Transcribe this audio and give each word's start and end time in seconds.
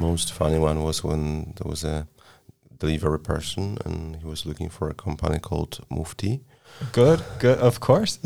most 0.00 0.32
funny 0.32 0.58
one 0.58 0.82
was 0.82 1.04
when 1.04 1.52
there 1.56 1.68
was 1.68 1.84
a 1.84 2.08
delivery 2.78 3.18
person 3.18 3.76
and 3.84 4.16
he 4.16 4.24
was 4.24 4.46
looking 4.46 4.70
for 4.70 4.88
a 4.88 4.94
company 4.94 5.38
called 5.38 5.84
Mufti. 5.90 6.40
Good, 6.92 7.22
good, 7.38 7.58
of 7.58 7.80
course. 7.80 8.18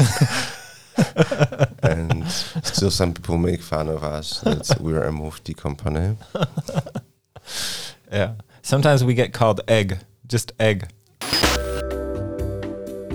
and 1.82 2.30
still, 2.30 2.90
some 2.90 3.12
people 3.12 3.37
make 3.38 3.60
fun 3.60 3.88
of 3.88 4.05
us 4.05 4.41
that 4.42 4.79
we're 4.80 5.02
a 5.02 5.10
Mufti 5.10 5.55
company. 5.55 6.16
yeah. 8.12 8.34
Sometimes 8.62 9.02
we 9.02 9.14
get 9.14 9.32
called 9.32 9.61
egg, 9.66 9.98
just 10.29 10.52
egg. 10.61 10.88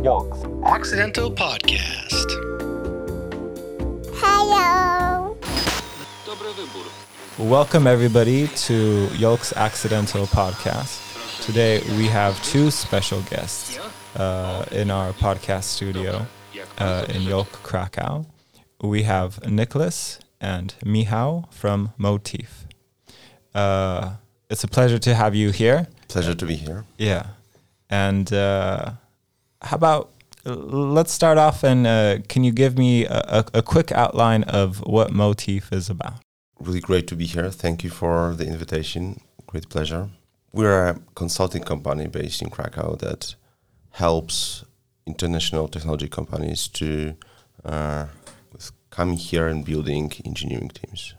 Yolks 0.03 0.43
Accidental 0.65 1.31
Podcast. 1.31 2.27
Hello. 4.15 5.37
Welcome, 7.37 7.87
everybody, 7.87 8.47
to 8.47 9.07
Yolk's 9.15 9.53
Accidental 9.53 10.25
Podcast. 10.27 10.99
Today, 11.45 11.81
we 11.97 12.05
have 12.07 12.41
two 12.43 12.69
special 12.69 13.21
guests 13.23 13.79
uh, 14.17 14.65
in 14.71 14.91
our 14.91 15.13
podcast 15.13 15.63
studio 15.63 16.25
uh, 16.77 17.05
in 17.09 17.21
Yolk, 17.21 17.47
Krakow. 17.63 18.25
We 18.81 19.03
have 19.03 19.45
Nicholas 19.49 20.19
and 20.41 20.73
Michał 20.85 21.45
from 21.51 21.93
Motif. 21.97 22.65
Uh, 23.55 24.15
it's 24.49 24.63
a 24.63 24.67
pleasure 24.67 24.99
to 24.99 25.15
have 25.15 25.33
you 25.33 25.51
here. 25.51 25.87
Pleasure 26.09 26.35
to 26.35 26.45
be 26.45 26.55
here. 26.55 26.83
Yeah. 26.97 27.27
And 27.89 28.31
uh, 28.33 28.91
how 29.61 29.75
about 29.75 30.11
let's 30.45 31.11
start 31.13 31.37
off 31.37 31.63
and 31.63 31.85
uh, 31.87 32.17
can 32.27 32.43
you 32.43 32.51
give 32.51 32.77
me 32.77 33.05
a, 33.05 33.43
a, 33.53 33.59
a 33.59 33.61
quick 33.61 33.91
outline 33.91 34.43
of 34.43 34.79
what 34.85 35.11
Motif 35.11 35.71
is 35.71 35.89
about? 35.89 36.15
Really 36.59 36.81
great 36.81 37.07
to 37.07 37.15
be 37.15 37.25
here. 37.25 37.49
Thank 37.51 37.85
you 37.85 37.89
for 37.89 38.33
the 38.35 38.45
invitation. 38.45 39.21
Great 39.47 39.69
pleasure. 39.69 40.09
We're 40.51 40.89
a 40.89 40.99
consulting 41.15 41.63
company 41.63 42.07
based 42.07 42.41
in 42.41 42.49
Krakow 42.49 42.97
that 42.97 43.35
helps 43.91 44.65
international 45.05 45.69
technology 45.69 46.09
companies 46.09 46.67
to 46.79 47.15
uh, 47.63 48.07
come 48.89 49.13
here 49.13 49.47
and 49.47 49.63
building 49.63 50.11
engineering 50.25 50.69
teams, 50.69 51.13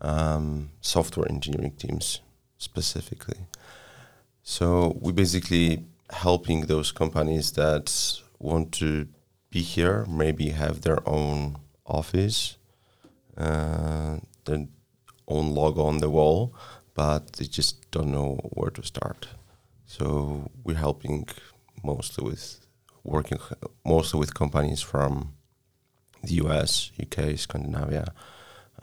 um, 0.00 0.70
software 0.80 1.30
engineering 1.30 1.74
teams 1.78 2.20
specifically. 2.58 3.46
So 4.42 4.96
we're 5.00 5.12
basically 5.12 5.84
helping 6.10 6.62
those 6.62 6.90
companies 6.90 7.52
that 7.52 7.86
want 8.40 8.72
to 8.80 9.06
be 9.50 9.62
here, 9.62 10.04
maybe 10.08 10.50
have 10.50 10.80
their 10.80 11.00
own 11.08 11.58
office, 11.86 12.56
uh, 13.36 13.85
their 14.46 14.66
own 15.28 15.54
logo 15.54 15.82
on 15.82 15.98
the 15.98 16.10
wall, 16.10 16.54
but 16.94 17.34
they 17.34 17.44
just 17.44 17.90
don't 17.90 18.10
know 18.10 18.36
where 18.54 18.70
to 18.70 18.82
start. 18.82 19.28
So 19.84 20.50
we're 20.64 20.76
helping 20.76 21.28
mostly 21.84 22.24
with 22.24 22.60
working 23.04 23.38
mostly 23.84 24.18
with 24.18 24.34
companies 24.34 24.80
from 24.80 25.34
the 26.22 26.34
US, 26.44 26.90
UK, 27.00 27.38
Scandinavia, 27.38 28.12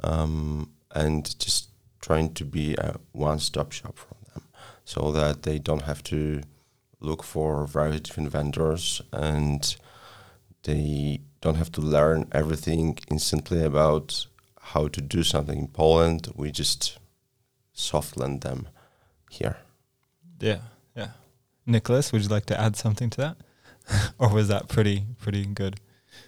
um, 0.03 0.69
and 0.91 1.37
just 1.39 1.69
trying 1.99 2.33
to 2.35 2.45
be 2.45 2.75
a 2.75 2.95
one-stop 3.11 3.71
shop 3.71 3.97
for 3.97 4.15
them, 4.33 4.43
so 4.85 5.11
that 5.11 5.43
they 5.43 5.59
don't 5.59 5.83
have 5.83 6.03
to 6.03 6.41
look 6.99 7.23
for 7.23 7.67
various 7.67 8.01
different 8.01 8.31
vendors 8.31 9.01
and 9.11 9.75
they 10.63 11.19
don't 11.41 11.55
have 11.55 11.71
to 11.73 11.81
learn 11.81 12.27
everything 12.31 12.97
instantly 13.11 13.61
about 13.63 14.25
how 14.71 14.87
to 14.87 15.01
do 15.01 15.23
something 15.23 15.59
in 15.59 15.67
Poland. 15.67 16.31
We 16.35 16.51
just 16.51 16.97
soft 17.73 18.17
land 18.17 18.41
them 18.41 18.67
here. 19.29 19.57
Yeah, 20.39 20.59
yeah. 20.95 21.09
Nicholas, 21.65 22.11
would 22.11 22.23
you 22.23 22.29
like 22.29 22.45
to 22.47 22.59
add 22.59 22.75
something 22.75 23.09
to 23.11 23.17
that? 23.17 23.37
or 24.19 24.29
was 24.29 24.47
that 24.47 24.67
pretty 24.67 25.05
pretty 25.19 25.45
good? 25.45 25.75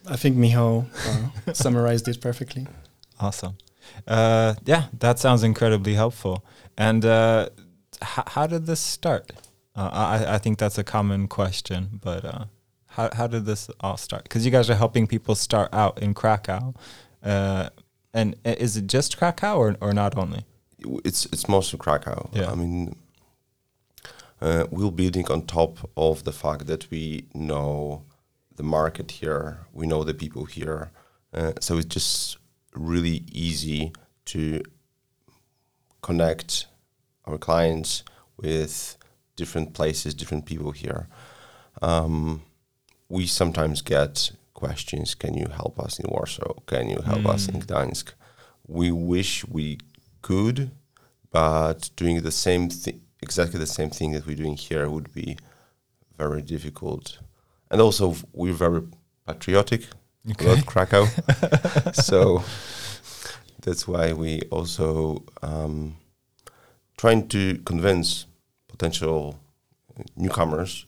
I 0.08 0.18
think 0.18 0.36
Michał 0.36 0.86
uh, 1.08 1.54
summarized 1.54 2.08
it 2.08 2.22
perfectly. 2.22 2.68
Awesome. 3.20 3.56
Uh, 4.08 4.56
yeah, 4.66 4.86
that 5.00 5.20
sounds 5.20 5.44
incredibly 5.44 5.94
helpful. 5.94 6.44
And 6.78 7.06
uh, 7.06 7.50
h- 8.02 8.28
how 8.28 8.48
did 8.48 8.66
this 8.66 8.80
start? 8.80 9.32
Uh, 9.76 9.90
I, 9.92 10.36
I 10.36 10.38
think 10.38 10.58
that's 10.58 10.78
a 10.78 10.84
common 10.84 11.28
question, 11.28 12.00
but 12.02 12.26
uh, 12.26 12.46
how, 12.88 13.10
how 13.14 13.28
did 13.28 13.46
this 13.46 13.70
all 13.80 13.98
start? 13.98 14.24
Because 14.24 14.46
you 14.46 14.52
guys 14.52 14.70
are 14.70 14.76
helping 14.76 15.06
people 15.08 15.36
start 15.36 15.70
out 15.74 16.02
in 16.02 16.14
Krakow. 16.14 16.74
And 18.16 18.36
is 18.46 18.78
it 18.78 18.88
just 18.88 19.18
Krakow 19.18 19.58
or, 19.58 19.76
or 19.82 19.94
not 19.94 20.18
only? 20.18 20.46
It's 21.04 21.26
it's 21.26 21.50
mostly 21.50 21.78
Krakow. 21.78 22.30
Yeah. 22.32 22.50
I 22.50 22.56
mean, 22.56 22.96
uh, 24.42 24.66
we're 24.72 24.92
building 24.92 25.30
on 25.30 25.46
top 25.46 25.90
of 25.98 26.24
the 26.24 26.32
fact 26.32 26.66
that 26.68 26.90
we 26.90 27.26
know 27.34 28.04
the 28.56 28.64
market 28.64 29.12
here, 29.12 29.60
we 29.74 29.86
know 29.86 30.06
the 30.06 30.14
people 30.14 30.46
here, 30.46 30.92
uh, 31.34 31.52
so 31.60 31.78
it's 31.78 31.94
just 31.94 32.38
really 32.74 33.26
easy 33.32 33.92
to 34.26 34.62
connect 36.02 36.68
our 37.26 37.38
clients 37.38 38.04
with 38.38 38.98
different 39.36 39.74
places, 39.74 40.14
different 40.14 40.46
people 40.46 40.72
here. 40.72 41.10
Um, 41.82 42.44
we 43.10 43.28
sometimes 43.28 43.82
get 43.82 44.32
questions: 44.56 45.14
Can 45.14 45.36
you 45.36 45.46
help 45.48 45.80
us 45.80 46.00
in 46.00 46.10
Warsaw? 46.10 46.54
Can 46.66 46.90
you 46.90 47.00
help 47.02 47.22
mm. 47.22 47.34
us 47.34 47.48
in 47.48 47.62
mm. 47.62 47.66
Gdańsk? 47.66 48.14
We 48.68 48.92
wish 48.92 49.48
we 49.48 49.78
could, 50.24 50.72
but 51.32 51.92
doing 51.96 52.24
the 52.24 52.32
same 52.32 52.70
thing, 52.70 53.02
exactly 53.22 53.60
the 53.60 53.68
same 53.80 53.92
thing 53.92 54.14
that 54.14 54.26
we're 54.26 54.36
doing 54.36 54.58
here, 54.58 54.90
would 54.90 55.14
be 55.14 55.38
very 56.18 56.42
difficult. 56.42 57.20
And 57.70 57.80
also, 57.80 58.16
we're 58.34 58.54
very 58.54 58.82
patriotic. 59.28 59.82
Okay. 60.32 60.48
Love 60.48 60.66
Krakow, 60.66 61.06
so 61.94 62.44
that's 63.62 63.88
why 63.88 64.14
we 64.14 64.42
also 64.50 65.24
um, 65.44 65.98
trying 66.98 67.28
to 67.28 67.60
convince 67.60 68.26
potential 68.68 69.40
newcomers 70.16 70.86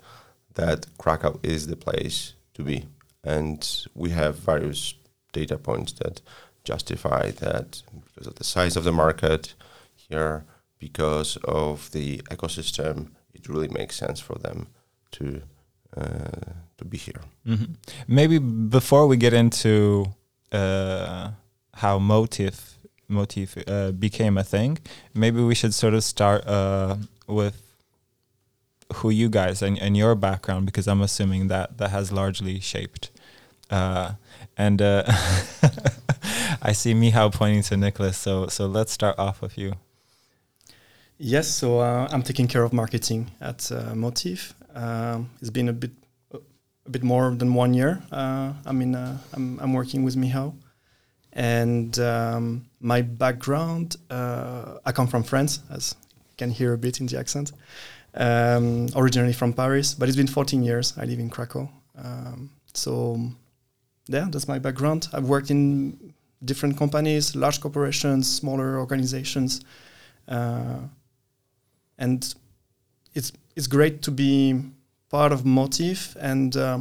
that 0.56 0.88
Krakow 0.98 1.40
is 1.44 1.68
the 1.68 1.76
place 1.76 2.34
to 2.56 2.64
be. 2.64 2.86
And 3.28 3.88
we 3.94 4.10
have 4.12 4.40
various 4.40 4.94
data 5.34 5.58
points 5.58 5.92
that 5.94 6.22
justify 6.64 7.32
that 7.32 7.84
because 8.06 8.28
of 8.28 8.36
the 8.36 8.44
size 8.44 8.76
of 8.78 8.84
the 8.84 8.92
market 8.92 9.54
here, 9.96 10.46
because 10.80 11.38
of 11.44 11.92
the 11.92 12.18
ecosystem, 12.36 12.96
it 13.34 13.50
really 13.50 13.68
makes 13.68 13.96
sense 13.98 14.20
for 14.20 14.38
them 14.46 14.68
to 15.12 15.42
uh, 15.96 16.54
to 16.78 16.86
be 16.86 16.98
here. 16.98 17.22
Mm-hmm. 17.46 17.74
Maybe 18.08 18.38
before 18.40 19.08
we 19.08 19.18
get 19.18 19.34
into 19.34 20.14
uh, 20.52 21.32
how 21.74 22.00
Motif 22.00 22.56
Motif 23.08 23.58
uh, 23.68 23.92
became 23.92 24.38
a 24.38 24.44
thing, 24.44 24.78
maybe 25.14 25.42
we 25.42 25.56
should 25.56 25.74
sort 25.74 25.94
of 25.94 26.04
start 26.04 26.46
uh, 26.46 26.98
with 27.28 27.62
who 28.96 29.10
you 29.10 29.30
guys 29.30 29.62
and, 29.62 29.80
and 29.80 29.98
your 29.98 30.16
background 30.16 30.66
because 30.66 30.88
I'm 30.88 31.02
assuming 31.02 31.48
that 31.48 31.78
that 31.78 31.92
has 31.92 32.12
largely 32.12 32.60
shaped. 32.60 33.12
Uh, 33.70 34.14
and 34.58 34.82
uh, 34.82 35.04
I 36.62 36.74
see 36.74 36.94
Michał 36.94 37.32
pointing 37.32 37.64
to 37.64 37.78
Nicholas, 37.78 38.18
so 38.18 38.48
so 38.48 38.68
let's 38.68 38.92
start 38.92 39.18
off 39.20 39.42
with 39.42 39.58
you. 39.58 39.74
Yes, 41.18 41.48
so 41.48 41.80
uh, 41.80 42.08
I'm 42.12 42.22
taking 42.22 42.48
care 42.48 42.64
of 42.64 42.74
marketing 42.74 43.32
at 43.42 43.72
uh, 43.72 43.96
Motif. 43.96 44.54
Um, 44.76 45.30
it's 45.42 45.50
been 45.50 45.70
a 45.70 45.74
bit 45.74 45.92
a 46.34 46.90
bit 46.90 47.04
more 47.04 47.32
than 47.36 47.54
one 47.54 47.74
year. 47.74 48.02
Uh, 48.12 48.54
I 48.66 48.72
mean, 48.72 48.96
uh, 48.96 49.18
I'm 49.34 49.60
I'm 49.60 49.74
working 49.74 50.04
with 50.04 50.16
Michał, 50.16 50.54
and 51.34 51.98
um, 52.00 52.66
my 52.80 53.02
background. 53.02 53.98
I 54.10 54.92
come 54.94 55.08
from 55.08 55.24
France, 55.24 55.60
as 55.70 55.96
you 56.30 56.36
can 56.38 56.52
hear 56.52 56.74
a 56.74 56.78
bit 56.78 57.00
in 57.00 57.08
the 57.08 57.18
accent 57.18 57.52
um, 58.18 58.88
originally 58.96 59.34
from 59.34 59.54
Paris, 59.54 59.94
but 59.94 60.10
it's 60.10 60.18
been 60.18 60.28
14 60.28 60.64
years. 60.64 60.94
I 60.98 61.06
live 61.06 61.20
in 61.20 61.30
Krakow. 61.30 61.70
Um, 61.98 62.52
so, 62.74 63.18
yeah, 64.08 64.28
that's 64.30 64.48
my 64.48 64.60
background. 64.60 65.08
I've 65.14 65.28
worked 65.28 65.52
in 65.52 66.14
different 66.44 66.78
companies, 66.78 67.36
large 67.36 67.62
corporations, 67.62 68.32
smaller 68.32 68.80
organizations, 68.80 69.62
uh, 70.28 70.80
and 71.98 72.36
it's 73.14 73.32
it's 73.56 73.68
great 73.68 74.02
to 74.04 74.12
be 74.12 74.62
part 75.10 75.32
of 75.32 75.46
Motif 75.46 76.16
and 76.20 76.56
uh, 76.56 76.80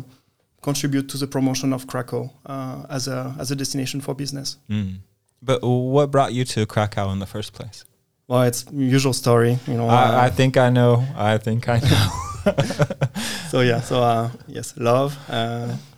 contribute 0.63 1.09
to 1.09 1.17
the 1.17 1.27
promotion 1.27 1.73
of 1.73 1.87
Krakow 1.87 2.31
uh, 2.47 2.87
as 2.91 3.09
a 3.09 3.35
as 3.39 3.51
a 3.51 3.57
destination 3.57 4.01
for 4.01 4.15
business. 4.15 4.59
Mm. 4.69 4.99
But 5.43 5.63
what 5.63 6.11
brought 6.11 6.33
you 6.33 6.45
to 6.45 6.67
Krakow 6.67 7.13
in 7.13 7.19
the 7.19 7.27
first 7.27 7.53
place? 7.53 7.85
Well, 8.29 8.43
it's 8.43 8.65
usual 8.73 9.13
story, 9.13 9.59
you 9.67 9.75
know. 9.75 9.89
I, 9.89 10.03
uh, 10.03 10.27
I 10.27 10.31
think 10.31 10.57
I 10.57 10.71
know. 10.71 11.07
I 11.17 11.39
think 11.39 11.69
I 11.69 11.79
know. 11.79 12.09
so 13.51 13.61
yeah, 13.61 13.81
so 13.81 14.03
uh, 14.03 14.31
yes, 14.49 14.75
love. 14.77 15.17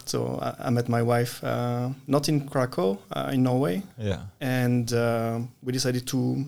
Uh, 0.08 0.10
so 0.10 0.38
I, 0.40 0.66
I, 0.66 0.70
met 0.70 0.88
my 0.88 1.02
wife 1.02 1.42
not 2.06 2.28
in 2.28 2.48
Krakow, 2.48 2.98
in 3.32 3.42
Norway. 3.42 3.82
Yeah, 3.98 4.22
and 4.40 4.90
we 5.62 5.72
decided 5.72 6.06
to 6.06 6.44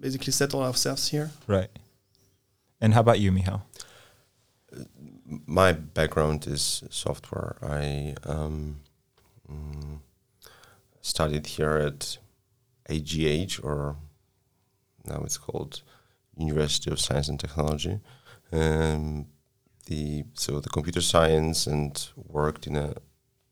basically 0.00 0.32
settle 0.32 0.62
ourselves 0.62 1.08
here. 1.08 1.30
Right. 1.46 1.70
And 2.80 2.94
how 2.94 3.00
about 3.00 3.18
you, 3.18 3.32
Michał? 3.32 3.62
My 5.46 5.72
background 5.72 6.46
is 6.46 6.84
software. 6.90 7.56
I 7.62 8.14
um, 8.24 8.76
mm, 9.50 9.98
studied 11.00 11.46
here 11.46 11.76
at 11.76 12.18
AGH, 12.88 13.60
or 13.62 13.96
now 15.04 15.22
it's 15.24 15.36
called 15.36 15.82
University 16.36 16.90
of 16.90 17.00
Science 17.00 17.28
and 17.28 17.40
Technology. 17.40 18.00
Um, 18.52 19.26
the 19.88 20.24
so 20.34 20.60
the 20.60 20.68
computer 20.68 21.00
science 21.00 21.66
and 21.66 22.08
worked 22.16 22.66
in 22.66 22.76
a 22.76 22.94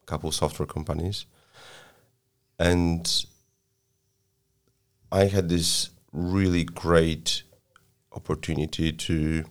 couple 0.06 0.30
software 0.32 0.66
companies, 0.66 1.26
and 2.58 3.26
I 5.10 5.24
had 5.26 5.48
this 5.48 5.90
really 6.12 6.64
great 6.64 7.42
opportunity 8.12 8.92
to 8.92 9.44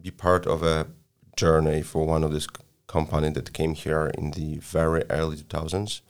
be 0.00 0.10
part 0.10 0.46
of 0.46 0.62
a 0.62 0.88
journey 1.36 1.82
for 1.82 2.06
one 2.06 2.24
of 2.24 2.32
this 2.32 2.46
company 2.86 3.30
that 3.30 3.52
came 3.52 3.74
here 3.74 4.10
in 4.18 4.32
the 4.32 4.58
very 4.58 5.02
early 5.08 5.36
2000s 5.36 6.02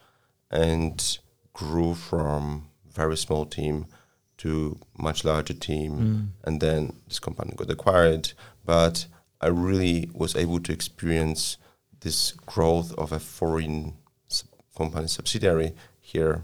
and 0.51 1.19
grew 1.53 1.95
from 1.95 2.69
very 2.91 3.17
small 3.17 3.47
team 3.47 3.87
to 4.37 4.79
much 4.99 5.25
larger 5.25 5.55
team. 5.55 5.93
Mm. 5.93 6.47
And 6.47 6.61
then 6.61 6.97
this 7.07 7.21
company 7.21 7.55
got 7.57 7.71
acquired 7.71 8.33
but 8.65 9.07
i 9.43 9.49
really 9.49 10.09
was 10.15 10.37
able 10.37 10.61
to 10.61 10.73
experience 10.73 11.56
this 12.00 12.33
growth 12.47 12.93
of 12.94 13.12
a 13.12 13.19
foreign 13.19 13.94
company 14.77 15.06
subsidiary 15.06 15.73
here 16.00 16.43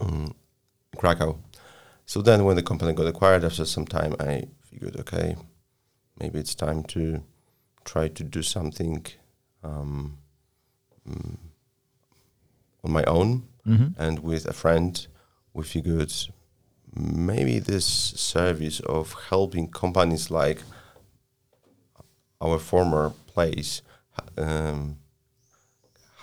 um, 0.00 0.34
in 0.92 0.98
krakow 0.98 1.38
so 2.06 2.20
then 2.20 2.44
when 2.44 2.56
the 2.56 2.62
company 2.62 2.92
got 2.92 3.06
acquired 3.06 3.44
after 3.44 3.64
some 3.64 3.86
time 3.86 4.14
i 4.20 4.42
figured 4.62 4.96
okay 4.96 5.36
maybe 6.18 6.38
it's 6.38 6.54
time 6.54 6.82
to 6.82 7.22
try 7.84 8.08
to 8.08 8.24
do 8.24 8.42
something 8.42 9.04
um, 9.62 10.18
mm, 11.08 11.36
on 12.84 12.92
my 12.92 13.04
own 13.04 13.44
Mm-hmm. 13.66 14.02
and 14.02 14.20
with 14.20 14.46
a 14.46 14.54
friend 14.54 15.06
we 15.52 15.64
figured 15.64 16.10
maybe 16.94 17.58
this 17.58 17.84
service 17.84 18.80
of 18.80 19.14
helping 19.28 19.68
companies 19.68 20.30
like 20.30 20.62
our 22.40 22.58
former 22.58 23.12
place 23.26 23.82
um, 24.36 24.96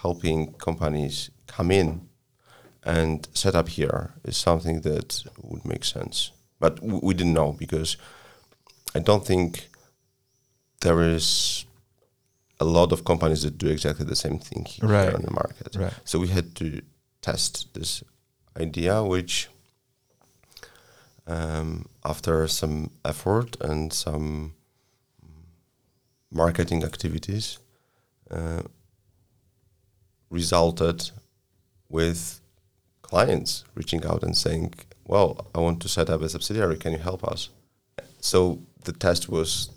helping 0.02 0.54
companies 0.54 1.30
come 1.48 1.72
in 1.72 2.02
and 2.84 3.28
set 3.34 3.56
up 3.56 3.70
here 3.70 4.14
is 4.24 4.38
something 4.38 4.82
that 4.82 5.24
would 5.42 5.66
make 5.66 5.84
sense 5.84 6.32
but 6.60 6.80
we 6.82 7.14
didn't 7.14 7.34
know 7.34 7.52
because 7.54 7.98
i 8.96 9.00
don't 9.00 9.26
think 9.26 9.68
there 10.82 11.02
is 11.02 11.66
a 12.60 12.66
lot 12.66 12.92
of 12.92 13.04
companies 13.04 13.42
that 13.44 13.58
do 13.58 13.68
exactly 13.68 14.06
the 14.06 14.16
same 14.16 14.40
thing 14.40 14.66
here 14.66 14.88
Right. 14.90 15.14
on 15.14 15.22
the 15.22 15.32
market 15.32 15.76
Right. 15.76 15.94
so 16.06 16.20
we 16.20 16.28
had 16.30 16.56
to 16.56 16.82
test 17.22 17.74
this 17.74 18.04
idea, 18.60 19.04
which 19.04 19.50
um, 21.28 21.88
after 22.06 22.48
some 22.48 22.92
effort 23.04 23.58
and 23.62 23.92
some 23.92 24.54
marketing 26.32 26.84
activities 26.84 27.60
uh, 28.32 28.62
resulted 30.30 31.12
with 31.90 32.42
clients 33.02 33.64
reaching 33.76 34.06
out 34.06 34.24
and 34.24 34.36
saying, 34.36 34.74
"Well, 35.06 35.48
I 35.56 35.60
want 35.60 35.82
to 35.82 35.90
set 35.90 36.10
up 36.10 36.22
a 36.22 36.30
subsidiary. 36.30 36.78
Can 36.78 36.92
you 36.92 37.00
help 37.00 37.24
us?" 37.24 37.50
So 38.20 38.60
the 38.84 38.92
test 38.92 39.30
was, 39.30 39.70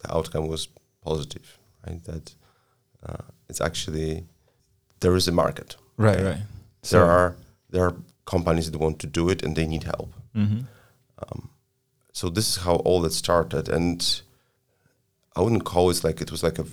the 0.00 0.14
outcome 0.16 0.48
was 0.48 0.68
positive, 1.02 1.58
right? 1.86 2.02
That 2.04 2.34
uh, 3.06 3.24
it's 3.48 3.60
actually 3.60 4.24
there 5.00 5.16
is 5.16 5.28
a 5.28 5.32
market 5.32 5.76
Right, 5.96 6.20
right. 6.20 6.42
there 6.90 7.04
are 7.04 7.36
there 7.70 7.84
are 7.84 7.94
companies 8.24 8.70
that 8.70 8.78
want 8.78 8.98
to 9.00 9.06
do 9.06 9.28
it 9.30 9.42
and 9.42 9.54
they 9.56 9.66
need 9.66 9.84
help. 9.84 10.12
Mm-hmm. 10.34 10.60
So 12.12 12.28
this 12.28 12.48
is 12.48 12.62
how 12.62 12.76
all 12.76 13.00
that 13.02 13.12
started, 13.12 13.68
and 13.68 14.22
I 15.36 15.40
wouldn't 15.40 15.64
call 15.64 15.90
it 15.90 16.04
like 16.04 16.20
it 16.20 16.30
was 16.30 16.42
like 16.42 16.58
a 16.58 16.66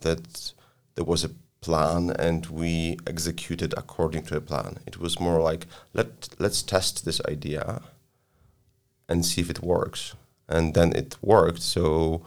that 0.00 0.52
there 0.94 1.04
was 1.04 1.24
a 1.24 1.30
plan 1.60 2.10
and 2.10 2.46
we 2.46 2.96
executed 3.06 3.74
according 3.76 4.22
to 4.24 4.36
a 4.36 4.40
plan. 4.40 4.78
It 4.86 4.98
was 4.98 5.20
more 5.20 5.40
like 5.40 5.66
let 5.92 6.28
let's 6.38 6.62
test 6.62 7.04
this 7.04 7.20
idea 7.28 7.82
and 9.08 9.26
see 9.26 9.40
if 9.40 9.50
it 9.50 9.62
works, 9.62 10.14
and 10.48 10.74
then 10.74 10.92
it 10.92 11.16
worked. 11.20 11.62
So 11.62 12.22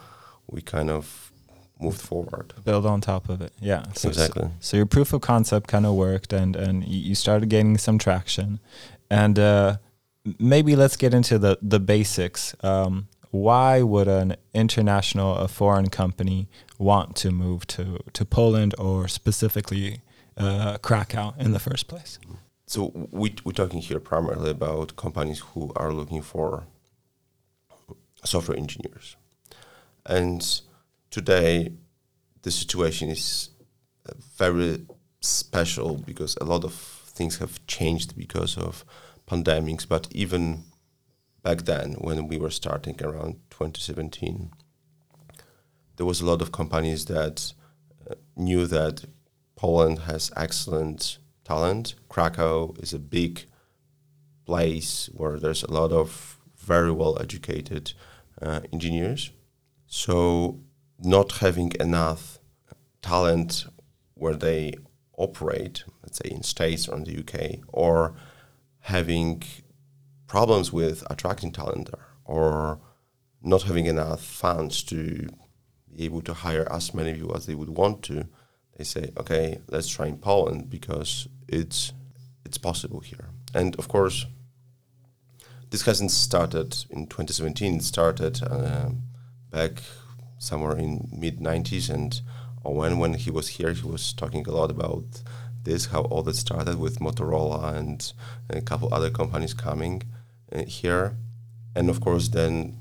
we 0.48 0.62
kind 0.62 0.90
of 0.90 1.32
moved 1.80 2.02
forward. 2.02 2.54
Build 2.64 2.86
on 2.86 3.02
top 3.02 3.30
of 3.30 3.42
it. 3.42 3.54
Yeah. 3.60 3.86
So, 3.94 4.10
Exactly. 4.10 4.50
So 4.60 4.78
your 4.78 4.86
proof 4.86 5.14
of 5.14 5.22
concept 5.22 5.68
kind 5.68 5.86
of 5.86 5.96
worked, 5.96 6.34
and 6.34 6.56
and 6.56 6.84
you 6.86 7.00
you 7.00 7.16
started 7.16 7.50
gaining 7.50 7.78
some 7.78 7.98
traction, 7.98 8.60
and 9.10 9.40
uh, 9.40 9.78
maybe 10.40 10.76
let's 10.76 10.98
get 10.98 11.14
into 11.14 11.40
the 11.40 11.58
the 11.62 11.80
basics. 11.80 12.56
Um, 12.62 13.08
why 13.34 13.82
would 13.82 14.08
an 14.08 14.36
international, 14.54 15.36
a 15.36 15.48
foreign 15.48 15.90
company, 15.90 16.48
want 16.78 17.16
to 17.16 17.32
move 17.32 17.66
to 17.66 17.98
to 18.14 18.26
Poland 18.26 18.76
or 18.78 19.08
specifically 19.08 20.02
uh, 20.38 20.78
Krakow 20.78 21.34
in 21.40 21.52
the 21.52 21.60
first 21.60 21.88
place? 21.88 22.20
So 22.68 22.92
we 23.12 23.34
we're 23.44 23.54
talking 23.54 23.82
here 23.82 24.00
primarily 24.00 24.52
about 24.52 24.96
companies 24.96 25.40
who 25.40 25.72
are 25.76 25.92
looking 25.92 26.22
for 26.22 26.66
software 28.24 28.58
engineers, 28.58 29.18
and 30.06 30.62
today 31.10 31.72
the 32.44 32.52
situation 32.52 33.10
is 33.10 33.50
very 34.38 34.86
special 35.22 35.98
because 36.06 36.38
a 36.40 36.44
lot 36.44 36.64
of 36.64 36.74
things 37.18 37.38
have 37.38 37.66
changed 37.66 38.16
because 38.16 38.58
of 38.58 38.86
pandemics. 39.26 39.88
But 39.88 40.08
even 40.12 40.66
back 41.44 41.64
then, 41.64 41.94
when 41.94 42.28
we 42.28 42.38
were 42.38 42.50
starting 42.50 43.00
around 43.04 43.36
2017, 43.52 44.52
there 45.98 46.06
was 46.06 46.22
a 46.22 46.26
lot 46.26 46.42
of 46.42 46.52
companies 46.52 47.06
that 47.06 47.54
uh, 48.10 48.16
knew 48.36 48.66
that 48.66 49.06
Poland 49.56 50.00
has 50.00 50.32
excellent 50.36 51.20
talent. 51.44 51.96
Krakow 52.10 52.74
is 52.80 52.94
a 52.94 53.00
big 53.00 53.46
place 54.46 55.10
where 55.14 55.40
there's 55.40 55.64
a 55.64 55.72
lot 55.72 55.92
of 55.92 56.40
very 56.58 56.92
well 56.92 57.22
educated 57.22 57.94
uh, 58.42 58.62
engineers. 58.72 59.32
So, 59.88 60.60
not 61.00 61.34
having 61.34 61.74
enough 61.80 62.40
talent 63.02 63.66
where 64.16 64.36
they 64.36 64.74
operate, 65.18 65.84
let's 66.02 66.18
say 66.18 66.30
in 66.32 66.44
States 66.44 66.88
or 66.88 66.98
in 66.98 67.04
the 67.04 67.20
UK, 67.20 67.60
or 67.68 68.16
having 68.80 69.44
problems 70.34 70.74
with 70.74 71.04
attracting 71.12 71.52
talent 71.52 71.92
or 72.26 72.80
not 73.44 73.62
having 73.62 73.86
enough 73.86 74.20
funds 74.20 74.82
to 74.82 75.30
be 75.88 76.06
able 76.06 76.24
to 76.24 76.34
hire 76.34 76.68
as 76.74 76.92
many 76.92 77.14
people 77.14 77.38
as 77.38 77.46
they 77.46 77.54
would 77.54 77.70
want 77.70 78.02
to, 78.02 78.26
they 78.76 78.84
say, 78.84 79.12
okay, 79.16 79.60
let's 79.68 79.88
try 79.88 80.08
in 80.08 80.18
Poland 80.18 80.72
because 80.72 81.28
it's 81.48 81.94
it's 82.46 82.58
possible 82.58 83.00
here. 83.00 83.30
And 83.54 83.76
of 83.76 83.88
course, 83.88 84.26
this 85.70 85.84
hasn't 85.84 86.10
started 86.10 86.70
in 86.90 87.06
2017. 87.06 87.76
It 87.76 87.84
started 87.84 88.42
uh, 88.42 88.90
back 89.52 89.84
somewhere 90.40 90.76
in 90.76 91.10
mid 91.12 91.38
90s, 91.42 91.92
and 91.94 92.12
Owen, 92.66 92.98
when 92.98 93.14
he 93.14 93.30
was 93.30 93.48
here, 93.58 93.72
he 93.72 93.88
was 93.88 94.14
talking 94.14 94.48
a 94.48 94.52
lot 94.52 94.72
about 94.72 95.06
this, 95.64 95.86
how 95.94 96.02
all 96.12 96.24
that 96.24 96.38
started 96.38 96.80
with 96.80 96.98
Motorola 96.98 97.76
and 97.78 98.14
a 98.50 98.62
couple 98.62 98.92
other 98.92 99.12
companies 99.12 99.54
coming 99.54 100.02
Uh, 100.54 100.64
here, 100.66 101.16
and 101.76 101.90
of 101.90 102.00
course 102.00 102.28
then 102.28 102.78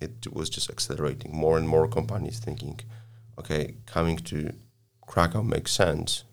it 0.00 0.26
was 0.32 0.50
just 0.50 0.68
accelerating. 0.68 1.30
More 1.32 1.56
and 1.56 1.68
more 1.68 1.86
companies 1.86 2.40
thinking, 2.40 2.80
okay, 3.38 3.74
coming 3.86 4.16
to 4.16 4.52
Krakow 5.06 5.42
makes 5.42 5.72
sense 5.72 6.24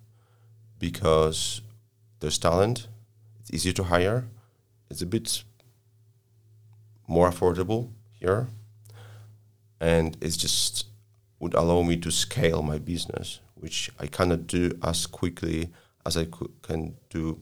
because 0.80 1.62
there's 2.20 2.40
talent, 2.40 2.88
it's 3.40 3.52
easier 3.54 3.74
to 3.74 3.84
hire, 3.84 4.26
it's 4.90 5.02
a 5.04 5.06
bit 5.06 5.44
more 7.08 7.30
affordable 7.30 7.90
here, 8.12 8.48
and 9.80 10.18
it's 10.20 10.38
just 10.38 10.88
would 11.40 11.54
allow 11.54 11.84
me 11.84 11.98
to 11.98 12.10
scale 12.10 12.64
my 12.64 12.80
business, 12.80 13.40
which 13.54 13.92
I 14.00 14.08
cannot 14.08 14.48
do 14.48 14.72
as 14.82 15.06
quickly 15.06 15.70
as 16.06 16.18
I 16.18 16.26
could, 16.26 16.52
can 16.64 16.96
do 17.10 17.42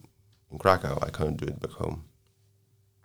in 0.52 0.58
Krakow. 0.58 1.00
I 1.02 1.10
can't 1.10 1.38
do 1.38 1.46
it 1.46 1.62
back 1.62 1.72
home. 1.72 2.04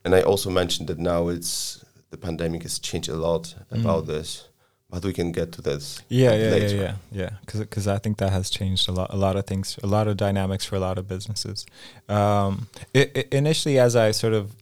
And 0.05 0.14
I 0.14 0.23
also 0.23 0.50
mentioned 0.50 0.88
that 0.88 0.99
now 0.99 1.28
it's 1.28 1.85
the 2.11 2.17
pandemic 2.17 2.62
has 2.62 2.78
changed 2.78 3.09
a 3.09 3.17
lot 3.17 3.55
about 3.71 4.07
this, 4.07 4.49
but 4.88 5.05
we 5.05 5.12
can 5.12 5.33
get 5.33 5.52
to 5.52 5.62
this. 5.62 6.00
Yeah, 6.09 6.35
yeah, 6.35 6.50
later. 6.50 6.76
yeah, 6.76 6.95
yeah, 7.12 7.23
yeah. 7.23 7.31
Because 7.45 7.87
I 7.87 7.99
think 7.99 8.19
that 8.19 8.33
has 8.33 8.49
changed 8.49 8.88
a 8.88 8.93
lot, 8.93 9.12
a 9.12 9.17
lot 9.17 9.37
of 9.37 9.47
things, 9.47 9.78
a 9.83 9.87
lot 9.87 10.09
of 10.09 10.17
dynamics 10.17 10.64
for 10.64 10.76
a 10.76 10.81
lot 10.81 10.99
of 10.99 11.07
businesses. 11.07 11.67
Um, 12.09 12.69
i 12.95 13.11
i 13.14 13.25
initially, 13.33 13.78
as 13.78 13.97
I 13.97 14.12
sort 14.12 14.33
of 14.33 14.55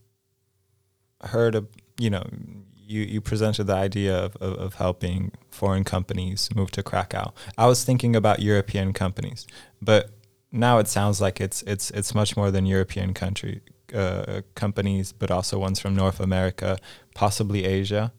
heard 1.22 1.66
you 1.98 2.10
know 2.10 2.24
you 2.74 3.00
you 3.02 3.20
presented 3.20 3.64
the 3.64 3.74
idea 3.74 4.16
of, 4.16 4.36
of, 4.36 4.54
of 4.58 4.74
helping 4.74 5.32
foreign 5.50 5.84
companies 5.84 6.48
move 6.54 6.70
to 6.72 6.82
Krakow. 6.82 7.32
I 7.58 7.66
was 7.66 7.84
thinking 7.84 8.16
about 8.16 8.40
European 8.40 8.92
companies, 8.92 9.46
but 9.82 10.10
now 10.52 10.78
it 10.78 10.88
sounds 10.88 11.20
like 11.20 11.40
it's 11.40 11.62
it's 11.62 11.90
it's 11.90 12.14
much 12.14 12.36
more 12.36 12.50
than 12.50 12.66
European 12.66 13.14
country 13.14 13.60
uh, 13.94 14.42
companies, 14.54 15.12
but 15.12 15.30
also 15.30 15.58
ones 15.58 15.80
from 15.80 15.94
North 15.94 16.20
America, 16.20 16.78
possibly 17.14 17.64
Asia. 17.64 18.12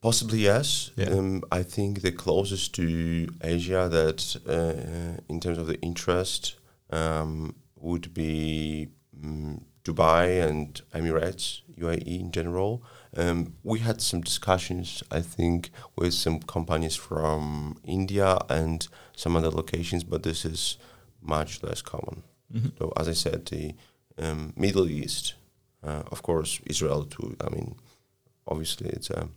Possibly 0.00 0.40
yes. 0.40 0.90
Yeah. 0.96 1.10
Um, 1.10 1.42
I 1.50 1.62
think 1.62 2.02
the 2.02 2.12
closest 2.12 2.74
to 2.76 3.28
Asia 3.42 3.88
that, 3.90 4.36
uh, 4.46 5.20
in 5.28 5.40
terms 5.40 5.58
of 5.58 5.66
the 5.66 5.80
interest, 5.80 6.56
um, 6.90 7.56
would 7.76 8.14
be 8.14 8.88
um, 9.22 9.64
Dubai 9.84 10.46
and 10.48 10.80
Emirates, 10.94 11.62
UAE 11.76 12.20
in 12.20 12.30
general. 12.30 12.82
Um, 13.16 13.54
we 13.64 13.80
had 13.80 14.00
some 14.00 14.20
discussions, 14.20 15.02
I 15.10 15.20
think, 15.20 15.70
with 15.96 16.14
some 16.14 16.40
companies 16.40 16.94
from 16.94 17.78
India 17.84 18.38
and 18.48 18.86
some 19.16 19.34
other 19.34 19.50
locations, 19.50 20.04
but 20.04 20.22
this 20.22 20.44
is 20.44 20.78
much 21.20 21.62
less 21.62 21.82
common. 21.82 22.22
So, 22.78 22.92
as 22.96 23.08
I 23.08 23.12
said, 23.12 23.46
the 23.46 23.74
um, 24.18 24.52
Middle 24.56 24.88
East, 24.88 25.34
uh, 25.82 26.02
of 26.10 26.22
course, 26.22 26.60
Israel 26.66 27.04
too. 27.04 27.36
I 27.40 27.50
mean, 27.50 27.76
obviously, 28.46 28.88
it's 28.90 29.10
a 29.10 29.28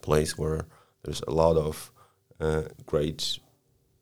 place 0.00 0.36
where 0.36 0.66
there's 1.02 1.22
a 1.26 1.30
lot 1.30 1.56
of 1.56 1.92
uh, 2.40 2.62
great 2.86 3.38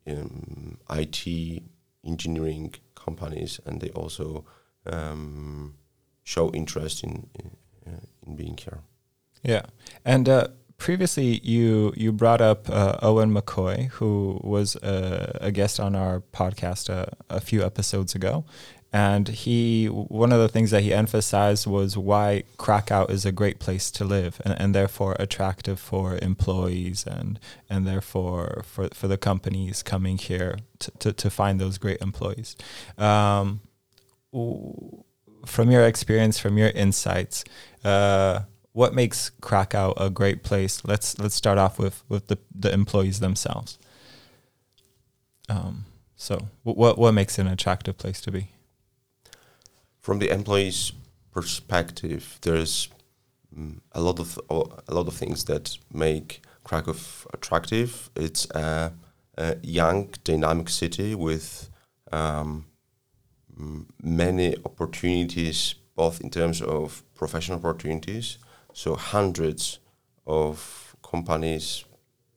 um, 0.07 0.77
IT 0.89 1.63
engineering 2.05 2.73
companies, 2.95 3.59
and 3.65 3.81
they 3.81 3.89
also 3.89 4.45
um, 4.85 5.75
show 6.23 6.51
interest 6.51 7.03
in 7.03 7.27
in, 7.39 7.51
uh, 7.87 8.05
in 8.25 8.35
being 8.35 8.57
here. 8.57 8.79
Yeah, 9.43 9.63
and 10.05 10.29
uh, 10.29 10.47
previously 10.77 11.39
you 11.43 11.93
you 11.95 12.11
brought 12.11 12.41
up 12.41 12.69
uh, 12.69 12.97
Owen 13.01 13.33
McCoy, 13.33 13.87
who 13.89 14.39
was 14.43 14.75
a, 14.77 15.37
a 15.41 15.51
guest 15.51 15.79
on 15.79 15.95
our 15.95 16.21
podcast 16.21 16.89
uh, 16.89 17.05
a 17.29 17.39
few 17.39 17.63
episodes 17.63 18.15
ago, 18.15 18.45
and 18.93 19.27
he 19.27 19.87
one 19.87 20.31
of 20.31 20.39
the 20.39 20.47
things 20.47 20.69
that 20.69 20.83
he 20.83 20.93
emphasized 20.93 21.65
was 21.65 21.97
why 21.97 22.43
Krakow 22.57 23.07
is 23.07 23.25
a 23.25 23.31
great 23.31 23.57
place 23.57 23.89
to 23.89 24.05
live 24.05 24.39
and, 24.45 24.53
and 24.59 24.75
therefore 24.75 25.15
attractive 25.19 25.79
for 25.79 26.19
employees 26.21 27.03
and 27.07 27.39
and 27.67 27.87
therefore 27.87 28.61
for 28.63 28.89
for 28.93 29.07
the 29.07 29.17
companies 29.17 29.81
coming 29.81 30.19
here 30.19 30.59
to 30.77 30.91
to, 30.99 31.11
to 31.11 31.29
find 31.31 31.59
those 31.59 31.79
great 31.79 32.01
employees. 32.01 32.55
Um, 32.99 33.61
from 34.31 35.71
your 35.71 35.85
experience, 35.85 36.39
from 36.39 36.57
your 36.57 36.69
insights, 36.69 37.43
uh, 37.83 38.41
what 38.73 38.93
makes 38.93 39.31
Krakow 39.41 39.93
a 39.97 40.11
great 40.11 40.43
place? 40.43 40.83
Let's 40.85 41.17
let's 41.17 41.35
start 41.35 41.57
off 41.57 41.79
with 41.79 42.03
with 42.09 42.27
the 42.27 42.37
the 42.53 42.71
employees 42.71 43.19
themselves. 43.19 43.79
Um, 45.49 45.85
so, 46.15 46.49
what 46.61 46.99
what 46.99 47.13
makes 47.13 47.39
it 47.39 47.41
an 47.41 47.47
attractive 47.47 47.97
place 47.97 48.21
to 48.21 48.31
be? 48.31 48.49
From 50.03 50.19
the 50.19 50.29
employees' 50.31 50.91
perspective, 51.31 52.37
there's 52.41 52.89
mm, 53.57 53.79
a 53.93 54.01
lot 54.01 54.19
of 54.19 54.37
a 54.49 54.93
lot 54.93 55.07
of 55.07 55.13
things 55.13 55.45
that 55.45 55.77
make 55.93 56.41
Krakow 56.65 56.97
attractive. 57.33 58.09
It's 58.17 58.45
a, 58.51 58.91
a 59.37 59.55
young, 59.63 60.09
dynamic 60.25 60.67
city 60.67 61.15
with 61.15 61.69
um, 62.11 62.65
mm, 63.57 63.85
many 64.01 64.57
opportunities, 64.65 65.75
both 65.95 66.19
in 66.19 66.29
terms 66.29 66.61
of 66.61 67.01
professional 67.15 67.59
opportunities. 67.59 68.39
So 68.73 68.95
hundreds 68.95 69.79
of 70.27 70.97
companies, 71.01 71.85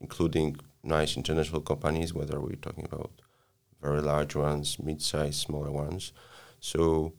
including 0.01 0.55
nice 0.85 1.17
international 1.17 1.63
companies, 1.63 2.15
whether 2.15 2.39
we're 2.39 2.63
talking 2.63 2.85
about 2.85 3.11
very 3.83 4.03
large 4.03 4.37
ones, 4.37 4.79
mid-sized, 4.79 5.41
smaller 5.41 5.73
ones. 5.73 6.13
So 6.61 7.15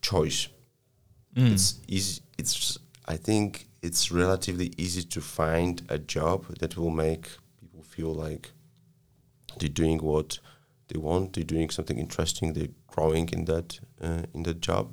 choice. 0.00 0.48
Mm. 1.36 1.52
It's 1.52 1.80
easy. 1.86 2.22
It's 2.38 2.78
I 3.06 3.16
think 3.16 3.66
it's 3.82 4.12
relatively 4.12 4.72
easy 4.76 5.02
to 5.02 5.20
find 5.20 5.82
a 5.88 5.98
job 5.98 6.46
that 6.58 6.76
will 6.76 6.90
make 6.90 7.28
people 7.60 7.82
feel 7.82 8.14
like 8.14 8.52
they're 9.58 9.68
doing 9.68 9.98
what 9.98 10.38
they 10.88 10.98
want. 10.98 11.32
They're 11.32 11.44
doing 11.44 11.70
something 11.70 11.98
interesting. 11.98 12.52
They're 12.52 12.74
growing 12.86 13.28
in 13.30 13.44
that 13.46 13.80
uh, 14.00 14.22
in 14.34 14.42
that 14.44 14.60
job. 14.60 14.92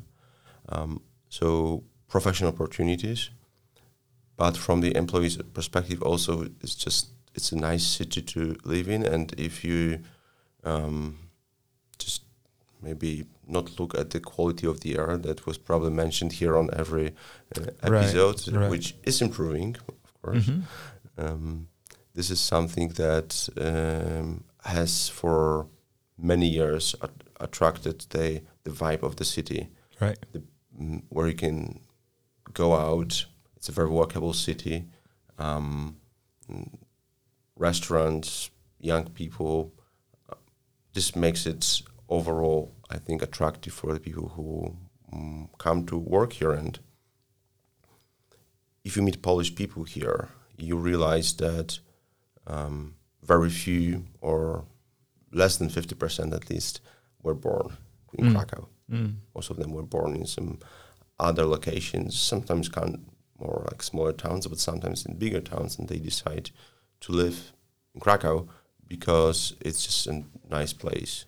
Um, 0.70 1.02
so 1.30 1.84
professional 2.08 2.52
opportunities, 2.54 3.30
but 4.36 4.56
from 4.58 4.82
the 4.82 4.96
employee's 4.96 5.38
perspective, 5.38 6.02
also 6.02 6.48
it's 6.62 6.76
just 6.76 7.10
it's 7.34 7.52
a 7.52 7.56
nice 7.56 7.84
city 7.84 8.22
to 8.22 8.56
live 8.64 8.90
in. 8.90 9.04
And 9.06 9.34
if 9.38 9.64
you 9.64 10.00
um, 10.64 11.27
maybe 12.82 13.26
not 13.48 13.80
look 13.80 13.96
at 13.98 14.10
the 14.10 14.20
quality 14.20 14.68
of 14.68 14.80
the 14.82 14.98
air 14.98 15.18
that 15.18 15.46
was 15.46 15.58
probably 15.58 15.90
mentioned 15.92 16.34
here 16.34 16.58
on 16.58 16.70
every 16.74 17.08
uh, 17.58 17.62
episode, 17.84 18.48
right. 18.54 18.70
which 18.70 18.96
is 19.04 19.22
improving, 19.22 19.76
of 20.04 20.22
course. 20.22 20.46
Mhm. 20.46 20.64
Um, 21.18 21.68
this 22.14 22.30
is 22.30 22.40
something 22.40 22.90
that 22.96 23.50
um, 23.58 24.44
has 24.64 25.10
for 25.10 25.68
many 26.18 26.48
years 26.48 26.96
at- 27.02 27.24
attracted 27.40 28.06
the 28.10 28.42
the 28.64 28.72
vibe 28.72 29.04
of 29.04 29.16
the 29.16 29.24
city, 29.26 29.70
Right. 30.02 30.18
mm, 30.80 31.02
where 31.10 31.28
you 31.28 31.36
can 31.36 31.80
go 32.54 32.74
out. 32.76 33.26
It's 33.56 33.70
a 33.70 33.72
very 33.72 33.90
walkable 33.90 34.36
city. 34.36 34.86
Um, 35.40 35.98
mm, 36.52 36.68
restaurants, 37.56 38.50
young 38.80 39.10
people. 39.10 39.72
uh, 40.30 40.36
This 40.94 41.16
makes 41.16 41.46
it 41.46 41.82
overall, 42.10 42.74
I 42.90 42.98
think, 42.98 43.22
attractive 43.22 43.74
for 43.74 43.94
the 43.94 44.00
people 44.00 44.30
who 44.30 44.78
mm, 45.14 45.50
come 45.58 45.86
to 45.88 45.98
work 45.98 46.34
here. 46.34 46.52
And 46.52 46.80
if 48.84 48.96
you 48.96 49.04
meet 49.04 49.22
Polish 49.22 49.56
people 49.56 49.84
here, 49.84 50.30
you 50.58 50.76
realize 50.78 51.34
that 51.38 51.80
um, 52.46 52.96
very 53.24 53.50
few, 53.50 54.06
or 54.22 54.66
less 55.32 55.58
than 55.58 55.70
fifty 55.70 55.96
percent 55.96 56.34
at 56.34 56.50
least, 56.50 56.82
were 57.22 57.36
born 57.36 57.78
in 58.14 58.26
Mm. 58.26 58.36
Krakow 58.36 58.68
Mm. 58.90 59.16
most 59.36 59.50
of 59.50 59.58
them 59.58 59.74
were 59.74 59.84
born 59.84 60.16
in 60.16 60.26
some 60.26 60.60
other 61.20 61.46
locations, 61.46 62.18
sometimes 62.18 62.70
kind 62.70 63.06
more 63.38 63.66
like 63.70 63.84
smaller 63.84 64.14
towns, 64.14 64.48
but 64.48 64.60
sometimes 64.60 65.06
in 65.06 65.18
bigger 65.18 65.42
towns, 65.42 65.78
and 65.78 65.90
they 65.90 66.00
decide 66.00 66.52
to 67.02 67.12
live 67.12 67.52
in 67.94 68.00
Krakow 68.00 68.48
because 68.88 69.54
it's 69.60 69.84
just 69.86 70.08
a 70.08 70.24
nice 70.50 70.72
place 70.74 71.26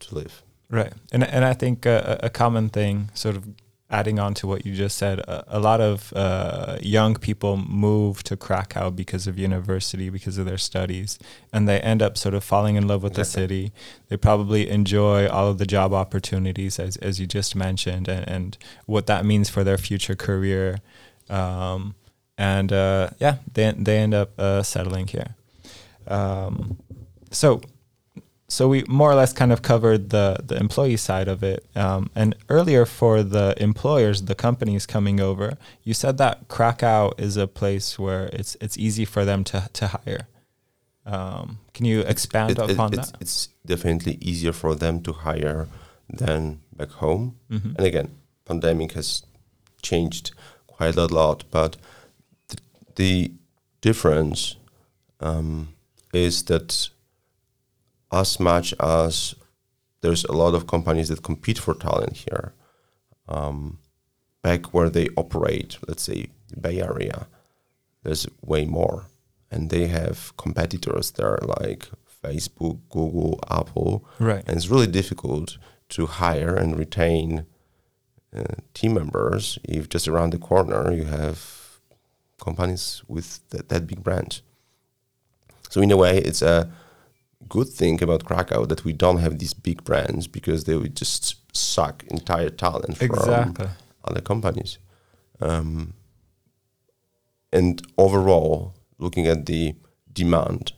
to 0.00 0.14
live. 0.14 0.42
Right, 0.70 0.92
and 1.12 1.22
and 1.24 1.44
I 1.44 1.52
think 1.52 1.86
uh, 1.86 2.16
a 2.20 2.30
common 2.30 2.68
thing, 2.70 3.10
sort 3.14 3.36
of 3.36 3.44
adding 3.92 4.18
on 4.18 4.32
to 4.32 4.46
what 4.46 4.64
you 4.64 4.74
just 4.74 4.96
said, 4.96 5.18
a, 5.20 5.58
a 5.58 5.60
lot 5.60 5.78
of 5.78 6.14
uh, 6.16 6.78
young 6.80 7.14
people 7.14 7.58
move 7.58 8.22
to 8.22 8.36
Krakow 8.36 8.90
because 8.90 9.26
of 9.26 9.38
university, 9.38 10.08
because 10.08 10.38
of 10.38 10.46
their 10.46 10.56
studies, 10.56 11.18
and 11.52 11.68
they 11.68 11.78
end 11.80 12.00
up 12.00 12.16
sort 12.16 12.34
of 12.34 12.42
falling 12.42 12.76
in 12.76 12.88
love 12.88 13.02
with 13.02 13.14
the 13.14 13.24
city. 13.24 13.70
They 14.08 14.16
probably 14.16 14.70
enjoy 14.70 15.28
all 15.28 15.48
of 15.48 15.58
the 15.58 15.66
job 15.66 15.92
opportunities, 15.92 16.78
as 16.78 16.96
as 16.96 17.20
you 17.20 17.26
just 17.26 17.54
mentioned, 17.54 18.08
and, 18.08 18.26
and 18.26 18.58
what 18.86 19.06
that 19.06 19.26
means 19.26 19.50
for 19.50 19.62
their 19.62 19.78
future 19.78 20.16
career. 20.16 20.78
Um, 21.28 21.94
and 22.38 22.72
uh, 22.72 23.10
yeah, 23.18 23.36
they 23.52 23.72
they 23.76 23.98
end 23.98 24.14
up 24.14 24.30
uh, 24.38 24.62
settling 24.62 25.08
here. 25.08 25.36
Um, 26.06 26.78
so 27.30 27.60
so 28.54 28.68
we 28.72 28.78
more 29.00 29.10
or 29.12 29.14
less 29.22 29.32
kind 29.40 29.52
of 29.52 29.60
covered 29.62 30.02
the 30.16 30.26
the 30.50 30.56
employee 30.66 30.98
side 31.08 31.28
of 31.34 31.42
it. 31.52 31.60
Um, 31.84 32.02
and 32.20 32.34
earlier 32.56 32.84
for 32.86 33.14
the 33.36 33.46
employers, 33.68 34.16
the 34.30 34.34
companies 34.34 34.84
coming 34.86 35.20
over, 35.20 35.48
you 35.86 35.94
said 35.94 36.14
that 36.18 36.34
Krakow 36.48 37.12
is 37.26 37.36
a 37.36 37.46
place 37.60 37.88
where 38.04 38.24
it's 38.38 38.52
it's 38.64 38.76
easy 38.86 39.04
for 39.14 39.24
them 39.24 39.44
to 39.50 39.58
to 39.78 39.84
hire. 39.96 40.24
Um, 41.14 41.58
can 41.74 41.84
you 41.86 42.00
expand 42.14 42.50
It- 42.50 42.58
it- 42.58 42.70
upon 42.70 42.92
it's, 42.94 43.10
that? 43.10 43.20
it's 43.22 43.48
definitely 43.66 44.14
easier 44.20 44.52
for 44.52 44.74
them 44.76 45.00
to 45.02 45.12
hire 45.12 45.66
than 46.18 46.60
back 46.76 46.90
home. 47.04 47.24
Mhm. 47.50 47.74
And 47.76 47.86
again, 47.86 48.08
pandemic 48.44 48.92
has 48.92 49.22
changed 49.82 50.32
quite 50.76 50.96
a 51.00 51.06
lot, 51.06 51.44
but 51.50 51.76
th- 52.48 52.62
the 52.94 53.32
difference 53.80 54.56
um, 55.20 55.68
is 56.12 56.42
that 56.44 56.90
as 58.12 58.38
much 58.40 58.74
as 58.80 59.34
there's 60.00 60.24
a 60.24 60.32
lot 60.32 60.54
of 60.54 60.66
companies 60.66 61.08
that 61.08 61.22
compete 61.22 61.58
for 61.58 61.74
talent 61.74 62.16
here, 62.28 62.52
um, 63.28 63.78
back 64.42 64.74
where 64.74 64.90
they 64.90 65.08
operate, 65.16 65.78
let's 65.88 66.02
say 66.02 66.26
the 66.48 66.60
Bay 66.60 66.80
Area, 66.82 67.26
there's 68.02 68.26
way 68.44 68.64
more, 68.64 69.06
and 69.50 69.70
they 69.70 69.86
have 69.86 70.36
competitors 70.36 71.12
there 71.12 71.38
like 71.58 71.88
Facebook, 72.22 72.78
Google, 72.90 73.38
Apple, 73.50 74.04
Right. 74.18 74.42
and 74.46 74.56
it's 74.56 74.68
really 74.68 74.86
difficult 74.88 75.58
to 75.90 76.06
hire 76.06 76.54
and 76.54 76.78
retain 76.78 77.46
uh, 78.36 78.44
team 78.74 78.94
members. 78.94 79.58
If 79.64 79.88
just 79.88 80.08
around 80.08 80.32
the 80.32 80.38
corner 80.38 80.90
you 80.92 81.04
have 81.04 81.78
companies 82.40 83.02
with 83.06 83.40
that, 83.50 83.68
that 83.68 83.86
big 83.86 84.02
branch. 84.02 84.42
So 85.70 85.80
in 85.80 85.90
a 85.92 85.96
way, 85.96 86.18
it's 86.18 86.42
a 86.42 86.70
good 87.48 87.68
thing 87.68 88.02
about 88.02 88.24
Krakow 88.24 88.66
that 88.66 88.84
we 88.84 88.92
don't 88.92 89.18
have 89.18 89.38
these 89.38 89.54
big 89.54 89.84
brands 89.84 90.26
because 90.26 90.64
they 90.64 90.76
would 90.76 90.96
just 90.96 91.36
suck 91.56 92.04
entire 92.08 92.50
talent 92.50 92.96
from 92.96 93.08
other 94.04 94.20
companies. 94.20 94.78
Um, 95.40 95.94
and 97.52 97.82
overall, 97.98 98.74
looking 98.98 99.26
at 99.26 99.46
the 99.46 99.74
demand 100.12 100.72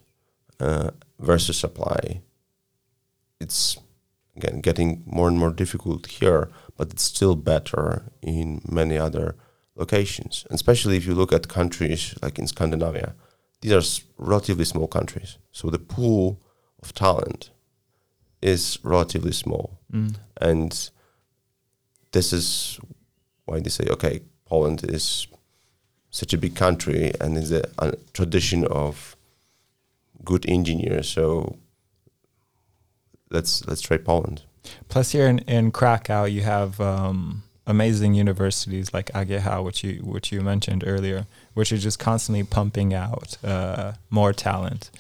uh, 0.61 0.91
versus 1.21 1.59
supply, 1.59 2.23
it's 3.41 3.79
again 4.37 4.61
getting 4.61 5.03
more 5.07 5.29
and 5.29 5.39
more 5.39 5.51
difficult 5.53 6.07
here, 6.07 6.51
but 6.77 6.91
it's 6.93 7.03
still 7.05 7.37
better 7.37 8.05
in 8.23 8.61
many 8.69 8.99
other 8.99 9.37
locations. 9.77 10.45
And 10.49 10.55
especially 10.57 10.97
if 10.97 11.07
you 11.07 11.15
look 11.15 11.33
at 11.33 11.49
countries 11.49 12.15
like 12.23 12.39
in 12.39 12.47
Scandinavia, 12.47 13.15
these 13.61 13.73
are 13.73 13.79
s- 13.79 14.03
relatively 14.19 14.65
small 14.65 14.87
countries, 14.89 15.39
so 15.53 15.71
the 15.71 15.79
pool 15.79 16.41
of 16.85 16.93
talent 16.93 17.51
is 18.43 18.79
relatively 18.83 19.33
small 19.33 19.79
Mm. 19.93 20.15
and 20.41 20.91
this 22.13 22.33
is 22.33 22.79
why 23.47 23.61
they 23.61 23.71
say 23.71 23.87
okay 23.91 24.21
poland 24.45 24.83
is 24.97 25.27
such 26.11 26.33
a 26.35 26.39
big 26.39 26.55
country 26.57 27.13
and 27.21 27.37
is 27.39 27.53
a, 27.53 27.63
a 27.79 27.93
tradition 28.13 28.65
of 28.67 29.17
good 30.25 30.45
engineers 30.49 31.09
so 31.09 31.57
let's 33.31 33.65
let's 33.67 33.81
try 33.83 33.97
poland 33.97 34.43
Plus, 34.89 35.13
here 35.13 35.27
in, 35.29 35.41
in 35.41 35.71
Krakow, 35.71 36.25
you 36.25 36.41
have 36.41 36.81
um, 36.81 37.43
amazing 37.67 38.15
universities 38.15 38.95
like 38.95 39.11
AGH, 39.15 39.63
which 39.63 39.85
you 39.85 40.01
which 40.03 40.33
you 40.33 40.41
mentioned 40.41 40.83
earlier, 40.87 41.27
which 41.53 41.71
are 41.71 41.77
just 41.77 41.99
constantly 41.99 42.45
pumping 42.45 42.95
out 42.95 43.37
uh, 43.45 43.93
more 44.09 44.33
talent. 44.33 44.91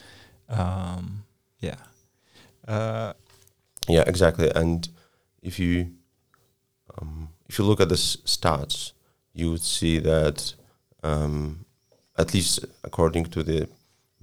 Um, 0.50 1.24
yeah. 1.64 2.73
Uh, 2.73 3.12
yeah 3.88 4.04
exactly 4.06 4.50
and 4.54 4.88
if 5.42 5.59
you 5.59 5.90
um, 6.99 7.28
if 7.49 7.59
you 7.59 7.64
look 7.64 7.80
at 7.80 7.88
the 7.88 7.94
s- 7.94 8.16
stats 8.25 8.92
you 9.33 9.50
would 9.50 9.62
see 9.62 9.99
that 9.99 10.54
um, 11.02 11.64
at 12.16 12.33
least 12.33 12.64
according 12.83 13.25
to 13.26 13.42
the 13.42 13.68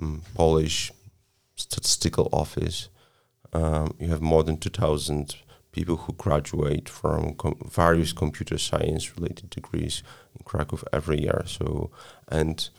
um, 0.01 0.21
polish 0.33 0.91
statistical 1.55 2.27
office 2.31 2.89
um, 3.53 3.93
you 3.99 4.07
have 4.07 4.21
more 4.21 4.43
than 4.43 4.57
2000 4.57 5.35
people 5.71 5.97
who 5.97 6.13
graduate 6.13 6.89
from 6.89 7.35
com- 7.35 7.59
various 7.69 8.13
computer 8.13 8.57
science 8.57 9.15
related 9.15 9.49
degrees 9.49 10.03
in 10.35 10.43
krakow 10.43 10.79
every 10.91 11.21
year 11.21 11.43
so 11.45 11.91
and 12.29 12.69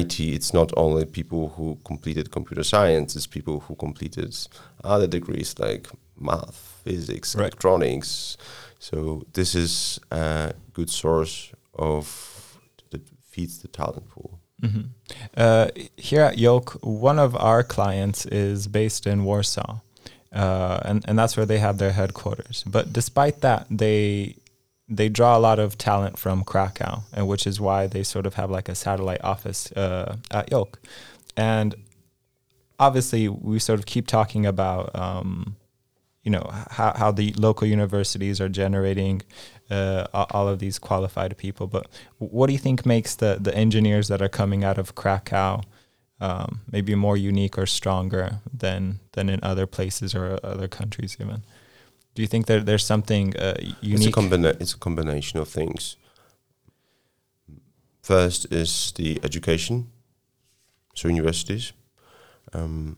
IT, 0.00 0.20
it's 0.20 0.52
not 0.54 0.70
only 0.76 1.04
people 1.04 1.42
who 1.56 1.78
completed 1.84 2.30
computer 2.30 2.64
science, 2.64 3.16
it's 3.16 3.26
people 3.26 3.60
who 3.60 3.74
completed 3.76 4.34
other 4.84 5.06
degrees 5.06 5.54
like 5.58 5.88
math, 6.18 6.56
physics, 6.84 7.34
Right. 7.34 7.42
electronics. 7.42 8.36
So 8.78 9.22
this 9.32 9.54
is 9.54 10.00
a 10.10 10.52
good 10.72 10.90
source 10.90 11.52
of 11.74 12.58
that 12.90 13.02
feeds 13.30 13.58
the 13.62 13.68
talent 13.68 14.08
pool. 14.10 14.38
mhm. 14.62 14.84
uh, 15.36 15.66
here 15.96 16.22
at 16.22 16.38
Yolk, 16.38 16.78
one 16.82 17.18
of 17.18 17.34
our 17.36 17.62
clients 17.64 18.26
is 18.26 18.68
based 18.68 19.06
in 19.06 19.24
Warsaw, 19.24 19.72
uh, 20.42 20.78
and 20.88 21.04
and 21.08 21.18
that's 21.18 21.36
where 21.36 21.46
they 21.46 21.58
have 21.58 21.76
their 21.78 21.92
headquarters. 21.92 22.64
But 22.66 22.92
despite 22.92 23.40
that, 23.40 23.66
they 23.78 24.36
they 24.96 25.08
draw 25.08 25.36
a 25.36 25.40
lot 25.40 25.58
of 25.58 25.78
talent 25.78 26.18
from 26.18 26.44
Krakow, 26.44 27.02
and 27.12 27.26
which 27.26 27.46
is 27.46 27.60
why 27.60 27.86
they 27.86 28.02
sort 28.02 28.26
of 28.26 28.34
have 28.34 28.50
like 28.50 28.68
a 28.68 28.74
satellite 28.74 29.22
office 29.24 29.72
uh, 29.72 30.16
at 30.30 30.50
Yolk. 30.50 30.80
And 31.36 31.74
obviously, 32.78 33.28
we 33.28 33.58
sort 33.58 33.78
of 33.78 33.86
keep 33.86 34.06
talking 34.06 34.44
about, 34.44 34.94
um, 34.94 35.56
you 36.22 36.30
know, 36.30 36.48
how, 36.70 36.92
how 36.94 37.10
the 37.10 37.32
local 37.38 37.66
universities 37.66 38.40
are 38.40 38.48
generating 38.48 39.22
uh, 39.70 40.06
all 40.12 40.48
of 40.48 40.58
these 40.58 40.78
qualified 40.78 41.36
people. 41.38 41.66
But 41.66 41.86
what 42.18 42.46
do 42.48 42.52
you 42.52 42.58
think 42.58 42.84
makes 42.84 43.16
the 43.16 43.38
the 43.40 43.54
engineers 43.54 44.08
that 44.08 44.20
are 44.20 44.28
coming 44.28 44.64
out 44.64 44.78
of 44.78 44.94
Krakow 44.94 45.62
um, 46.20 46.60
maybe 46.70 46.94
more 46.94 47.16
unique 47.16 47.58
or 47.58 47.66
stronger 47.66 48.40
than 48.52 49.00
than 49.12 49.28
in 49.28 49.40
other 49.42 49.66
places 49.66 50.14
or 50.14 50.38
other 50.42 50.68
countries 50.68 51.16
even? 51.20 51.42
Do 52.14 52.22
you 52.22 52.28
think 52.28 52.46
that 52.46 52.66
there's 52.66 52.84
something 52.84 53.34
uh, 53.36 53.54
It's 53.58 53.82
a, 53.82 53.86
unique? 53.86 54.14
combina- 54.14 54.56
it's 54.60 54.74
a 54.74 54.78
combination 54.78 55.40
of 55.40 55.48
things. 55.48 55.96
First 58.02 58.52
is 58.52 58.92
the 58.96 59.20
education, 59.22 59.86
so 60.94 61.08
universities, 61.08 61.72
um, 62.52 62.96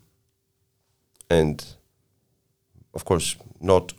and 1.31 1.65
of 2.95 3.05
course, 3.05 3.37
not 3.61 3.93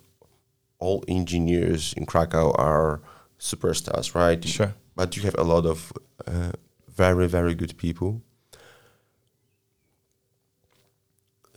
all 0.78 1.04
engineers 1.08 1.94
in 1.96 2.06
Krakow 2.06 2.52
are 2.58 3.00
superstars, 3.38 4.14
right? 4.14 4.44
Sure. 4.44 4.74
But 4.96 5.16
you 5.16 5.22
have 5.22 5.36
a 5.38 5.44
lot 5.44 5.64
of 5.66 5.92
uh, 6.26 6.52
very, 6.88 7.28
very 7.28 7.54
good 7.54 7.76
people. 7.76 8.22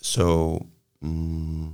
So 0.01 0.67
mm, 1.03 1.73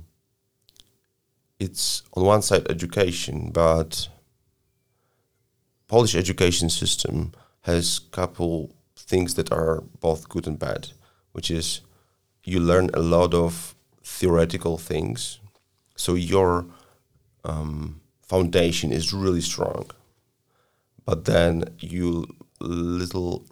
it's 1.58 2.02
on 2.14 2.24
one 2.24 2.42
side 2.42 2.66
education, 2.70 3.50
but 3.52 4.08
Polish 5.88 6.14
education 6.14 6.68
system 6.70 7.32
has 7.62 7.98
couple 7.98 8.74
things 8.96 9.34
that 9.34 9.52
are 9.52 9.82
both 10.00 10.28
good 10.28 10.46
and 10.46 10.58
bad, 10.58 10.88
which 11.32 11.50
is 11.50 11.80
you 12.44 12.60
learn 12.60 12.90
a 12.94 13.00
lot 13.00 13.34
of 13.34 13.74
theoretical 14.02 14.78
things, 14.78 15.40
so 15.96 16.14
your 16.14 16.66
um, 17.44 18.00
foundation 18.20 18.92
is 18.92 19.12
really 19.12 19.40
strong, 19.40 19.90
but 21.04 21.24
then 21.24 21.64
you 21.78 22.26
little 22.60 23.44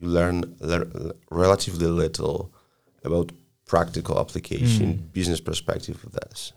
you 0.00 0.08
learn 0.08 0.56
le- 0.60 1.12
relatively 1.30 1.86
little 1.86 2.52
about 3.04 3.32
practical 3.66 4.18
application, 4.20 4.86
Mm. 4.98 5.12
business 5.12 5.40
perspective 5.40 6.04
of 6.04 6.12
this. 6.12 6.52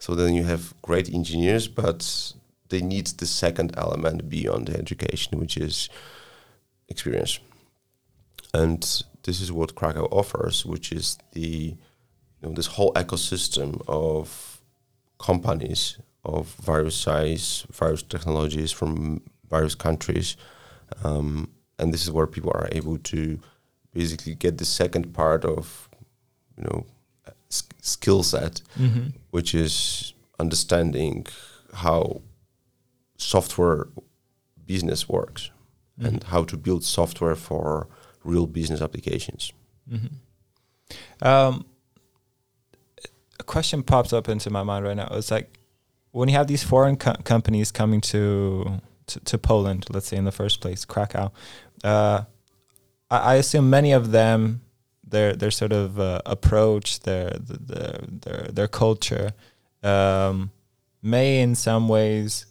So 0.00 0.14
then 0.14 0.34
you 0.34 0.44
have 0.44 0.74
great 0.80 1.12
engineers, 1.12 1.68
but 1.68 2.32
they 2.70 2.80
need 2.80 3.06
the 3.06 3.26
second 3.26 3.74
element 3.76 4.30
beyond 4.30 4.68
the 4.68 4.78
education, 4.78 5.38
which 5.38 5.58
is 5.58 5.90
experience. 6.88 7.38
And 8.54 8.82
this 9.22 9.40
is 9.42 9.52
what 9.52 9.74
Krakow 9.74 10.06
offers, 10.10 10.64
which 10.64 10.90
is 10.90 11.18
the 11.32 11.76
you 12.40 12.48
know 12.48 12.52
this 12.52 12.66
whole 12.66 12.92
ecosystem 12.94 13.82
of 13.86 14.62
companies 15.18 15.98
of 16.24 16.48
various 16.54 16.96
size, 16.96 17.66
various 17.70 18.02
technologies 18.02 18.72
from 18.72 19.20
various 19.50 19.74
countries, 19.74 20.36
um, 21.04 21.50
and 21.78 21.92
this 21.92 22.02
is 22.02 22.10
where 22.10 22.26
people 22.26 22.52
are 22.54 22.68
able 22.72 22.96
to 22.98 23.38
basically 23.92 24.34
get 24.34 24.56
the 24.56 24.64
second 24.64 25.12
part 25.12 25.44
of 25.44 25.90
you 26.56 26.64
know 26.64 26.86
sk- 27.50 27.74
skill 27.82 28.22
set 28.22 28.62
Mhm. 28.78 29.12
which 29.30 29.54
is 29.54 30.14
understanding 30.38 31.26
how 31.74 32.22
software 33.16 33.88
business 34.66 35.08
works 35.08 35.50
and 36.02 36.22
how 36.24 36.44
to 36.44 36.56
build 36.56 36.82
software 36.84 37.36
for 37.36 37.86
real 38.24 38.46
business 38.46 38.80
applications. 38.80 39.52
Mhm. 39.90 40.10
Um, 41.20 41.64
a 43.38 43.42
question 43.42 43.82
pops 43.82 44.12
up 44.12 44.28
into 44.28 44.48
my 44.50 44.62
mind 44.62 44.84
right 44.84 44.96
now. 44.96 45.08
It's 45.12 45.30
like 45.30 45.58
when 46.12 46.28
you 46.28 46.34
have 46.36 46.46
these 46.46 46.62
foreign 46.64 46.96
co- 46.96 47.20
companies 47.24 47.70
coming 47.70 48.00
to, 48.00 48.80
to 49.06 49.20
to 49.20 49.38
Poland, 49.38 49.84
let's 49.90 50.06
say 50.08 50.16
in 50.16 50.24
the 50.24 50.32
first 50.32 50.60
place, 50.60 50.84
Krakow. 50.86 51.30
Uh, 51.84 52.24
I, 53.10 53.18
I 53.18 53.34
assume 53.34 53.68
many 53.70 53.92
of 53.92 54.10
them, 54.10 54.62
their 55.10 55.34
their 55.34 55.50
sort 55.50 55.72
of 55.72 55.98
uh, 55.98 56.22
approach, 56.26 57.00
their 57.00 57.30
their 57.38 58.00
their 58.08 58.48
their 58.52 58.68
culture, 58.68 59.32
um, 59.82 60.50
may 61.02 61.40
in 61.40 61.54
some 61.54 61.88
ways 61.88 62.46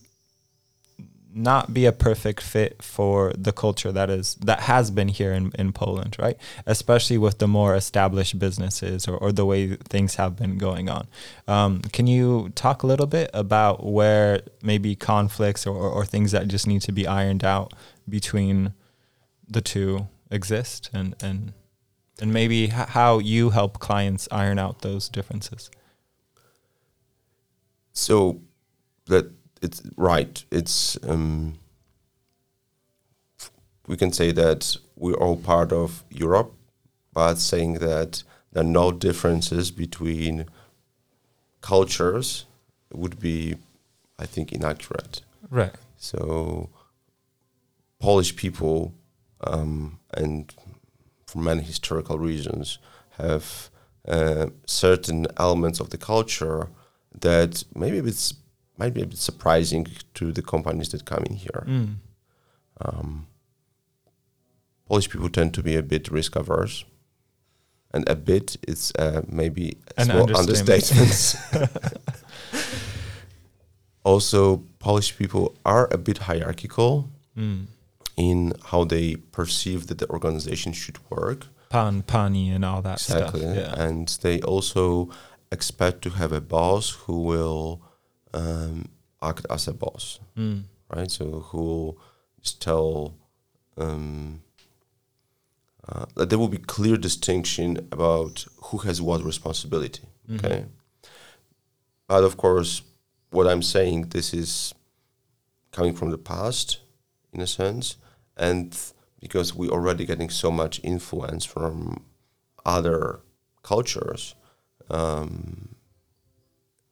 not 1.33 1.73
be 1.73 1.85
a 1.85 1.91
perfect 1.91 2.41
fit 2.41 2.81
for 2.81 3.33
the 3.37 3.51
culture 3.51 3.91
that 3.91 4.09
is 4.09 4.35
that 4.35 4.61
has 4.61 4.89
been 4.89 5.07
here 5.07 5.31
in, 5.31 5.51
in 5.57 5.71
Poland, 5.71 6.15
right? 6.19 6.37
Especially 6.65 7.17
with 7.17 7.37
the 7.37 7.47
more 7.47 7.75
established 7.75 8.39
businesses 8.39 9.07
or, 9.07 9.15
or 9.17 9.31
the 9.31 9.45
way 9.45 9.75
things 9.75 10.15
have 10.15 10.35
been 10.35 10.57
going 10.57 10.89
on. 10.89 11.07
Um, 11.47 11.81
can 11.93 12.07
you 12.07 12.51
talk 12.55 12.83
a 12.83 12.87
little 12.87 13.05
bit 13.05 13.29
about 13.33 13.85
where 13.85 14.41
maybe 14.63 14.95
conflicts 14.95 15.67
or, 15.67 15.75
or, 15.75 15.89
or 15.89 16.05
things 16.05 16.31
that 16.31 16.47
just 16.47 16.65
need 16.65 16.81
to 16.83 16.91
be 16.91 17.05
ironed 17.07 17.43
out 17.43 17.73
between 18.07 18.73
the 19.47 19.61
two 19.61 20.07
exist 20.31 20.89
and 20.93 21.15
and 21.21 21.53
and 22.21 22.33
maybe 22.33 22.65
h- 22.65 22.71
how 22.71 23.19
you 23.19 23.51
help 23.51 23.79
clients 23.79 24.27
iron 24.31 24.59
out 24.59 24.81
those 24.81 25.09
differences? 25.09 25.69
So 27.93 28.41
that 29.05 29.31
it's 29.61 29.81
right. 29.97 30.43
It's 30.51 30.97
um, 31.03 31.59
we 33.87 33.97
can 33.97 34.11
say 34.11 34.31
that 34.31 34.77
we're 34.95 35.15
all 35.15 35.35
part 35.35 35.73
of 35.73 36.03
Europe, 36.09 36.53
but 37.13 37.35
saying 37.35 37.75
that 37.75 38.23
there 38.51 38.63
are 38.63 38.67
no 38.67 38.91
differences 38.91 39.71
between 39.71 40.45
cultures 41.61 42.45
would 42.93 43.19
be, 43.19 43.55
I 44.17 44.25
think, 44.25 44.51
inaccurate. 44.51 45.21
Right. 45.49 45.73
So, 45.97 46.69
Polish 47.99 48.35
people, 48.35 48.93
um, 49.41 49.99
and 50.13 50.53
for 51.29 51.39
many 51.39 51.61
historical 51.61 52.17
reasons, 52.17 52.79
have 53.17 53.69
uh, 54.07 54.47
certain 54.65 55.27
elements 55.37 55.79
of 55.79 55.89
the 55.89 55.97
culture 55.97 56.69
that 57.21 57.63
maybe 57.75 57.97
it's 58.09 58.33
might 58.77 58.93
be 58.93 59.01
a 59.01 59.05
bit 59.05 59.17
surprising 59.19 59.85
to 60.13 60.31
the 60.31 60.41
companies 60.41 60.89
that 60.89 61.03
come 61.05 61.23
in 61.29 61.35
here. 61.35 61.63
Mm. 61.67 61.95
Um, 62.81 63.27
Polish 64.87 65.09
people 65.09 65.29
tend 65.29 65.53
to 65.53 65.61
be 65.61 65.75
a 65.75 65.83
bit 65.83 66.09
risk 66.11 66.35
averse, 66.35 66.85
and 67.93 68.07
a 68.09 68.15
bit 68.15 68.57
is 68.67 68.91
uh, 68.97 69.21
maybe 69.27 69.77
a 69.97 70.01
An 70.01 70.05
small 70.07 70.37
understatement. 70.37 70.99
understatement. 70.99 71.97
also, 74.03 74.63
Polish 74.79 75.17
people 75.17 75.55
are 75.65 75.87
a 75.91 75.97
bit 75.97 76.17
hierarchical 76.19 77.09
Mm. 77.37 77.67
In 78.19 78.53
how 78.65 78.83
they 78.83 79.15
perceive 79.15 79.87
that 79.87 79.97
the 79.99 80.09
organization 80.09 80.73
should 80.73 80.99
work. 81.09 81.47
Pan, 81.69 82.01
pani, 82.01 82.49
and 82.51 82.65
all 82.65 82.81
that 82.81 82.99
Exactly, 83.01 83.41
stuff. 83.41 83.55
Yeah. 83.55 83.81
and 83.85 84.07
they 84.21 84.41
also 84.41 85.09
expect 85.51 86.01
to 86.01 86.09
have 86.11 86.31
a 86.33 86.41
boss 86.41 86.89
who 87.05 87.21
will 87.21 87.81
um, 88.33 88.89
act 89.21 89.45
as 89.49 89.67
a 89.67 89.73
boss. 89.73 90.19
Mm. 90.37 90.63
right? 90.93 91.09
So 91.09 91.25
who 91.49 91.57
will 91.57 91.97
just 92.41 92.61
tell 92.61 93.13
um, 93.77 94.41
uh, 95.87 96.05
that 96.15 96.29
there 96.29 96.39
will 96.39 96.49
be 96.49 96.57
clear 96.75 96.97
distinction 96.97 97.77
about 97.91 98.45
who 98.65 98.79
has 98.79 99.01
what 99.01 99.23
responsibility. 99.23 100.03
Mhm. 100.29 100.35
Okay, 100.37 100.65
but 102.07 102.23
of 102.23 102.35
course, 102.35 102.81
what 103.31 103.47
I'm 103.47 103.61
saying 103.63 104.09
this 104.09 104.33
is 104.33 104.73
coming 105.71 105.95
from 105.95 106.09
the 106.11 106.17
past, 106.17 106.79
in 107.33 107.41
a 107.41 107.47
sense, 107.47 107.95
and 108.39 108.75
because 109.19 109.53
we're 109.53 109.69
already 109.69 110.05
getting 110.05 110.29
so 110.29 110.49
much 110.49 110.79
influence 110.83 111.43
from 111.45 112.05
other 112.65 113.19
cultures, 113.63 114.33
um, 114.89 115.75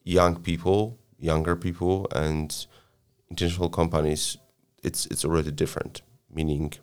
young 0.04 0.36
people, 0.36 1.00
younger 1.18 1.56
people, 1.56 2.08
and 2.14 2.68
international 3.32 3.70
companies, 3.70 4.38
it's 4.84 5.06
it's 5.08 5.26
already 5.26 5.52
different. 5.52 6.02
Meaning, 6.30 6.74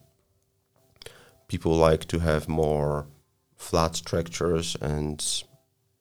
people 1.46 1.76
like 1.76 2.06
to 2.06 2.18
have 2.20 2.48
more 2.48 3.06
flat 3.54 3.94
structures 3.96 4.76
and 4.80 5.44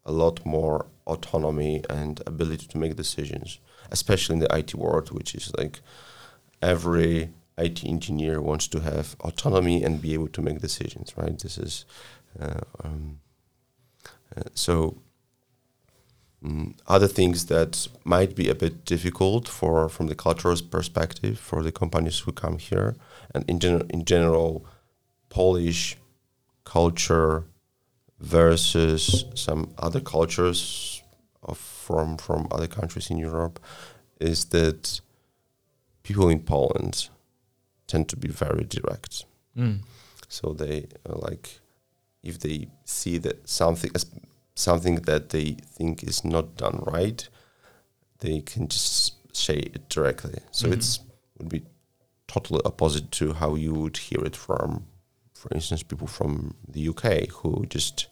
a 0.05 0.11
lot 0.11 0.45
more 0.45 0.87
autonomy 1.05 1.83
and 1.89 2.21
ability 2.25 2.67
to 2.67 2.77
make 2.77 2.95
decisions, 2.95 3.59
especially 3.91 4.35
in 4.35 4.39
the 4.39 4.55
IT 4.57 4.73
world, 4.73 5.11
which 5.11 5.35
is 5.35 5.51
like 5.57 5.81
every 6.61 7.33
IT 7.57 7.83
engineer 7.83 8.41
wants 8.41 8.67
to 8.69 8.79
have 8.79 9.15
autonomy 9.21 9.83
and 9.83 10.01
be 10.01 10.13
able 10.13 10.29
to 10.29 10.41
make 10.41 10.59
decisions. 10.59 11.13
Right? 11.17 11.37
This 11.37 11.57
is 11.57 11.85
uh, 12.39 12.61
um, 12.83 13.19
uh, 14.35 14.43
so. 14.53 14.97
Mm, 16.43 16.75
other 16.87 17.07
things 17.07 17.45
that 17.45 17.87
might 18.03 18.35
be 18.35 18.49
a 18.49 18.55
bit 18.55 18.83
difficult 18.83 19.47
for 19.47 19.87
from 19.87 20.07
the 20.07 20.15
cultural 20.15 20.57
perspective 20.69 21.39
for 21.39 21.63
the 21.63 21.71
companies 21.71 22.19
who 22.19 22.33
come 22.33 22.57
here 22.57 22.97
and 23.33 23.45
in, 23.49 23.59
gen- 23.59 23.87
in 23.91 24.03
general 24.03 24.65
polish 25.29 25.97
culture 26.65 27.45
versus 28.19 29.25
some 29.35 29.73
other 29.77 29.99
cultures 29.99 31.01
of 31.41 31.57
from 31.57 32.17
from 32.17 32.47
other 32.51 32.67
countries 32.67 33.09
in 33.09 33.17
europe 33.17 33.59
is 34.19 34.45
that 34.45 35.01
people 36.03 36.29
in 36.29 36.39
poland 36.39 37.09
tend 37.93 38.07
to 38.09 38.17
be 38.17 38.29
very 38.45 38.63
direct 38.77 39.25
Mm. 39.55 39.77
so 40.27 40.45
they 40.61 40.77
uh, 41.09 41.15
like 41.27 41.47
if 42.23 42.35
they 42.39 42.67
see 42.85 43.19
that 43.19 43.37
something 43.47 43.91
as 43.95 44.05
something 44.55 44.95
that 45.09 45.29
they 45.29 45.47
think 45.77 46.03
is 46.03 46.23
not 46.23 46.45
done 46.63 46.77
right, 46.95 47.29
they 48.19 48.41
can 48.51 48.67
just 48.67 49.13
say 49.35 49.57
it 49.75 49.89
directly. 49.95 50.39
So 50.51 50.67
Mhm. 50.67 50.73
it's 50.73 50.99
would 51.37 51.49
be 51.49 51.61
totally 52.27 52.61
opposite 52.65 53.07
to 53.19 53.33
how 53.41 53.55
you 53.55 53.73
would 53.81 53.97
hear 53.97 54.23
it 54.25 54.35
from, 54.35 54.69
for 55.33 55.49
instance, 55.55 55.83
people 55.83 56.07
from 56.07 56.55
the 56.73 56.81
UK 56.91 57.05
who 57.37 57.65
just 57.77 58.07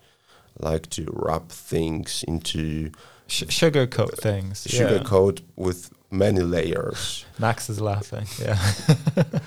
like 0.59 0.85
to 0.89 1.03
wrap 1.25 1.49
things 1.51 2.23
into 2.27 2.91
Sh- 3.31 3.43
sugarcoat 3.61 4.17
things. 4.17 4.67
yeah. 4.69 4.79
sugarcoat 4.81 5.41
with 5.55 5.89
many 6.11 6.41
layers. 6.41 7.25
Max 7.39 7.69
is 7.69 7.79
laughing. 7.79 8.25
Yeah. 8.39 8.59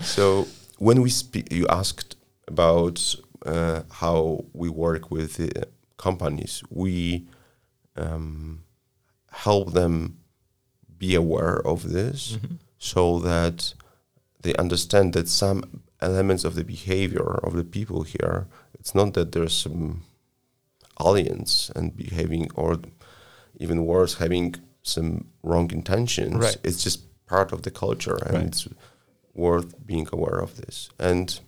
So 0.00 0.46
when 0.78 1.02
we 1.02 1.10
speak, 1.10 1.52
you 1.52 1.66
asked 1.68 2.16
about 2.46 3.14
uh, 3.44 3.82
how 3.90 4.44
we 4.52 4.68
work 4.68 5.10
with 5.10 5.34
the 5.36 5.66
companies. 5.96 6.62
We 6.70 7.26
um, 7.96 8.62
help 9.32 9.72
them 9.72 10.18
be 10.98 11.14
aware 11.16 11.58
of 11.66 11.90
this, 11.90 12.36
Mhm. 12.36 12.58
so 12.78 13.18
that 13.20 13.74
they 14.42 14.54
understand 14.54 15.12
that 15.14 15.28
some 15.28 15.62
elements 16.00 16.44
of 16.44 16.54
the 16.54 16.64
behavior 16.64 17.28
of 17.42 17.52
the 17.54 17.64
people 17.64 18.02
here. 18.04 18.46
It's 18.78 18.94
not 18.94 19.14
that 19.14 19.32
there's 19.32 19.56
some 19.62 20.02
aliens 21.00 21.70
and 21.74 21.96
behaving, 21.96 22.50
or 22.54 22.78
even 23.58 23.84
worse, 23.86 24.14
having 24.14 24.54
some 24.82 25.26
wrong 25.42 25.70
intentions. 25.72 26.34
Right. 26.34 26.56
It's 26.64 26.82
just 26.82 27.00
part 27.26 27.52
of 27.52 27.62
the 27.62 27.70
culture, 27.70 28.16
and 28.26 28.34
Right. 28.34 28.46
it's 28.46 28.68
worth 29.34 29.74
being 29.86 30.08
aware 30.12 30.38
of 30.40 30.56
this. 30.56 30.90
And 30.98 31.40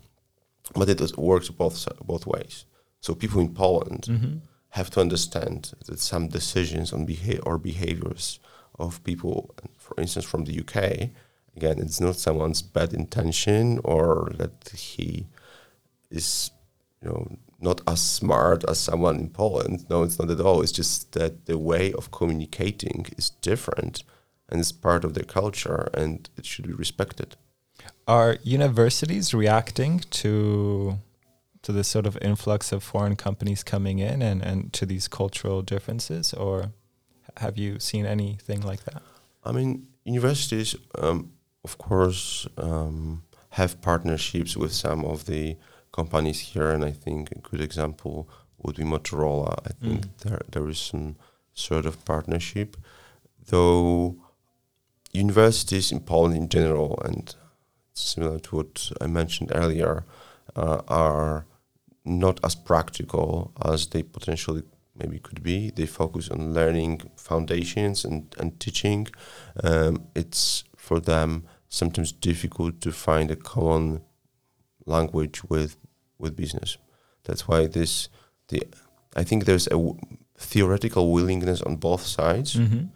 but 0.74 0.88
it 0.88 1.00
works 1.18 1.48
both 1.50 1.88
both 2.06 2.26
ways. 2.26 2.64
So 3.00 3.14
people 3.14 3.40
in 3.40 3.54
Poland 3.54 4.02
Mhm. 4.08 4.40
have 4.68 4.90
to 4.90 5.00
understand 5.00 5.72
that 5.86 5.98
some 5.98 6.28
decisions 6.28 6.92
on 6.92 7.04
behavior 7.06 7.42
or 7.46 7.58
behaviors 7.58 8.38
of 8.78 9.02
people, 9.02 9.50
for 9.76 9.94
instance, 10.00 10.26
from 10.26 10.44
the 10.44 10.52
UK, 10.62 11.10
again, 11.56 11.78
it's 11.80 12.00
not 12.00 12.16
someone's 12.16 12.62
bad 12.62 12.92
intention 12.94 13.80
or 13.84 14.32
that 14.36 14.68
he 14.76 15.26
is, 16.10 16.50
you 17.02 17.08
know, 17.08 17.36
not 17.60 17.80
as 17.86 18.00
smart 18.00 18.64
as 18.68 18.78
someone 18.78 19.16
in 19.16 19.28
Poland. 19.28 19.86
No, 19.90 20.02
it's 20.02 20.18
not 20.18 20.30
at 20.30 20.40
all. 20.40 20.62
It's 20.62 20.72
just 20.72 21.12
that 21.12 21.46
the 21.46 21.58
way 21.58 21.92
of 21.92 22.10
communicating 22.10 23.06
is 23.16 23.30
different 23.30 24.02
and 24.48 24.60
it's 24.60 24.72
part 24.72 25.04
of 25.04 25.14
their 25.14 25.24
culture 25.24 25.88
and 25.94 26.28
it 26.36 26.46
should 26.46 26.66
be 26.66 26.72
respected. 26.72 27.36
Are 28.06 28.38
universities 28.42 29.32
reacting 29.32 30.00
to 30.10 30.98
to 31.62 31.72
this 31.72 31.88
sort 31.88 32.06
of 32.06 32.16
influx 32.22 32.72
of 32.72 32.82
foreign 32.82 33.16
companies 33.16 33.62
coming 33.62 33.98
in 33.98 34.22
and, 34.22 34.42
and 34.42 34.72
to 34.72 34.86
these 34.86 35.08
cultural 35.08 35.60
differences, 35.60 36.32
or 36.32 36.72
have 37.36 37.58
you 37.58 37.78
seen 37.78 38.06
anything 38.06 38.62
like 38.62 38.84
that? 38.84 39.02
I 39.44 39.52
mean, 39.52 39.86
universities, 40.04 40.74
um, 40.98 41.32
of 41.62 41.76
course, 41.76 42.48
um, 42.56 43.24
have 43.50 43.80
partnerships 43.82 44.56
with 44.56 44.72
some 44.72 45.04
of 45.04 45.26
the 45.26 45.56
companies 45.92 46.40
here, 46.40 46.70
and 46.70 46.84
I 46.84 46.92
think 46.92 47.30
a 47.32 47.38
good 47.38 47.60
example 47.60 48.28
would 48.58 48.76
be 48.76 48.84
Motorola. 48.84 49.58
I 49.66 49.72
think 49.72 50.06
Mm. 50.06 50.10
there 50.22 50.40
there 50.50 50.68
is 50.70 50.78
some 50.78 51.16
sort 51.52 51.86
of 51.86 52.04
partnership, 52.04 52.76
though 53.48 54.16
universities 55.12 55.90
in 55.92 56.00
Poland 56.00 56.36
in 56.36 56.48
general, 56.48 56.98
and 57.04 57.34
similar 57.94 58.38
to 58.38 58.56
what 58.56 58.90
I 59.00 59.06
mentioned 59.06 59.50
earlier, 59.54 60.04
uh, 60.56 60.80
are 60.88 61.46
not 62.04 62.40
as 62.44 62.54
practical 62.54 63.52
as 63.64 63.86
they 63.88 64.02
potentially 64.02 64.62
maybe 64.94 65.18
could 65.18 65.42
be. 65.42 65.70
They 65.70 65.86
focus 65.86 66.30
on 66.30 66.54
learning 66.54 67.10
foundations 67.16 68.04
and, 68.04 68.34
and 68.38 68.58
teaching. 68.60 69.08
Um, 69.64 70.06
it's 70.14 70.64
for 70.76 71.00
them 71.00 71.44
sometimes 71.68 72.12
difficult 72.12 72.80
to 72.80 72.92
find 72.92 73.30
a 73.30 73.36
common 73.36 74.00
language 74.86 75.42
with 75.48 75.76
with 76.18 76.36
business. 76.36 76.78
That's 77.24 77.48
why 77.48 77.66
this 77.68 78.08
the 78.48 78.62
I 79.16 79.24
think 79.24 79.44
there's 79.44 79.66
a 79.66 79.70
w- 79.70 79.96
theoretical 80.38 81.12
willingness 81.12 81.62
on 81.62 81.76
both 81.76 82.02
sides, 82.06 82.54
Mm-hmm. 82.56 82.86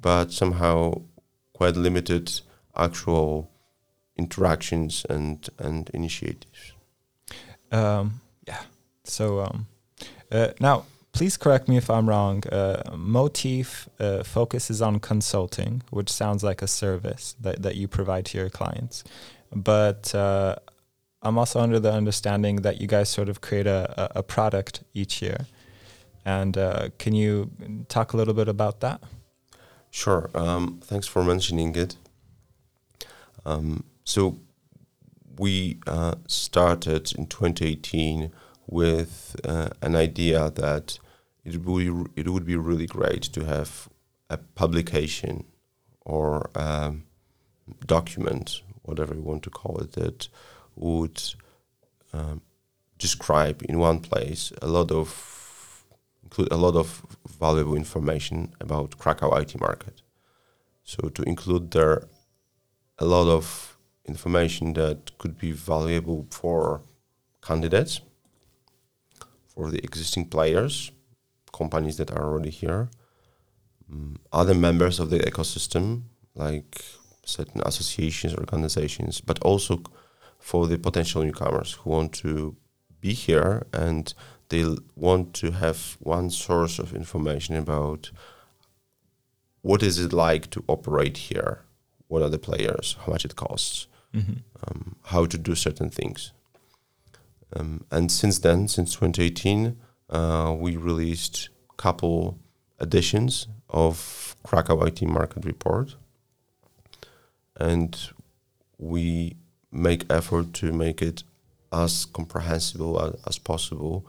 but 0.00 0.32
somehow 0.32 1.02
quite 1.52 1.76
limited 1.76 2.40
actual 2.74 3.50
interactions 4.16 5.04
and 5.10 5.48
and 5.58 5.90
initiatives. 5.94 6.72
Um, 7.72 8.20
yeah. 8.48 8.62
So 9.04 9.40
um, 9.40 9.66
uh, 10.30 10.48
now 10.60 10.84
please 11.12 11.36
correct 11.36 11.68
me 11.68 11.76
if 11.76 11.88
I'm 11.90 12.08
wrong. 12.08 12.42
Uh, 12.50 12.82
Motif 12.96 13.88
uh, 14.00 14.22
focuses 14.24 14.82
on 14.82 14.98
consulting, 15.00 15.82
which 15.90 16.10
sounds 16.10 16.42
like 16.42 16.62
a 16.62 16.66
service 16.66 17.36
that, 17.40 17.62
that 17.62 17.76
you 17.76 17.86
provide 17.88 18.24
to 18.26 18.38
your 18.38 18.50
clients. 18.50 19.04
But 19.54 20.12
uh, 20.14 20.56
I'm 21.24 21.38
also 21.38 21.60
under 21.60 21.80
the 21.80 21.92
understanding 21.92 22.56
that 22.56 22.80
you 22.80 22.86
guys 22.86 23.08
sort 23.08 23.28
of 23.28 23.40
create 23.40 23.66
a, 23.66 24.12
a, 24.16 24.18
a 24.20 24.22
product 24.22 24.84
each 24.92 25.22
year. 25.22 25.46
And 26.24 26.56
uh, 26.56 26.88
can 26.98 27.14
you 27.14 27.50
talk 27.88 28.12
a 28.12 28.16
little 28.16 28.34
bit 28.34 28.48
about 28.48 28.80
that? 28.80 29.00
Sure. 29.90 30.30
Um, 30.34 30.80
thanks 30.82 31.06
for 31.06 31.22
mentioning 31.22 31.74
it. 31.76 31.96
Um, 33.46 33.84
so 34.04 34.38
we 35.38 35.78
uh, 35.86 36.14
started 36.26 37.12
in 37.12 37.26
2018 37.26 38.32
with 38.66 39.36
uh, 39.44 39.68
an 39.82 39.94
idea 39.94 40.50
that 40.50 40.98
it 41.44 41.62
would 41.62 42.10
it 42.16 42.28
would 42.28 42.46
be 42.46 42.56
really 42.56 42.86
great 42.86 43.22
to 43.22 43.44
have 43.44 43.88
a 44.30 44.38
publication 44.38 45.44
or 46.00 46.50
um, 46.54 47.04
document, 47.86 48.62
whatever 48.82 49.14
you 49.14 49.22
want 49.22 49.42
to 49.42 49.50
call 49.50 49.78
it, 49.78 49.92
that 49.92 50.28
would 50.76 51.22
um, 52.12 52.40
describe 52.98 53.62
in 53.68 53.78
one 53.78 54.00
place 54.00 54.52
a 54.62 54.66
lot 54.66 54.90
of 54.90 55.08
include 56.22 56.52
a 56.52 56.56
lot 56.56 56.74
of 56.74 57.04
valuable 57.38 57.76
information 57.76 58.52
about 58.60 58.98
Krakow 58.98 59.34
IT 59.36 59.60
market. 59.60 60.02
So 60.82 61.08
to 61.08 61.22
include 61.22 61.70
there 61.70 62.08
a 62.98 63.04
lot 63.04 63.28
of 63.28 63.76
information 64.06 64.72
that 64.74 65.16
could 65.18 65.38
be 65.38 65.52
valuable 65.52 66.26
for 66.30 66.82
candidates, 67.42 68.00
for 69.46 69.70
the 69.70 69.78
existing 69.78 70.26
players, 70.28 70.90
companies 71.52 71.96
that 71.98 72.10
are 72.10 72.24
already 72.24 72.50
here, 72.50 72.88
um, 73.90 74.16
other 74.32 74.54
members 74.54 74.98
of 74.98 75.10
the 75.10 75.20
ecosystem, 75.20 76.02
like 76.34 76.84
certain 77.24 77.60
associations, 77.64 78.34
organizations, 78.34 79.20
but 79.20 79.38
also 79.40 79.82
for 80.44 80.66
the 80.66 80.76
potential 80.76 81.22
newcomers 81.22 81.72
who 81.72 81.88
want 81.88 82.12
to 82.12 82.54
be 83.00 83.14
here 83.14 83.66
and 83.72 84.12
they 84.50 84.62
want 84.94 85.32
to 85.32 85.52
have 85.52 85.96
one 86.00 86.28
source 86.28 86.78
of 86.78 86.94
information 86.94 87.56
about 87.56 88.10
what 89.62 89.82
is 89.82 89.98
it 89.98 90.12
like 90.12 90.50
to 90.50 90.62
operate 90.68 91.16
here, 91.16 91.62
what 92.08 92.20
are 92.20 92.28
the 92.28 92.38
players, 92.38 92.94
how 93.00 93.12
much 93.12 93.24
it 93.24 93.36
costs, 93.36 93.86
mm-hmm. 94.14 94.34
um, 94.62 94.96
how 95.04 95.24
to 95.24 95.38
do 95.38 95.54
certain 95.54 95.88
things. 95.88 96.34
Um, 97.56 97.86
and 97.90 98.12
since 98.12 98.38
then, 98.38 98.68
since 98.68 98.92
2018, 98.92 99.78
uh, 100.10 100.54
we 100.58 100.76
released 100.76 101.48
a 101.70 101.76
couple 101.76 102.38
editions 102.78 103.48
of 103.70 104.36
Krakow 104.42 104.82
IT 104.82 105.00
Market 105.00 105.46
Report, 105.46 105.96
and 107.56 107.98
we 108.76 109.38
make 109.74 110.04
effort 110.10 110.52
to 110.54 110.72
make 110.72 111.02
it 111.02 111.24
as 111.72 112.04
comprehensible 112.04 113.00
as, 113.00 113.14
as 113.26 113.38
possible 113.38 114.06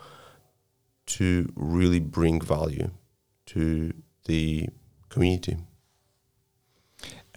to 1.05 1.51
really 1.55 1.99
bring 1.99 2.39
value 2.41 2.91
to 3.47 3.93
the 4.25 4.69
community. 5.09 5.57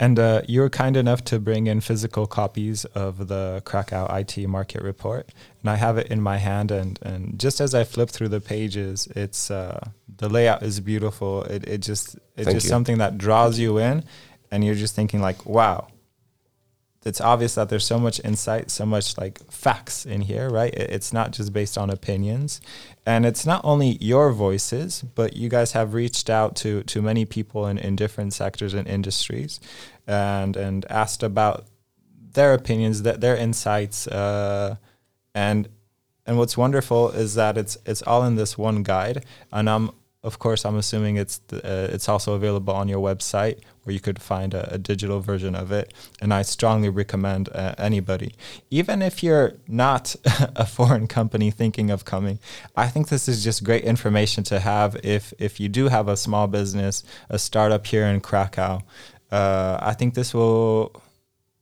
And 0.01 0.17
uh, 0.17 0.43
you 0.47 0.61
were 0.61 0.69
kind 0.69 0.95
enough 0.95 1.25
to 1.25 1.39
bring 1.39 1.67
in 1.67 1.81
physical 1.81 2.25
copies 2.25 2.85
of 2.85 3.27
the 3.27 3.61
Krakow 3.65 4.07
IT 4.17 4.47
market 4.47 4.81
report, 4.81 5.29
and 5.59 5.69
I 5.69 5.75
have 5.75 5.97
it 5.97 6.07
in 6.07 6.21
my 6.21 6.37
hand. 6.37 6.71
And, 6.71 6.97
and 7.01 7.37
just 7.37 7.59
as 7.59 7.75
I 7.75 7.83
flip 7.83 8.09
through 8.09 8.29
the 8.29 8.39
pages, 8.39 9.07
it's 9.13 9.51
uh, 9.51 9.89
the 10.17 10.29
layout 10.29 10.63
is 10.63 10.79
beautiful. 10.79 11.43
It 11.43 11.67
it 11.67 11.79
just 11.79 12.15
it's 12.37 12.45
Thank 12.45 12.55
just 12.55 12.65
you. 12.65 12.69
something 12.69 12.99
that 12.99 13.17
draws 13.17 13.59
you 13.59 13.77
in, 13.77 14.05
and 14.51 14.63
you're 14.63 14.75
just 14.75 14.95
thinking 14.95 15.19
like, 15.19 15.45
wow, 15.45 15.89
it's 17.05 17.21
obvious 17.21 17.55
that 17.55 17.69
there's 17.69 17.85
so 17.85 17.97
much 17.97 18.19
insight, 18.25 18.69
so 18.69 18.85
much 18.85 19.17
like 19.17 19.39
facts 19.51 20.05
in 20.05 20.21
here, 20.21 20.49
right? 20.49 20.73
It's 20.73 21.13
not 21.13 21.31
just 21.31 21.53
based 21.53 21.77
on 21.77 21.89
opinions, 21.89 22.59
and 23.05 23.25
it's 23.25 23.45
not 23.45 23.61
only 23.63 23.97
your 24.01 24.31
voices, 24.33 25.03
but 25.15 25.35
you 25.35 25.47
guys 25.47 25.71
have 25.71 25.93
reached 25.93 26.29
out 26.29 26.55
to 26.57 26.83
to 26.83 27.01
many 27.01 27.25
people 27.25 27.67
in, 27.67 27.77
in 27.77 27.95
different 27.95 28.33
sectors 28.33 28.73
and 28.73 28.87
industries, 28.87 29.59
and 30.07 30.57
and 30.57 30.85
asked 30.89 31.23
about 31.23 31.65
their 32.33 32.53
opinions, 32.53 33.03
that 33.03 33.21
their 33.21 33.35
insights, 33.35 34.07
uh, 34.07 34.75
and 35.33 35.69
and 36.25 36.37
what's 36.37 36.57
wonderful 36.57 37.09
is 37.11 37.35
that 37.35 37.57
it's 37.57 37.77
it's 37.85 38.01
all 38.01 38.25
in 38.25 38.35
this 38.35 38.57
one 38.57 38.83
guide, 38.83 39.23
and 39.53 39.69
I'm 39.69 39.91
of 40.21 40.37
course, 40.37 40.65
I'm 40.65 40.75
assuming 40.75 41.15
it's 41.15 41.39
uh, 41.53 41.87
it's 41.93 42.09
also 42.09 42.33
available 42.33 42.73
on 42.73 42.89
your 42.89 42.99
website 42.99 43.59
where 43.83 43.93
you 43.93 44.01
could 44.01 44.21
find 44.21 44.53
a, 44.53 44.73
a 44.73 44.77
digital 44.77 45.21
version 45.21 45.55
of 45.55 45.71
it. 45.71 45.93
And 46.19 46.33
I 46.33 46.41
strongly 46.41 46.89
recommend 46.89 47.47
uh, 47.49 47.75
anybody, 47.77 48.35
even 48.69 49.01
if 49.01 49.23
you're 49.23 49.53
not 49.67 50.15
a 50.55 50.65
foreign 50.65 51.07
company 51.07 51.51
thinking 51.51 51.89
of 51.89 52.03
coming, 52.03 52.39
I 52.75 52.87
think 52.87 53.07
this 53.07 53.29
is 53.29 53.43
just 53.43 53.63
great 53.63 53.85
information 53.85 54.43
to 54.45 54.59
have 54.59 54.97
if 55.03 55.33
if 55.39 55.57
you 55.59 55.69
do 55.69 55.87
have 55.87 56.09
a 56.09 56.17
small 56.17 56.47
business, 56.47 57.03
a 57.29 57.39
startup 57.39 57.87
here 57.87 58.05
in 58.05 58.19
Krakow. 58.19 58.81
Uh, 59.31 59.77
I 59.79 59.93
think 59.93 60.15
this 60.15 60.33
will 60.33 61.01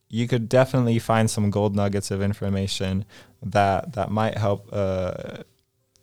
you 0.10 0.28
could 0.28 0.50
definitely 0.50 0.98
find 0.98 1.30
some 1.30 1.52
gold 1.52 1.76
nuggets 1.76 2.10
of 2.10 2.24
information 2.24 3.06
that 3.44 3.94
that 3.94 4.10
might 4.10 4.38
help 4.38 4.68
uh, 4.72 5.44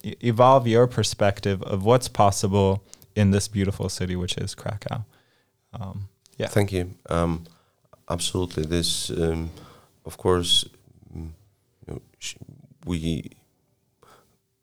evolve 0.04 0.66
your 0.66 0.86
perspective 0.86 1.62
of 1.62 1.84
what's 1.84 2.08
possible 2.08 2.82
in 3.14 3.30
this 3.30 3.48
beautiful 3.48 3.88
city, 3.88 4.16
which 4.16 4.36
is 4.36 4.54
Krakow. 4.54 5.04
Um, 5.72 6.08
yeah. 6.36 6.48
Thank 6.48 6.72
you. 6.72 6.94
Um, 7.08 7.44
absolutely. 8.08 8.64
This, 8.64 9.10
um, 9.10 9.50
of 10.04 10.16
course, 10.16 10.64
mm, 11.16 11.30
you 11.86 11.94
know, 11.94 12.02
we 12.84 13.30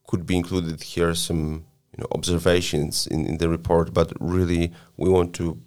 could 0.08 0.26
be 0.26 0.36
included 0.36 0.84
here 0.84 1.16
some 1.16 1.66
you 1.94 2.00
know 2.00 2.08
observations 2.12 3.08
in, 3.08 3.26
in 3.26 3.38
the 3.38 3.50
report, 3.50 3.94
but 3.94 4.12
really 4.20 4.72
we 4.98 5.10
want 5.10 5.34
to 5.36 5.62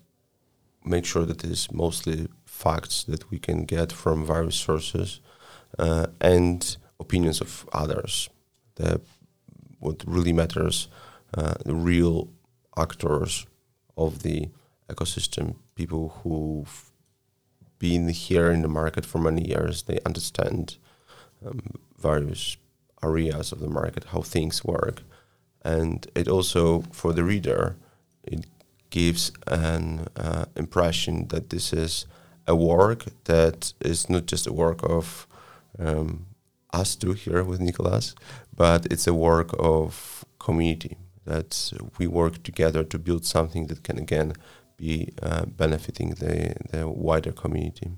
make 0.85 1.07
sure 1.07 1.25
that 1.25 1.45
it 1.45 1.51
is 1.51 1.73
mostly 1.73 2.29
facts 2.45 3.05
that 3.05 3.31
we 3.31 3.39
can 3.39 3.65
get 3.65 3.91
from 3.91 4.27
various 4.27 4.57
sources 4.57 5.21
uh, 5.79 6.07
and 6.21 6.77
opinions 7.01 7.41
of 7.41 7.67
others. 7.73 8.29
The 8.77 9.01
what 9.85 10.03
really 10.07 10.33
matters, 10.33 10.89
uh, 11.37 11.55
the 11.65 11.75
real 11.75 12.29
actors 12.77 13.47
of 13.97 14.23
the 14.23 14.49
ecosystem, 14.89 15.57
people 15.75 16.21
who've 16.23 16.93
been 17.79 18.09
here 18.09 18.51
in 18.51 18.63
the 18.63 18.69
market 18.69 19.05
for 19.05 19.19
many 19.19 19.47
years, 19.49 19.83
they 19.83 19.99
understand 20.07 20.77
um, 21.45 21.61
various 21.99 22.57
areas 23.03 23.53
of 23.53 23.61
the 23.61 23.69
market, 23.69 24.05
how 24.13 24.23
things 24.23 24.65
work. 24.65 25.03
And 25.63 26.07
it 26.15 26.29
also, 26.29 26.83
for 26.93 27.13
the 27.13 27.25
reader, 27.25 27.77
it 28.23 28.47
gives 28.91 29.33
an 29.47 30.09
uh, 30.17 30.47
impression 30.57 31.29
that 31.29 31.51
this 31.51 31.73
is 31.73 32.07
a 32.47 32.55
work 32.55 33.05
that 33.25 33.73
is 33.81 34.09
not 34.09 34.27
just 34.27 34.47
a 34.47 34.53
work 34.53 34.81
of 34.83 35.27
um, 35.79 36.27
us 36.75 36.97
two 36.97 37.13
here 37.13 37.43
with 37.45 37.61
Nicolas, 37.61 38.15
but 38.55 38.87
it's 38.93 39.07
a 39.07 39.15
work 39.15 39.51
of 39.59 40.25
community 40.39 40.97
that 41.25 41.73
we 41.99 42.07
work 42.07 42.43
together 42.43 42.85
to 42.85 42.99
build 42.99 43.25
something 43.25 43.67
that 43.69 43.83
can 43.83 43.99
again 43.99 44.35
be 44.77 45.13
uh, 45.23 45.45
benefiting 45.47 46.11
the, 46.11 46.55
the 46.71 46.89
wider 46.89 47.33
community. 47.33 47.93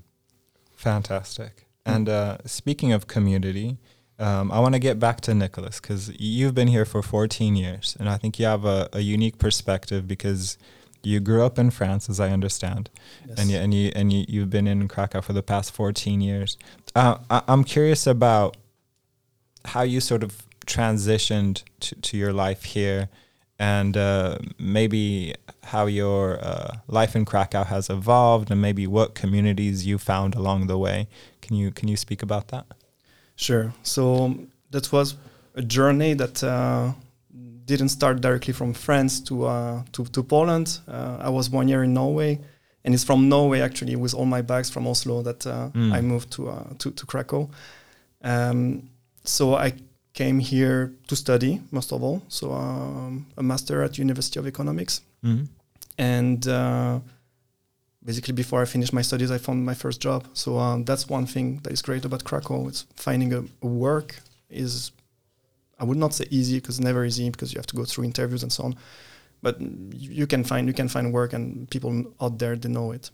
Fantastic. 0.75 1.65
And 1.85 2.09
uh, 2.09 2.37
speaking 2.45 2.91
of 2.91 3.07
community, 3.07 3.77
um, 4.19 4.51
I 4.51 4.59
want 4.59 4.73
to 4.73 4.79
get 4.79 4.99
back 4.99 5.21
to 5.21 5.33
Nicolas 5.33 5.79
because 5.79 6.11
you've 6.19 6.53
been 6.53 6.67
here 6.67 6.85
for 6.85 7.01
14 7.01 7.55
years, 7.55 7.95
and 7.99 8.09
I 8.09 8.17
think 8.17 8.39
you 8.39 8.45
have 8.45 8.65
a, 8.65 8.89
a, 8.91 8.99
unique 8.99 9.37
perspective 9.37 10.07
because 10.07 10.57
you 11.03 11.19
grew 11.19 11.43
up 11.43 11.59
in 11.59 11.69
France, 11.69 12.09
as 12.09 12.19
I 12.19 12.29
understand, 12.31 12.89
yes. 13.27 13.39
and 13.39 13.51
you, 13.51 13.57
and 13.57 13.73
you 13.73 13.91
and 13.95 14.11
you, 14.11 14.25
you've 14.27 14.49
been 14.49 14.67
in 14.67 14.87
Krakow 14.87 15.21
for 15.21 15.33
the 15.33 15.43
past 15.43 15.71
14 15.71 16.19
years. 16.19 16.57
Uh, 16.95 17.19
I, 17.29 17.43
I'm 17.47 17.63
curious 17.63 18.07
about 18.07 18.57
how 19.65 19.81
you 19.81 19.99
sort 19.99 20.23
of 20.23 20.43
transitioned 20.65 21.63
to, 21.79 21.95
to 21.95 22.17
your 22.17 22.33
life 22.33 22.63
here 22.63 23.09
and 23.59 23.97
uh, 23.97 24.37
maybe 24.59 25.33
how 25.63 25.87
your 25.87 26.37
uh, 26.41 26.77
life 26.87 27.15
in 27.15 27.25
Krakow 27.25 27.63
has 27.63 27.89
evolved 27.89 28.51
and 28.51 28.61
maybe 28.61 28.85
what 28.85 29.15
communities 29.15 29.85
you 29.85 29.97
found 29.97 30.35
along 30.35 30.67
the 30.67 30.77
way. 30.77 31.07
Can 31.41 31.55
you 31.55 31.71
can 31.71 31.87
you 31.87 31.97
speak 31.97 32.21
about 32.21 32.49
that? 32.49 32.65
Sure. 33.35 33.73
So 33.83 34.35
that 34.71 34.91
was 34.91 35.15
a 35.55 35.61
journey 35.61 36.13
that 36.13 36.43
uh, 36.43 36.93
didn't 37.65 37.89
start 37.89 38.21
directly 38.21 38.53
from 38.53 38.73
France 38.73 39.19
to 39.21 39.45
uh, 39.45 39.83
to, 39.93 40.05
to, 40.05 40.23
Poland. 40.23 40.79
Uh, 40.87 41.17
I 41.19 41.29
was 41.29 41.49
one 41.49 41.67
year 41.67 41.83
in 41.83 41.93
Norway, 41.93 42.39
and 42.85 42.93
it's 42.93 43.03
from 43.03 43.27
Norway 43.27 43.61
actually 43.61 43.95
with 43.95 44.13
all 44.13 44.25
my 44.25 44.41
bags 44.41 44.69
from 44.69 44.85
Oslo 44.87 45.23
that 45.23 45.39
mm. 45.39 45.91
I 45.91 46.01
moved 46.01 46.31
to, 46.33 46.75
to, 46.77 46.91
to 46.91 47.05
Krakow. 47.05 47.49
Um, 48.23 48.89
so 49.27 49.55
I 49.55 49.73
came 50.13 50.39
here 50.39 50.93
to 51.07 51.15
study 51.15 51.61
most 51.71 51.91
of 51.91 52.01
all. 52.03 52.23
So 52.27 52.51
um, 52.51 53.27
a 53.37 53.43
master 53.43 53.83
at 53.83 53.97
University 53.97 54.39
of 54.39 54.47
Economics, 54.47 55.01
hmm 55.21 55.45
and 55.99 56.47
uh, 56.47 56.99
basically 58.03 58.33
before 58.33 58.61
I 58.61 58.65
finished 58.65 58.93
my 58.93 59.01
studies, 59.01 59.31
I 59.31 59.39
found 59.39 59.65
my 59.65 59.73
first 59.73 59.99
job. 59.99 60.27
So 60.33 60.57
um, 60.57 60.85
that's 60.85 61.09
one 61.09 61.25
thing 61.25 61.59
that 61.63 61.73
is 61.73 61.81
great 61.81 62.05
about 62.05 62.23
Krakow. 62.23 62.67
It's 62.67 62.85
finding 62.95 63.33
a, 63.33 63.43
a 63.63 63.67
work 63.67 64.19
is 64.49 64.91
I 65.79 65.83
would 65.83 65.97
not 65.97 66.13
say 66.13 66.25
easy 66.29 66.59
because 66.59 66.79
never 66.79 67.05
easy 67.05 67.29
because 67.29 67.53
you 67.53 67.59
have 67.59 67.67
to 67.67 67.75
go 67.75 67.85
through 67.85 68.05
interviews 68.05 68.43
and 68.43 68.51
so 68.51 68.63
on. 68.63 68.75
But 69.41 69.59
you 69.61 70.11
you 70.21 70.27
can 70.27 70.43
find 70.43 70.67
you 70.67 70.73
can 70.73 70.87
find 70.87 71.13
work 71.13 71.33
and 71.33 71.69
people 71.69 72.05
out 72.21 72.39
there 72.39 72.55
they 72.55 72.69
know 72.69 72.91
it. 72.91 73.11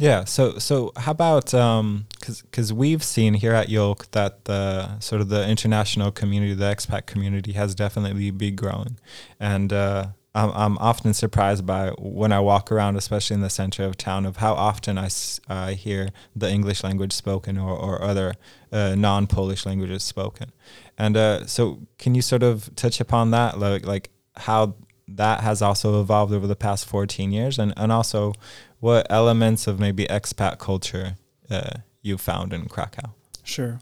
Yeah. 0.00 0.24
So 0.24 0.58
so 0.58 0.92
how 0.96 1.12
about 1.12 1.50
because 1.50 2.40
because 2.40 2.72
we've 2.72 3.04
seen 3.04 3.34
here 3.34 3.52
at 3.52 3.68
Yolk 3.68 4.10
that 4.12 4.46
the 4.46 4.98
sort 4.98 5.20
of 5.20 5.28
the 5.28 5.46
international 5.46 6.10
community, 6.10 6.54
the 6.54 6.64
expat 6.64 7.04
community, 7.04 7.52
has 7.52 7.74
definitely 7.74 8.30
been 8.30 8.56
growing, 8.56 8.98
and 9.38 9.70
uh, 9.74 10.06
I'm 10.34 10.52
I'm 10.52 10.78
often 10.78 11.12
surprised 11.12 11.66
by 11.66 11.90
when 11.98 12.32
I 12.32 12.40
walk 12.40 12.72
around, 12.72 12.96
especially 12.96 13.34
in 13.34 13.42
the 13.42 13.50
center 13.50 13.84
of 13.84 13.98
town, 13.98 14.24
of 14.24 14.38
how 14.38 14.54
often 14.54 14.96
I, 14.96 15.10
I 15.50 15.74
hear 15.74 16.08
the 16.34 16.50
English 16.50 16.82
language 16.82 17.12
spoken 17.12 17.58
or 17.58 17.76
or 17.76 18.02
other 18.02 18.36
uh, 18.72 18.94
non-Polish 18.94 19.66
languages 19.66 20.02
spoken, 20.02 20.50
and 20.96 21.14
uh, 21.14 21.46
so 21.46 21.80
can 21.98 22.14
you 22.14 22.22
sort 22.22 22.42
of 22.42 22.74
touch 22.74 23.02
upon 23.02 23.32
that, 23.32 23.58
like 23.58 23.84
like 23.84 24.08
how 24.36 24.76
that 25.16 25.40
has 25.40 25.60
also 25.60 26.00
evolved 26.00 26.32
over 26.32 26.46
the 26.46 26.56
past 26.56 26.86
14 26.86 27.32
years, 27.32 27.58
and 27.58 27.74
and 27.76 27.92
also 27.92 28.32
what 28.80 29.06
elements 29.10 29.66
of 29.66 29.78
maybe 29.78 30.06
expat 30.06 30.58
culture 30.58 31.16
uh, 31.50 31.78
you 32.02 32.18
found 32.18 32.52
in 32.52 32.66
Krakow? 32.66 33.10
Sure. 33.44 33.78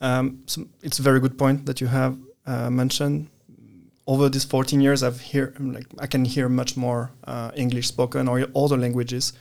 Um, 0.00 0.42
so 0.46 0.66
it's 0.82 0.98
a 0.98 1.02
very 1.02 1.20
good 1.20 1.38
point 1.38 1.66
that 1.66 1.80
you 1.80 1.86
have 1.86 2.18
uh, 2.46 2.70
mentioned. 2.70 3.28
Over 4.06 4.28
these 4.28 4.44
14 4.44 4.80
years, 4.80 5.02
I've 5.02 5.20
hear 5.20 5.52
like 5.58 5.86
I 5.98 6.06
can 6.06 6.24
hear 6.24 6.48
much 6.48 6.76
more 6.76 7.10
uh, 7.24 7.50
English 7.56 7.88
spoken 7.88 8.28
or 8.28 8.46
other 8.54 8.76
languages, 8.76 9.32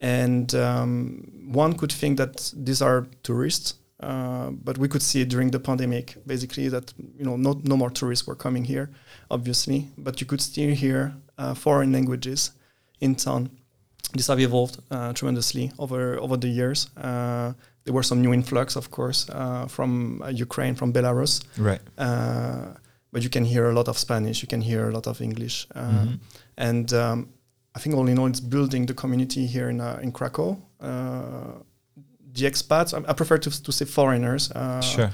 and 0.00 0.54
um, 0.54 1.50
one 1.52 1.74
could 1.74 1.92
think 1.92 2.16
that 2.16 2.52
these 2.56 2.80
are 2.80 3.06
tourists, 3.22 3.74
uh, 4.00 4.50
but 4.50 4.78
we 4.78 4.88
could 4.88 5.02
see 5.02 5.26
during 5.26 5.50
the 5.50 5.60
pandemic, 5.60 6.16
basically 6.26 6.70
that 6.70 6.94
you 7.18 7.24
know 7.24 7.36
no 7.36 7.60
no 7.64 7.76
more 7.76 7.90
tourists 7.90 8.26
were 8.26 8.34
coming 8.34 8.64
here, 8.64 8.88
obviously, 9.30 9.88
but 9.98 10.22
you 10.22 10.26
could 10.26 10.40
still 10.40 10.74
hear 10.74 11.14
uh, 11.36 11.52
foreign 11.52 11.92
languages 11.92 12.52
in 13.00 13.14
town. 13.14 13.50
These 14.14 14.26
have 14.28 14.40
evolved 14.40 14.78
uh, 14.90 15.12
tremendously 15.12 15.70
over 15.78 16.18
over 16.20 16.36
the 16.38 16.48
years. 16.48 16.88
Uh, 16.96 17.52
there 17.84 17.94
were 17.94 18.02
some 18.02 18.20
new 18.22 18.32
influx, 18.34 18.76
of 18.76 18.90
course, 18.90 19.26
uh, 19.30 19.66
from 19.68 20.22
uh, 20.22 20.28
Ukraine, 20.28 20.74
from 20.74 20.92
Belarus. 20.92 21.42
Right. 21.58 21.80
Uh, 21.98 22.74
but 23.12 23.22
you 23.22 23.30
can 23.30 23.44
hear 23.44 23.64
a 23.70 23.72
lot 23.72 23.88
of 23.88 23.96
Spanish, 23.98 24.42
you 24.42 24.48
can 24.48 24.60
hear 24.60 24.88
a 24.88 24.92
lot 24.92 25.06
of 25.06 25.20
English, 25.20 25.66
uh, 25.74 25.80
Mhm. 25.80 26.18
and 26.56 26.92
um, 26.92 27.28
I 27.76 27.80
think 27.80 27.94
all 27.96 28.08
in 28.08 28.18
all, 28.18 28.28
it's 28.28 28.40
building 28.40 28.86
the 28.86 28.94
community 28.94 29.46
here 29.46 29.68
in 29.70 29.80
uh, 29.80 29.98
in 30.02 30.12
Krakow. 30.12 30.56
Uh, 30.80 31.62
the 32.34 32.44
expats, 32.50 32.92
I, 32.92 32.98
I 33.10 33.14
prefer 33.14 33.38
to, 33.38 33.50
to 33.62 33.72
say 33.72 33.84
foreigners, 33.86 34.50
uh, 34.52 34.80
Sure. 34.80 35.10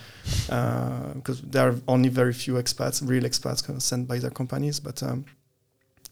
because 1.14 1.40
there 1.52 1.68
are 1.68 1.74
only 1.86 2.08
very 2.10 2.32
few 2.32 2.54
expats, 2.62 3.02
real 3.08 3.24
expats, 3.24 3.62
kind 3.64 3.76
of 3.76 3.82
sent 3.82 4.08
by 4.08 4.18
their 4.18 4.30
companies. 4.32 4.80
But 4.80 5.02
um, 5.02 5.24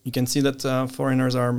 you 0.05 0.13
can 0.13 0.27
see 0.27 0.41
that 0.43 0.65
uh, 0.65 0.87
foreigners 0.87 1.35
are 1.35 1.55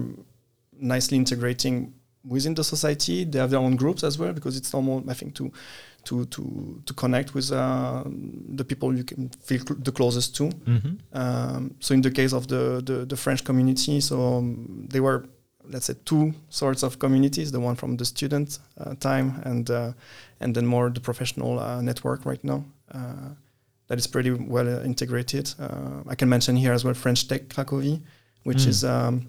nicely 0.83 1.17
integrating 1.17 1.93
within 2.25 2.53
the 2.55 2.63
society. 2.63 3.25
They 3.25 3.39
have 3.39 3.49
their 3.49 3.59
own 3.59 3.75
groups 3.75 4.03
as 4.03 4.17
well 4.17 4.33
because 4.33 4.57
it's 4.59 4.71
normal, 4.73 5.03
I 5.09 5.13
think, 5.15 5.33
to 5.35 5.51
to 6.05 6.25
to 6.25 6.81
to 6.85 6.93
connect 6.93 7.33
with 7.33 7.51
uh, 7.51 8.03
the 8.57 8.63
people 8.65 8.95
you 8.97 9.03
can 9.03 9.29
feel 9.47 9.59
cl- 9.67 9.79
the 9.83 9.91
closest 9.91 10.35
to. 10.37 10.45
hmm 10.65 10.95
Um, 11.13 11.75
so 11.79 11.93
in 11.93 12.01
the 12.01 12.11
case 12.11 12.33
of 12.35 12.47
the 12.47 12.81
the, 12.85 13.05
the 13.05 13.15
French 13.15 13.43
community, 13.43 14.01
so 14.01 14.15
um, 14.37 14.87
they 14.89 14.99
were 15.01 15.23
let's 15.73 15.85
say 15.85 15.95
two 16.03 16.33
sorts 16.49 16.83
of 16.83 16.97
communities: 16.97 17.51
the 17.51 17.59
one 17.59 17.75
from 17.75 17.97
the 17.97 18.05
student 18.05 18.59
uh, 18.77 18.95
time 18.99 19.41
and 19.45 19.69
uh, 19.69 19.91
and 20.39 20.53
then 20.55 20.65
more 20.65 20.89
the 20.91 20.99
professional 21.01 21.59
uh, 21.59 21.81
network 21.81 22.25
right 22.25 22.43
now. 22.43 22.63
Uh, 22.93 23.29
that 23.87 23.97
is 23.99 24.07
pretty 24.07 24.31
well 24.31 24.67
uh, 24.67 24.83
integrated. 24.85 25.53
Uh, 25.59 26.11
I 26.11 26.15
can 26.15 26.27
mention 26.29 26.55
here 26.57 26.73
as 26.73 26.83
well 26.83 26.93
French 26.95 27.27
Tech 27.27 27.41
Cracovie, 27.49 27.99
which 28.45 28.63
Mm. 28.65 28.69
is 28.69 28.83
um, 28.83 29.21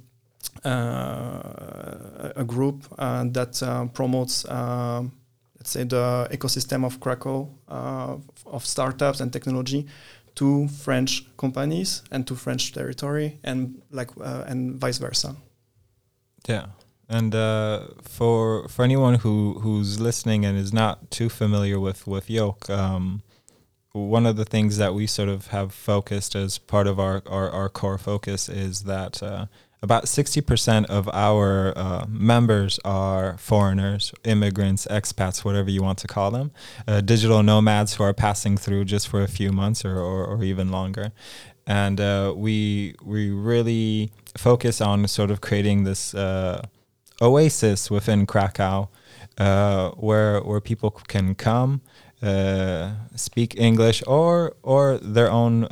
a 0.65 2.45
group 2.47 2.85
uh, 2.99 3.25
that 3.33 3.63
uh, 3.63 3.87
promotes, 3.87 4.45
let's 4.45 5.71
say, 5.71 5.85
the 5.85 6.29
ecosystem 6.31 6.85
of 6.85 7.01
Krakow 7.01 7.49
uh, 7.69 8.17
of 8.47 8.65
startups 8.67 9.21
and 9.21 9.33
technology 9.33 9.87
to 10.35 10.69
French 10.69 11.25
companies 11.37 12.03
and 12.11 12.27
to 12.27 12.35
French 12.35 12.73
territory, 12.73 13.39
and 13.45 13.83
like 13.91 14.11
uh, 14.21 14.45
and 14.47 14.81
vice 14.81 14.99
versa. 14.99 15.37
Yeah. 16.49 16.67
And 17.09 17.35
uh, 17.35 17.89
for 18.03 18.69
for 18.69 18.83
anyone 18.83 19.17
who 19.17 19.59
who's 19.61 20.01
listening 20.01 20.45
and 20.45 20.59
is 20.59 20.73
not 20.73 21.11
too 21.11 21.29
familiar 21.29 21.79
with 21.79 22.07
with 22.07 22.31
Yolk, 22.31 22.69
um, 22.71 23.23
one 23.93 24.27
of 24.27 24.37
the 24.37 24.45
things 24.45 24.79
that 24.79 24.95
we 24.95 25.07
sort 25.07 25.29
of 25.29 25.49
have 25.49 25.73
focused 25.73 26.35
as 26.35 26.59
part 26.59 26.87
of 26.87 26.99
our 26.99 27.23
our, 27.27 27.51
our 27.51 27.69
core 27.69 27.99
focus 27.99 28.49
is 28.49 28.85
that 28.85 29.23
uh, 29.23 29.47
about 29.85 30.09
sixty 30.09 30.41
percent 30.41 30.87
of 30.87 31.09
our 31.13 31.73
uh, 31.77 32.07
members 32.09 32.81
are 32.85 33.37
foreigners, 33.39 34.13
immigrants, 34.25 34.87
expats, 34.91 35.45
whatever 35.45 35.71
you 35.71 35.83
want 35.83 35.99
to 35.99 36.09
call 36.09 36.31
them, 36.31 36.51
uh, 36.89 37.01
digital 37.03 37.43
nomads 37.43 37.95
who 37.95 38.03
are 38.03 38.15
passing 38.15 38.57
through 38.57 38.85
just 38.87 39.07
for 39.07 39.21
a 39.23 39.29
few 39.29 39.53
months 39.53 39.85
or 39.85 39.97
or, 39.99 40.25
or 40.25 40.43
even 40.43 40.71
longer, 40.71 41.13
and 41.67 42.01
uh, 42.01 42.33
we 42.35 42.95
we 43.05 43.31
really 43.31 44.11
focus 44.37 44.81
on 44.81 45.07
sort 45.07 45.31
of 45.31 45.41
creating 45.41 45.85
this 45.85 46.15
uh, 46.15 46.63
oasis 47.21 47.91
within 47.91 48.27
Krakow, 48.27 48.89
uh, 49.39 49.91
where 49.91 50.41
where 50.41 50.61
people 50.61 50.91
can 50.91 51.35
come, 51.35 51.83
uh, 52.23 52.93
speak 53.17 53.55
English 53.59 54.03
or 54.07 54.55
or 54.63 54.99
their 54.99 55.31
own 55.31 55.65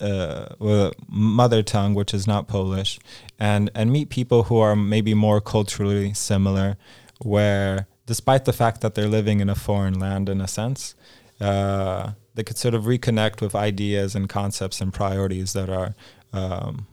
uh, 0.00 0.54
uh, 0.60 0.90
mother 1.08 1.62
tongue, 1.62 1.94
which 1.94 2.14
is 2.14 2.26
not 2.26 2.48
Polish, 2.48 2.98
and 3.38 3.70
and 3.74 3.92
meet 3.92 4.10
people 4.10 4.44
who 4.44 4.58
are 4.58 4.76
maybe 4.76 5.14
more 5.14 5.40
culturally 5.40 6.14
similar, 6.14 6.76
where 7.22 7.86
despite 8.06 8.44
the 8.44 8.52
fact 8.52 8.80
that 8.80 8.94
they're 8.94 9.08
living 9.08 9.40
in 9.40 9.50
a 9.50 9.54
foreign 9.54 9.98
land 9.98 10.28
in 10.28 10.40
a 10.40 10.48
sense, 10.48 10.94
uh, 11.40 12.12
they 12.34 12.42
could 12.42 12.56
sort 12.56 12.74
of 12.74 12.84
reconnect 12.84 13.40
with 13.40 13.54
ideas 13.54 14.14
and 14.14 14.28
concepts 14.28 14.80
and 14.80 14.92
priorities 14.92 15.52
that 15.52 15.68
are 15.68 15.94
um, 16.32 16.86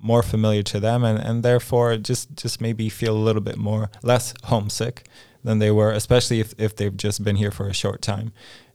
more 0.00 0.22
familiar 0.22 0.62
to 0.62 0.80
them, 0.80 1.04
and, 1.04 1.18
and 1.18 1.42
therefore 1.42 1.96
just 1.96 2.36
just 2.36 2.60
maybe 2.60 2.88
feel 2.88 3.16
a 3.16 3.24
little 3.26 3.42
bit 3.42 3.56
more 3.56 3.90
less 4.02 4.34
homesick 4.44 5.08
than 5.44 5.58
they 5.58 5.70
were, 5.70 5.90
especially 5.90 6.40
if, 6.40 6.54
if 6.58 6.76
they've 6.76 6.96
just 6.96 7.24
been 7.24 7.36
here 7.36 7.50
for 7.50 7.68
a 7.68 7.74
short 7.74 8.02
time. 8.02 8.32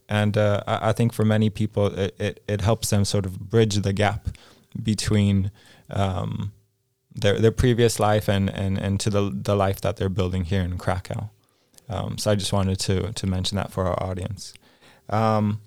And 0.10 0.38
uh, 0.38 0.64
I, 0.68 0.90
I 0.90 0.94
think 0.94 1.14
for 1.14 1.26
many 1.26 1.50
people, 1.50 1.88
it, 1.88 2.16
it, 2.20 2.44
it 2.48 2.62
helps 2.62 2.90
them 2.90 3.06
sort 3.06 3.26
of 3.26 3.50
bridge 3.50 3.76
the 3.76 3.94
gap 3.94 4.30
between 4.82 5.52
um, 5.90 6.54
their 7.14 7.40
their 7.40 7.52
previous 7.52 8.00
life 8.00 8.30
and, 8.30 8.50
and, 8.50 8.78
and 8.78 9.00
to 9.00 9.10
the 9.10 9.32
the 9.34 9.56
life 9.56 9.82
that 9.82 9.98
they're 9.98 10.10
building 10.10 10.46
here 10.46 10.62
in 10.62 10.78
Krakow. 10.78 11.30
Um, 11.90 12.18
so 12.18 12.32
I 12.32 12.36
just 12.36 12.54
wanted 12.54 12.80
to 12.82 13.12
to 13.14 13.28
mention 13.28 13.56
that 13.58 13.72
for 13.72 13.86
our 13.86 14.02
audience. 14.02 14.54
Um, 15.10 15.62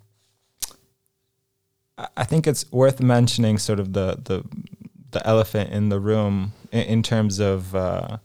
I- 2.16 2.24
think 2.24 2.46
it's 2.46 2.70
worth 2.72 3.00
mentioning 3.00 3.58
sort 3.58 3.80
of 3.80 3.92
the 3.92 4.16
the 4.24 4.44
the 5.10 5.26
elephant 5.26 5.70
in 5.70 5.88
the 5.88 5.98
room 5.98 6.52
in, 6.72 6.82
in 6.82 7.02
terms 7.02 7.40
of 7.40 7.74
uh, 7.74 8.18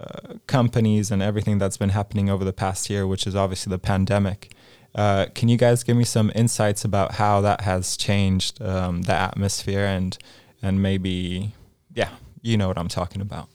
uh, 0.00 0.34
companies 0.46 1.10
and 1.10 1.22
everything 1.22 1.58
that's 1.58 1.76
been 1.76 1.90
happening 1.90 2.30
over 2.30 2.44
the 2.44 2.52
past 2.52 2.88
year, 2.88 3.06
which 3.06 3.26
is 3.26 3.34
obviously 3.36 3.70
the 3.70 3.78
pandemic. 3.78 4.52
Uh, 4.94 5.26
can 5.34 5.48
you 5.48 5.56
guys 5.56 5.84
give 5.84 5.96
me 5.96 6.04
some 6.04 6.32
insights 6.34 6.84
about 6.84 7.12
how 7.12 7.40
that 7.42 7.60
has 7.60 7.96
changed 7.96 8.60
um, 8.62 9.02
the 9.02 9.12
atmosphere 9.12 9.84
and 9.84 10.18
and 10.62 10.82
maybe 10.82 11.54
yeah, 11.94 12.10
you 12.42 12.56
know 12.56 12.68
what 12.68 12.78
I'm 12.78 12.88
talking 12.88 13.22
about. 13.22 13.48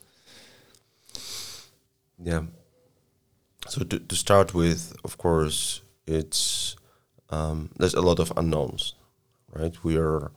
Yeah. 2.18 2.44
So 3.68 3.84
to, 3.84 4.00
to 4.00 4.16
start 4.16 4.54
with, 4.54 4.96
of 5.04 5.18
course, 5.18 5.82
it's 6.06 6.76
um, 7.30 7.70
there's 7.78 7.94
a 7.94 8.02
lot 8.02 8.20
of 8.20 8.32
unknowns, 8.38 8.94
right? 9.54 9.76
We 9.84 9.98
are 9.98 10.32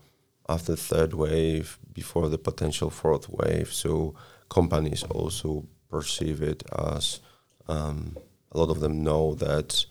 after 0.49 0.73
the 0.73 0.77
third 0.77 1.13
wave, 1.15 1.79
before 1.93 2.29
the 2.29 2.39
potential 2.39 2.91
fourth 2.91 3.29
wave. 3.29 3.73
So 3.73 4.15
companies 4.49 5.03
also 5.05 5.67
perceive 5.91 6.43
it 6.43 6.63
as 6.95 7.21
um, 7.69 8.17
a 8.53 8.59
lot 8.59 8.71
of 8.71 8.81
them 8.81 9.03
know 9.03 9.35
that 9.35 9.87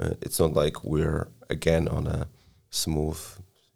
uh, 0.00 0.14
it's 0.22 0.40
not 0.40 0.54
like 0.54 0.82
we're 0.82 1.28
again 1.48 1.86
on 1.88 2.06
a 2.06 2.26
smooth, 2.70 3.20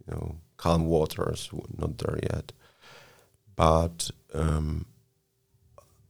you 0.06 0.14
know, 0.14 0.36
calm 0.56 0.86
waters. 0.86 1.50
We're 1.52 1.64
not 1.78 1.98
there 1.98 2.18
yet, 2.22 2.52
but 3.54 4.10
um, 4.32 4.86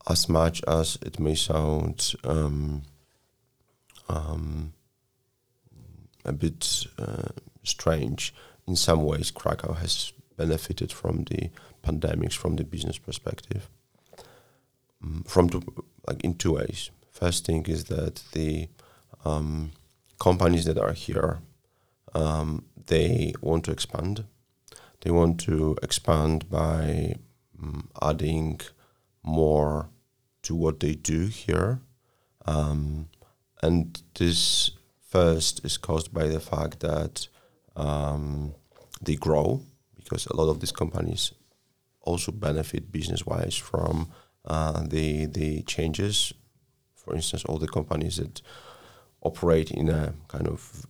as 0.08 0.28
much 0.28 0.62
as 0.68 0.98
it 1.02 1.18
may 1.18 1.34
sound 1.34 2.14
um, 2.24 2.82
um, 4.08 4.72
a 6.24 6.32
bit 6.32 6.86
uh, 6.98 7.28
strange. 7.62 8.34
In 8.66 8.76
some 8.76 9.04
ways, 9.04 9.30
Krakow 9.30 9.74
has 9.74 10.12
benefited 10.36 10.92
from 10.92 11.24
the 11.24 11.50
pandemics 11.82 12.34
from 12.34 12.56
the 12.56 12.64
business 12.64 12.98
perspective. 12.98 13.68
Mm, 15.04 15.28
from 15.28 15.48
the, 15.48 15.60
like 16.06 16.22
in 16.24 16.34
two 16.34 16.54
ways. 16.54 16.90
First 17.10 17.46
thing 17.46 17.66
is 17.66 17.84
that 17.84 18.22
the 18.32 18.68
um, 19.24 19.72
companies 20.18 20.64
that 20.64 20.78
are 20.78 20.92
here 20.92 21.40
um, 22.14 22.64
they 22.86 23.34
want 23.40 23.64
to 23.64 23.72
expand. 23.72 24.24
They 25.00 25.10
want 25.10 25.40
to 25.40 25.76
expand 25.82 26.48
by 26.48 27.16
um, 27.60 27.88
adding 28.00 28.60
more 29.22 29.90
to 30.42 30.54
what 30.54 30.80
they 30.80 30.94
do 30.94 31.26
here. 31.26 31.80
Um, 32.46 33.08
and 33.62 34.02
this 34.14 34.70
first 35.08 35.64
is 35.64 35.76
caused 35.76 36.12
by 36.12 36.26
the 36.28 36.40
fact 36.40 36.80
that 36.80 37.28
um, 37.76 38.54
they 39.02 39.16
grow 39.16 39.62
because 39.96 40.26
a 40.26 40.36
lot 40.36 40.50
of 40.50 40.60
these 40.60 40.72
companies 40.72 41.32
also 42.02 42.30
benefit 42.30 42.92
business 42.92 43.24
wise 43.24 43.56
from 43.56 44.10
uh, 44.44 44.82
the 44.86 45.26
the 45.26 45.62
changes. 45.62 46.32
For 46.94 47.14
instance, 47.14 47.44
all 47.44 47.58
the 47.58 47.68
companies 47.68 48.16
that 48.16 48.42
operate 49.24 49.70
in 49.70 49.88
a 49.88 50.14
kind 50.28 50.46
of 50.46 50.86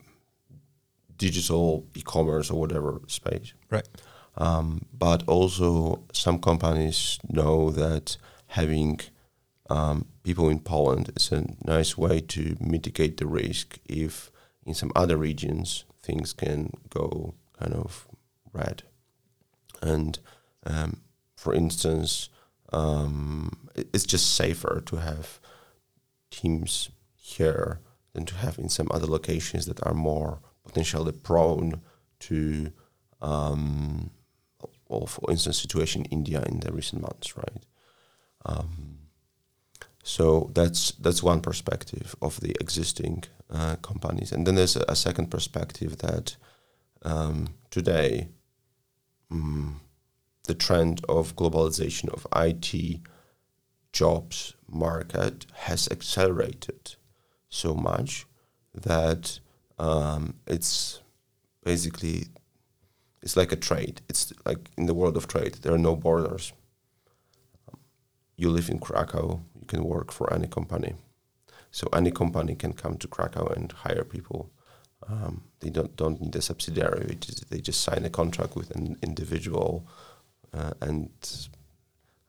digital 1.16 1.87
e-commerce 1.95 2.51
or 2.51 2.61
whatever 2.61 3.01
space. 3.07 3.55
Right. 3.70 3.89
Um, 4.37 4.87
but 4.93 5.22
also, 5.28 6.03
some 6.12 6.41
companies 6.41 7.18
know 7.28 7.70
that 7.70 8.16
having 8.49 9.01
um, 9.70 10.07
people 10.24 10.49
in 10.49 10.59
Poland 10.59 11.12
is 11.16 11.30
a 11.32 11.45
nice 11.64 11.97
way 11.97 12.20
to 12.20 12.57
mitigate 12.61 13.16
the 13.16 13.26
risk 13.26 13.78
if 13.89 14.30
in 14.66 14.74
some 14.74 14.91
other 14.97 15.16
regions 15.16 15.85
things 16.03 16.32
can 16.32 16.72
go 16.91 17.35
kind 17.59 17.74
of 17.74 18.07
red. 18.53 18.82
And 19.80 20.18
um, 20.66 21.01
for 21.37 21.55
instance, 21.55 22.28
um, 22.72 23.68
it's 23.74 24.05
just 24.05 24.35
safer 24.35 24.82
to 24.87 24.97
have 24.97 25.39
teams 26.30 26.91
here 27.16 27.78
than 28.14 28.24
to 28.24 28.34
have 28.36 28.58
in 28.58 28.68
some 28.68 28.88
other 28.90 29.06
locations 29.06 29.66
that 29.66 29.84
are 29.86 29.94
more 29.94 30.40
potentially 30.64 31.12
prone 31.12 31.82
to, 32.20 32.72
um, 33.20 34.10
for 34.88 35.30
instance, 35.30 35.60
situation 35.60 36.04
in 36.04 36.10
India 36.12 36.42
in 36.46 36.60
the 36.60 36.72
recent 36.72 37.02
months, 37.02 37.36
right? 37.36 37.66
Um, 38.46 38.98
so 40.02 40.50
that's 40.54 40.92
that's 40.92 41.22
one 41.22 41.40
perspective 41.40 42.14
of 42.20 42.40
the 42.40 42.54
existing 42.60 43.24
uh, 43.50 43.76
companies, 43.76 44.32
and 44.32 44.46
then 44.46 44.54
there's 44.54 44.76
a, 44.76 44.84
a 44.86 44.96
second 44.96 45.30
perspective 45.30 45.98
that 45.98 46.36
um, 47.02 47.48
today 47.70 48.28
um, 49.30 49.80
the 50.44 50.54
trend 50.54 51.00
of 51.08 51.36
globalization 51.36 52.08
of 52.10 52.26
IT 52.36 53.00
jobs 53.92 54.54
market 54.68 55.46
has 55.54 55.88
accelerated 55.88 56.96
so 57.55 57.74
much 57.74 58.26
that 58.74 59.38
um, 59.78 60.34
it's 60.46 61.00
basically 61.62 62.26
it's 63.22 63.36
like 63.36 63.52
a 63.52 63.57
trade. 63.57 64.02
It's 64.09 64.32
like 64.44 64.70
in 64.76 64.86
the 64.86 64.94
world 64.94 65.16
of 65.16 65.28
trade, 65.28 65.55
there 65.62 65.72
are 65.72 65.78
no 65.78 65.96
borders. 65.96 66.52
you 68.36 68.50
live 68.50 68.68
in 68.68 68.78
Krakow, 68.80 69.40
you 69.59 69.66
can 69.66 69.84
work 69.84 70.12
for 70.12 70.32
any 70.32 70.48
company. 70.48 70.94
So 71.70 71.88
any 71.92 72.11
company 72.11 72.55
can 72.55 72.72
come 72.72 72.96
to 72.98 73.09
Krakow 73.09 73.46
and 73.46 73.72
hire 73.72 74.05
people. 74.05 74.50
Um, 75.09 75.42
they 75.61 75.70
don't 75.70 75.94
don't 75.96 76.20
need 76.20 76.36
a 76.36 76.42
subsidiary. 76.42 77.16
Just, 77.20 77.50
they 77.50 77.61
just 77.61 77.80
sign 77.82 78.05
a 78.05 78.11
contract 78.11 78.57
with 78.57 78.70
an 78.70 78.96
individual, 79.02 79.86
uh, 80.52 80.72
and 80.80 81.11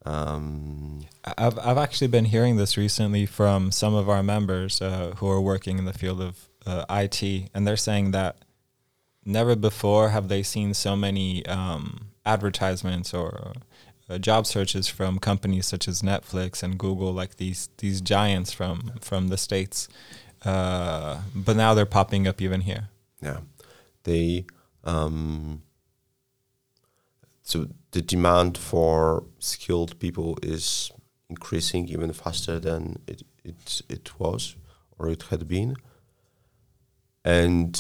um, 0.06 1.06
I've 1.38 1.58
I've 1.60 1.78
actually 1.78 2.08
been 2.08 2.26
hearing 2.26 2.58
this 2.58 2.78
recently 2.78 3.26
from 3.26 3.72
some 3.72 3.96
of 3.96 4.08
our 4.08 4.22
members 4.22 4.82
uh, 4.82 5.14
who 5.18 5.28
are 5.28 5.42
working 5.42 5.80
in 5.80 5.86
the 5.86 5.94
field 5.94 6.22
of 6.22 6.50
uh, 6.66 6.86
IT, 6.90 7.50
and 7.54 7.68
they're 7.68 7.76
saying 7.76 8.12
that 8.12 8.38
never 9.26 9.56
before 9.56 10.10
have 10.10 10.28
they 10.28 10.44
seen 10.44 10.74
so 10.74 10.96
many 10.96 11.46
um, 11.48 12.08
advertisements 12.26 13.14
or 13.14 13.54
uh, 14.08 14.20
job 14.20 14.46
searches 14.46 14.88
from 14.88 15.18
companies 15.18 15.66
such 15.66 15.88
as 15.88 16.04
Netflix 16.04 16.62
and 16.62 16.78
Google, 16.78 17.12
like 17.12 17.38
these 17.38 17.70
these 17.80 18.02
giants 18.02 18.54
from 18.54 18.92
from 19.02 19.30
the 19.30 19.38
states. 19.38 19.88
Uh, 20.44 21.22
but 21.34 21.56
now 21.56 21.74
they're 21.74 21.88
popping 21.88 22.28
up 22.28 22.42
even 22.42 22.62
here. 22.62 22.90
Yeah, 23.22 23.40
they. 24.04 24.46
Um, 24.84 25.64
so 27.42 27.68
the 27.96 28.02
demand 28.02 28.58
for 28.58 29.24
skilled 29.40 29.98
people 30.00 30.38
is 30.44 30.92
increasing 31.30 31.88
even 31.88 32.12
faster 32.12 32.60
than 32.60 32.98
it 33.08 33.24
it, 33.46 33.82
it 33.88 34.20
was 34.20 34.58
or 35.00 35.08
it 35.08 35.24
had 35.30 35.48
been. 35.48 35.78
And 37.24 37.74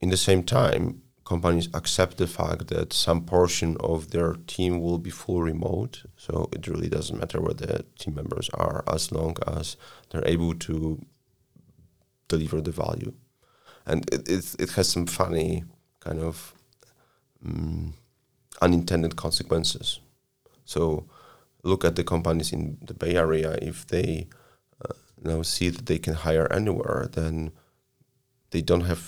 in 0.00 0.08
the 0.08 0.16
same 0.16 0.44
time, 0.44 1.02
companies 1.26 1.68
accept 1.74 2.16
the 2.16 2.26
fact 2.26 2.68
that 2.68 2.94
some 2.94 3.20
portion 3.26 3.76
of 3.80 4.12
their 4.12 4.32
team 4.46 4.80
will 4.80 4.98
be 4.98 5.10
full 5.10 5.42
remote. 5.42 6.04
So 6.16 6.48
it 6.56 6.66
really 6.66 6.88
doesn't 6.88 7.18
matter 7.18 7.40
where 7.42 7.54
the 7.54 7.84
team 7.98 8.14
members 8.14 8.48
are 8.54 8.82
as 8.88 9.12
long 9.12 9.36
as 9.46 9.76
they're 10.08 10.26
able 10.34 10.54
to 10.54 11.04
deliver 12.28 12.62
the 12.62 12.72
value. 12.72 13.12
And 13.84 14.08
it, 14.10 14.26
it, 14.26 14.56
it 14.58 14.70
has 14.70 14.88
some 14.88 15.06
funny 15.06 15.64
kind 16.00 16.20
of 16.20 16.54
um, 17.44 17.94
unintended 18.60 19.16
consequences. 19.16 20.00
So 20.64 21.06
look 21.62 21.84
at 21.84 21.96
the 21.96 22.04
companies 22.04 22.52
in 22.52 22.78
the 22.82 22.94
Bay 22.94 23.16
Area. 23.16 23.58
If 23.60 23.86
they 23.86 24.28
uh, 24.84 24.94
now 25.22 25.42
see 25.42 25.68
that 25.68 25.86
they 25.86 25.98
can 25.98 26.14
hire 26.14 26.52
anywhere, 26.52 27.08
then 27.10 27.52
they 28.50 28.62
don't 28.62 28.82
have 28.82 29.02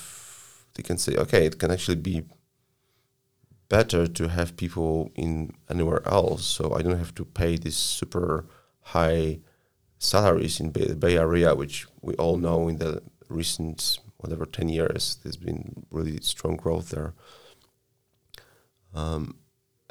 they 0.75 0.83
can 0.83 0.99
say 0.99 1.17
okay 1.17 1.47
it 1.47 1.59
can 1.59 1.71
actually 1.71 1.97
be 1.97 2.23
better 3.69 4.07
to 4.07 4.29
have 4.29 4.57
people 4.57 5.11
in 5.15 5.53
anywhere 5.71 6.07
else 6.07 6.45
so 6.45 6.75
i 6.75 6.83
don't 6.83 6.99
have 6.99 7.15
to 7.15 7.25
pay 7.25 7.57
these 7.57 7.77
super 7.77 8.47
high 8.81 9.39
salaries 9.99 10.61
in 10.61 10.73
the 10.73 10.95
bay 10.95 11.17
area 11.17 11.55
which 11.55 11.87
we 12.01 12.15
all 12.15 12.37
know 12.37 12.69
in 12.69 12.79
the 12.79 13.03
recent 13.29 13.99
whatever 14.19 14.45
10 14.45 14.69
years 14.69 15.19
there's 15.23 15.37
been 15.37 15.87
really 15.91 16.19
strong 16.21 16.57
growth 16.57 16.91
there 16.91 17.15
um, 18.95 19.37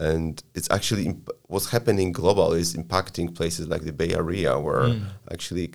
and 0.02 0.41
it's 0.56 0.70
actually 0.72 1.06
imp- 1.06 1.30
what's 1.47 1.70
happening 1.70 2.12
global 2.12 2.54
is 2.54 2.76
impacting 2.76 3.34
places 3.34 3.68
like 3.68 3.84
the 3.84 3.93
bay 3.93 4.14
area 4.16 4.60
where 4.60 4.88
mm. 4.89 5.06
actually 5.32 5.68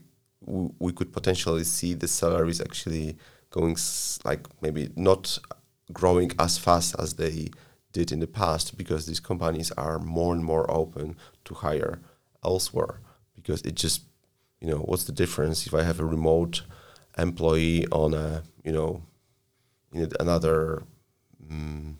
w- 0.44 0.72
we 0.80 0.92
could 0.92 1.12
potentially 1.12 1.62
see 1.62 1.94
the 1.94 2.08
salaries 2.08 2.60
actually 2.60 3.16
going 3.50 3.72
s- 3.72 4.18
like 4.24 4.42
maybe 4.60 4.90
not 4.96 5.38
growing 5.92 6.32
as 6.40 6.58
fast 6.58 6.96
as 6.98 7.14
they 7.14 7.48
did 7.92 8.10
in 8.10 8.18
the 8.18 8.26
past 8.26 8.76
because 8.76 9.06
these 9.06 9.20
companies 9.20 9.70
are 9.72 9.98
more 10.00 10.34
and 10.34 10.44
more 10.44 10.68
open 10.70 11.16
to 11.44 11.54
hire 11.54 12.00
elsewhere 12.44 13.00
because 13.36 13.60
it 13.62 13.76
just 13.76 14.02
you 14.60 14.68
know 14.68 14.78
what's 14.88 15.04
the 15.04 15.12
difference 15.12 15.66
if 15.68 15.72
I 15.72 15.84
have 15.84 16.00
a 16.00 16.04
remote 16.04 16.62
employee 17.16 17.86
on 17.92 18.12
a 18.12 18.42
you 18.64 18.72
know 18.72 19.02
in 19.92 20.10
another 20.18 20.82
um, 21.48 21.98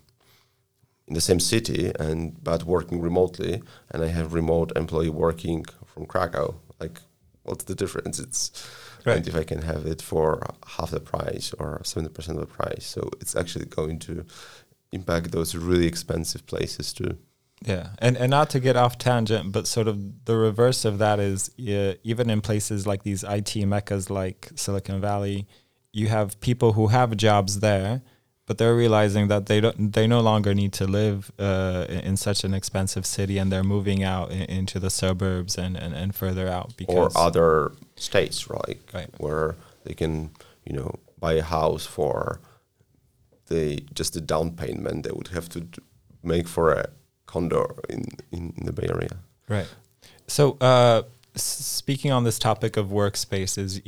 in 1.07 1.13
the 1.13 1.21
same 1.21 1.39
city 1.39 1.91
and 1.99 2.41
but 2.43 2.63
working 2.63 2.99
remotely 3.01 3.61
and 3.91 4.03
I 4.03 4.07
have 4.07 4.33
remote 4.33 4.71
employee 4.75 5.09
working 5.09 5.65
from 5.85 6.05
Krakow 6.05 6.55
like 6.79 6.99
what's 7.43 7.63
the 7.63 7.75
difference 7.75 8.19
it's 8.19 8.51
right. 9.07 9.17
and 9.17 9.27
if 9.27 9.35
I 9.35 9.43
can 9.43 9.61
have 9.61 9.85
it 9.85 10.01
for 10.01 10.41
half 10.65 10.91
the 10.91 10.99
price 10.99 11.53
or 11.59 11.79
70% 11.83 12.29
of 12.29 12.39
the 12.39 12.45
price. 12.45 12.85
So 12.85 13.09
it's 13.21 13.35
actually 13.35 13.65
going 13.65 13.99
to 13.99 14.25
impact 14.91 15.31
those 15.31 15.55
really 15.55 15.87
expensive 15.87 16.45
places 16.45 16.93
too. 16.93 17.17
Yeah, 17.65 17.89
and 17.97 18.15
and 18.17 18.29
not 18.29 18.51
to 18.51 18.59
get 18.59 18.75
off 18.75 18.99
tangent, 18.99 19.51
but 19.51 19.65
sort 19.65 19.87
of 19.87 20.25
the 20.25 20.37
reverse 20.37 20.85
of 20.85 20.99
that 20.99 21.19
is 21.19 21.49
uh, 21.59 21.95
even 22.03 22.29
in 22.29 22.39
places 22.41 22.85
like 22.85 23.01
these 23.01 23.23
IT 23.23 23.55
meccas 23.65 24.11
like 24.11 24.51
Silicon 24.53 25.01
Valley, 25.01 25.47
you 25.91 26.07
have 26.07 26.39
people 26.39 26.73
who 26.73 26.87
have 26.87 27.17
jobs 27.17 27.61
there, 27.61 28.03
but 28.47 28.57
they're 28.57 28.75
realizing 28.75 29.27
that 29.27 29.45
they 29.45 29.61
don't 29.61 29.93
they 29.93 30.07
no 30.07 30.21
longer 30.21 30.55
need 30.55 30.73
to 30.73 30.87
live 30.87 31.31
uh, 31.37 31.85
in 31.89 32.17
such 32.17 32.43
an 32.43 32.53
expensive 32.53 33.05
city 33.05 33.37
and 33.37 33.51
they're 33.51 33.63
moving 33.63 34.03
out 34.03 34.31
in, 34.31 34.43
into 34.43 34.79
the 34.79 34.89
suburbs 34.89 35.57
and, 35.57 35.77
and, 35.77 35.93
and 35.93 36.15
further 36.15 36.47
out 36.47 36.75
because 36.75 37.15
or 37.15 37.21
other 37.21 37.71
states 37.95 38.49
right, 38.49 38.79
right. 38.93 39.09
where 39.17 39.55
they 39.83 39.93
can 39.93 40.31
you 40.65 40.73
know 40.73 40.95
buy 41.19 41.33
a 41.33 41.43
house 41.43 41.85
for 41.85 42.39
the 43.47 43.83
just 43.93 44.13
the 44.13 44.21
down 44.21 44.51
payment 44.51 45.03
they 45.03 45.11
would 45.11 45.27
have 45.27 45.47
to 45.49 45.67
make 46.23 46.47
for 46.47 46.71
a 46.71 46.89
condo 47.27 47.77
in, 47.89 48.05
in, 48.31 48.53
in 48.57 48.65
the 48.65 48.73
Bay 48.73 48.87
Area. 48.89 49.17
Right. 49.47 49.67
So 50.27 50.57
uh, 50.59 51.03
speaking 51.43 52.11
on 52.11 52.23
this 52.23 52.39
topic 52.39 52.77
of 52.77 52.87
workspaces 52.87 53.81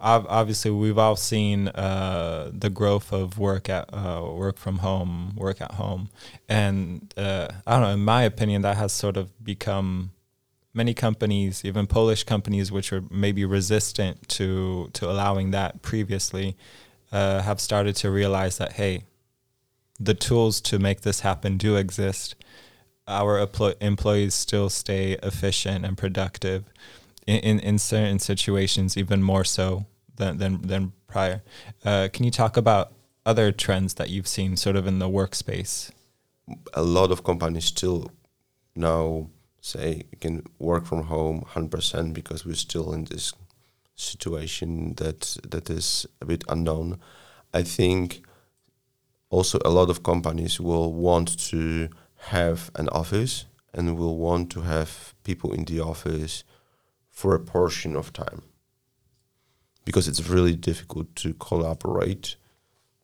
ob- 0.00 0.26
obviously 0.28 0.70
we've 0.70 0.98
all 0.98 1.16
seen 1.16 1.68
uh, 1.68 2.50
the 2.52 2.70
growth 2.70 3.12
of 3.12 3.38
work 3.38 3.68
at 3.68 3.88
uh, 3.92 4.22
work 4.32 4.58
from 4.58 4.78
home, 4.78 5.34
work 5.36 5.60
at 5.60 5.72
home, 5.72 6.10
and 6.48 7.12
uh, 7.16 7.48
I 7.66 7.72
don't 7.72 7.82
know. 7.82 7.90
In 7.90 8.04
my 8.04 8.22
opinion, 8.22 8.62
that 8.62 8.76
has 8.76 8.92
sort 8.92 9.16
of 9.16 9.44
become 9.44 10.12
many 10.74 10.94
companies, 10.94 11.64
even 11.64 11.86
Polish 11.86 12.24
companies, 12.24 12.70
which 12.70 12.92
were 12.92 13.02
maybe 13.10 13.44
resistant 13.44 14.28
to 14.30 14.90
to 14.92 15.10
allowing 15.10 15.50
that 15.52 15.82
previously, 15.82 16.56
uh, 17.12 17.42
have 17.42 17.60
started 17.60 17.96
to 17.96 18.10
realize 18.10 18.58
that 18.58 18.72
hey, 18.72 19.04
the 19.98 20.14
tools 20.14 20.60
to 20.62 20.78
make 20.78 21.02
this 21.02 21.20
happen 21.20 21.58
do 21.58 21.76
exist. 21.76 22.34
Our 23.08 23.44
empl- 23.46 23.74
employees 23.80 24.34
still 24.34 24.68
stay 24.68 25.12
efficient 25.22 25.84
and 25.84 25.96
productive 25.96 26.64
in, 27.26 27.38
in, 27.40 27.60
in 27.60 27.78
certain 27.78 28.18
situations, 28.18 28.96
even 28.96 29.22
more 29.22 29.44
so 29.44 29.86
than 30.16 30.38
than, 30.38 30.62
than 30.62 30.92
prior. 31.06 31.42
Uh, 31.84 32.08
can 32.12 32.24
you 32.24 32.30
talk 32.30 32.56
about 32.56 32.92
other 33.24 33.52
trends 33.52 33.94
that 33.94 34.10
you've 34.10 34.28
seen, 34.28 34.56
sort 34.56 34.76
of 34.76 34.86
in 34.86 34.98
the 34.98 35.08
workspace? 35.08 35.90
A 36.74 36.82
lot 36.82 37.10
of 37.10 37.24
companies 37.24 37.64
still 37.64 38.10
now 38.74 39.28
say 39.60 40.02
you 40.10 40.18
can 40.18 40.42
work 40.58 40.86
from 40.86 41.02
home 41.04 41.44
100% 41.54 42.14
because 42.14 42.46
we're 42.46 42.54
still 42.54 42.92
in 42.92 43.04
this 43.04 43.32
situation 43.94 44.94
that 44.94 45.36
that 45.42 45.68
is 45.68 46.06
a 46.22 46.24
bit 46.24 46.44
unknown. 46.48 46.98
I 47.52 47.62
think 47.62 48.22
also 49.30 49.58
a 49.64 49.70
lot 49.70 49.90
of 49.90 50.02
companies 50.02 50.60
will 50.60 50.92
want 50.92 51.38
to 51.50 51.88
have 52.28 52.70
an 52.74 52.88
office 52.90 53.46
and 53.74 53.96
will 53.96 54.16
want 54.18 54.50
to 54.50 54.60
have 54.62 55.14
people 55.24 55.52
in 55.52 55.64
the 55.64 55.80
office 55.80 56.44
for 57.10 57.34
a 57.34 57.40
portion 57.40 57.96
of 57.96 58.12
time 58.12 58.42
because 59.84 60.08
it's 60.08 60.28
really 60.28 60.54
difficult 60.56 61.14
to 61.16 61.34
collaborate 61.34 62.36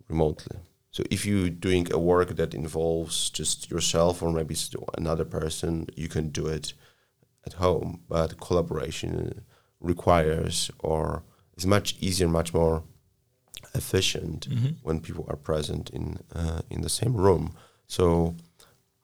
remotely. 0.09 0.59
So 0.91 1.03
if 1.11 1.27
you're 1.27 1.51
doing 1.51 1.87
a 1.93 1.99
work 1.99 2.37
that 2.37 2.55
involves 2.55 3.31
just 3.31 3.71
yourself 3.71 4.23
or 4.23 4.31
maybe 4.33 4.57
another 4.97 5.25
person, 5.25 5.87
you 5.97 6.09
can 6.09 6.29
do 6.31 6.47
it 6.47 6.75
at 7.47 7.55
home. 7.55 8.01
But 8.09 8.39
collaboration 8.41 9.45
requires 9.81 10.71
or 10.79 11.23
is 11.57 11.67
much 11.67 11.97
easier, 12.01 12.29
much 12.29 12.55
more 12.55 12.83
efficient 13.75 14.49
Mhm. 14.49 14.77
when 14.83 15.01
people 15.01 15.25
are 15.29 15.37
present 15.51 15.91
in 15.91 16.19
uh, 16.35 16.61
in 16.71 16.83
the 16.83 16.89
same 16.89 17.15
room. 17.17 17.55
So 17.87 18.35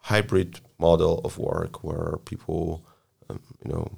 hybrid 0.00 0.60
model 0.78 1.20
of 1.24 1.38
work 1.38 1.84
where 1.84 2.18
people, 2.24 2.84
um, 3.28 3.40
you 3.64 3.72
know, 3.72 3.90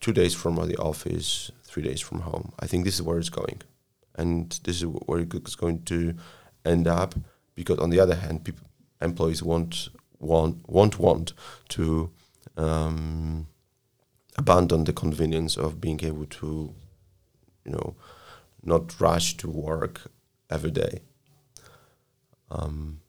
two 0.00 0.12
days 0.12 0.34
from 0.34 0.56
the 0.56 0.76
office, 0.76 1.50
three 1.64 1.82
days 1.82 2.00
from 2.00 2.20
home. 2.20 2.52
I 2.60 2.66
think 2.66 2.84
this 2.84 2.94
is 2.94 3.02
where 3.02 3.18
it's 3.18 3.30
going, 3.30 3.62
and 4.14 4.58
this 4.64 4.76
is 4.82 4.86
where 4.86 5.20
it's 5.20 5.54
going 5.56 5.82
to 5.84 6.14
end 6.64 6.86
up. 6.86 7.14
Because 7.54 7.78
on 7.78 7.90
the 7.90 8.00
other 8.00 8.16
hand, 8.16 8.44
people, 8.44 8.66
employees 9.00 9.42
won't 9.42 9.88
want 10.18 10.68
won't 10.68 10.98
want 10.98 11.32
to 11.70 12.10
um, 12.56 13.46
abandon 14.36 14.84
the 14.84 14.92
convenience 14.92 15.56
of 15.56 15.80
being 15.80 16.02
able 16.04 16.26
to, 16.26 16.74
you 17.64 17.72
know, 17.72 17.94
not 18.62 19.00
rush 19.00 19.36
to 19.38 19.48
work 19.48 20.10
every 20.50 20.70
day. 20.70 21.00
Um, 22.50 23.00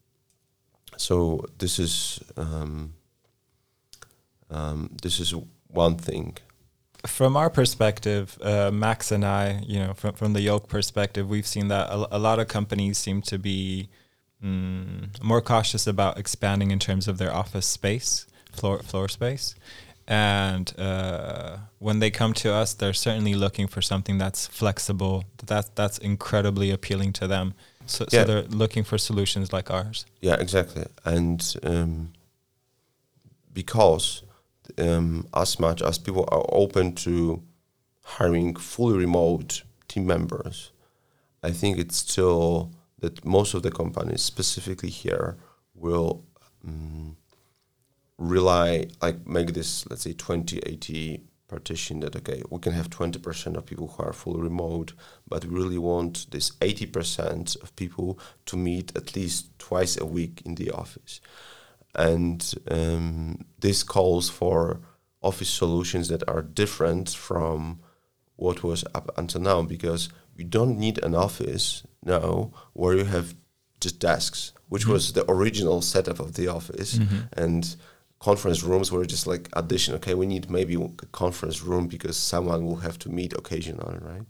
so 0.97 1.45
this 1.57 1.79
is 1.79 2.19
um, 2.37 2.93
um, 4.49 4.95
this 5.01 5.19
is 5.19 5.33
one 5.67 5.97
thing. 5.97 6.37
From 7.05 7.37
our 7.37 7.49
perspective, 7.49 8.37
uh, 8.41 8.71
Max 8.71 9.11
and 9.11 9.23
I, 9.23 9.61
you 9.65 9.79
know, 9.79 9.93
from 9.93 10.15
from 10.15 10.33
the 10.33 10.41
Yolk 10.41 10.67
perspective, 10.67 11.29
we've 11.29 11.47
seen 11.47 11.67
that 11.67 11.89
a, 11.89 12.17
a 12.17 12.19
lot 12.19 12.39
of 12.39 12.47
companies 12.47 12.97
seem 12.97 13.21
to 13.23 13.37
be 13.37 13.89
mm, 14.43 15.23
more 15.23 15.41
cautious 15.41 15.85
about 15.87 16.17
expanding 16.17 16.71
in 16.71 16.79
terms 16.79 17.07
of 17.07 17.17
their 17.17 17.33
office 17.33 17.67
space, 17.67 18.25
floor 18.51 18.79
floor 18.79 19.07
space, 19.07 19.55
and 20.07 20.73
uh, 20.79 21.57
when 21.79 21.99
they 21.99 22.11
come 22.11 22.33
to 22.33 22.53
us, 22.53 22.73
they're 22.73 22.93
certainly 22.93 23.33
looking 23.33 23.67
for 23.67 23.81
something 23.81 24.17
that's 24.17 24.47
flexible. 24.47 25.25
That 25.45 25.75
that's 25.75 25.97
incredibly 25.97 26.71
appealing 26.71 27.13
to 27.13 27.27
them. 27.27 27.53
So, 27.85 28.05
Yeah. 28.11 28.23
they're 28.23 28.43
looking 28.43 28.83
for 28.83 28.97
solutions 28.97 29.53
like 29.53 29.69
ours. 29.71 30.05
Yeah, 30.21 30.35
exactly. 30.35 30.85
And 31.03 31.41
um, 31.63 32.13
because 33.53 34.23
um, 34.77 35.27
as 35.33 35.59
much 35.59 35.81
as 35.81 35.97
people 35.97 36.25
are 36.31 36.45
open 36.49 36.93
to 36.95 37.41
hiring 38.03 38.55
fully 38.55 38.97
remote 38.97 39.63
team 39.87 40.05
members, 40.05 40.71
I 41.43 41.51
think 41.51 41.77
it's 41.77 41.97
still 41.97 42.71
that 42.99 43.23
most 43.25 43.53
of 43.53 43.61
the 43.61 43.71
companies, 43.71 44.21
specifically 44.21 44.89
here, 44.89 45.37
will 45.75 46.23
um, 46.65 47.17
rely 48.17 48.87
like 49.01 49.27
make 49.27 49.53
this 49.53 49.85
let's 49.89 50.03
say 50.03 50.13
2080 50.13 51.21
partition 51.47 51.99
that 51.99 52.15
okay 52.15 52.41
we 52.49 52.59
can 52.59 52.73
have 52.73 52.89
20% 52.89 53.55
of 53.55 53.65
people 53.65 53.87
who 53.87 54.03
are 54.03 54.13
fully 54.13 54.41
remote 54.41 54.93
but 55.27 55.45
we 55.45 55.55
really 55.55 55.77
want 55.77 56.29
this 56.31 56.51
80% 56.57 57.61
of 57.61 57.75
people 57.75 58.19
to 58.45 58.57
meet 58.57 58.95
at 58.95 59.15
least 59.15 59.57
twice 59.59 59.97
a 59.99 60.05
week 60.05 60.41
in 60.45 60.55
the 60.55 60.71
office. 60.71 61.21
And 61.95 62.53
um, 62.69 63.45
this 63.59 63.83
calls 63.83 64.29
for 64.29 64.81
office 65.21 65.49
solutions 65.49 66.09
that 66.09 66.27
are 66.27 66.41
different 66.41 67.09
from 67.09 67.79
what 68.35 68.63
was 68.63 68.83
up 68.93 69.09
until 69.17 69.41
now 69.41 69.61
because 69.61 70.09
you 70.35 70.43
don't 70.43 70.77
need 70.77 71.03
an 71.03 71.15
office 71.15 71.83
now 72.03 72.51
where 72.73 72.95
you 72.95 73.05
have 73.05 73.35
just 73.79 73.99
desks 73.99 74.51
which 74.67 74.85
was 74.87 75.13
the 75.13 75.29
original 75.31 75.81
setup 75.81 76.19
of 76.19 76.33
the 76.33 76.47
office. 76.47 76.95
And 77.33 77.75
conference 78.27 78.61
rooms 78.69 78.87
were 78.91 79.05
just 79.15 79.25
like 79.31 79.43
addition 79.61 79.91
okay 79.97 80.15
we 80.21 80.25
need 80.33 80.45
maybe 80.57 80.75
a 80.75 81.05
conference 81.23 81.57
room 81.67 81.85
because 81.95 82.17
someone 82.33 82.61
will 82.67 82.81
have 82.87 82.97
to 83.03 83.09
meet 83.19 83.31
occasionally 83.41 83.99
right 84.11 84.27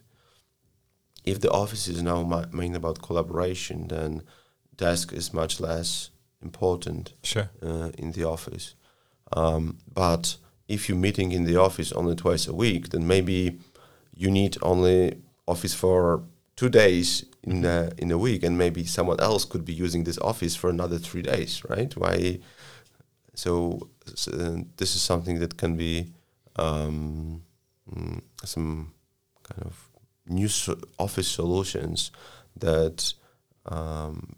if 1.31 1.37
the 1.43 1.51
office 1.63 1.83
is 1.93 2.01
now 2.11 2.19
ma- 2.31 2.49
mainly 2.59 2.77
about 2.83 3.01
collaboration 3.07 3.77
then 3.95 4.11
desk 4.85 5.07
is 5.19 5.33
much 5.41 5.53
less 5.59 5.89
important 6.41 7.13
Sure. 7.31 7.49
uh, 7.67 7.89
in 8.03 8.11
the 8.11 8.23
office. 8.35 8.75
Um, 9.41 9.63
but 10.03 10.37
if 10.67 10.79
you're 10.87 11.05
meeting 11.07 11.31
in 11.31 11.43
the 11.45 11.57
office 11.67 11.91
only 11.99 12.15
twice 12.15 12.45
a 12.47 12.53
week, 12.65 12.83
then 12.89 13.03
maybe 13.15 13.37
you 14.21 14.29
need 14.39 14.53
only 14.61 14.97
office 15.47 15.73
for 15.73 16.21
two 16.55 16.69
days 16.69 17.25
in 17.43 17.61
the 17.61 17.77
in 17.97 18.11
a 18.11 18.17
week, 18.17 18.43
and 18.43 18.57
maybe 18.57 18.81
someone 18.85 19.19
else 19.29 19.43
could 19.51 19.65
be 19.65 19.73
using 19.85 20.03
this 20.05 20.19
office 20.31 20.55
for 20.61 20.69
another 20.69 20.99
three 20.99 21.21
days, 21.33 21.51
right? 21.73 21.91
Why? 22.01 22.39
So, 23.35 23.89
s 24.13 24.27
uh, 24.27 24.63
this 24.77 24.95
is 24.95 25.01
something 25.01 25.39
that 25.39 25.57
can 25.57 25.77
be 25.77 26.13
um, 26.55 27.41
mm, 27.87 28.21
some 28.43 28.93
kind 29.43 29.65
of 29.65 29.89
new 30.25 30.47
so- 30.47 30.79
office 30.97 31.27
solutions 31.27 32.11
that 32.59 33.13
um, 33.65 34.35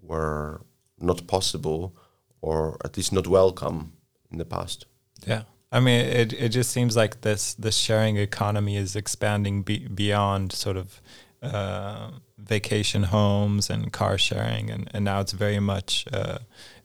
were 0.00 0.60
not 0.98 1.26
possible 1.26 1.92
or 2.40 2.76
at 2.84 2.96
least 2.96 3.12
not 3.12 3.26
welcome 3.26 3.92
in 4.30 4.38
the 4.38 4.44
past. 4.44 4.86
Yeah. 5.26 5.42
I 5.72 5.80
mean, 5.80 6.00
it 6.00 6.32
it 6.34 6.48
just 6.50 6.70
seems 6.70 6.96
like 6.96 7.22
this 7.22 7.54
this 7.54 7.76
sharing 7.76 8.18
economy 8.18 8.76
is 8.76 8.94
expanding 8.94 9.62
be, 9.62 9.88
beyond 9.88 10.52
sort 10.52 10.76
of 10.76 11.00
uh, 11.42 12.10
vacation 12.36 13.04
homes 13.04 13.70
and 13.70 13.90
car 13.90 14.18
sharing, 14.18 14.70
and, 14.70 14.90
and 14.92 15.04
now 15.04 15.20
it's 15.20 15.32
very 15.32 15.60
much 15.60 16.04
uh, 16.12 16.38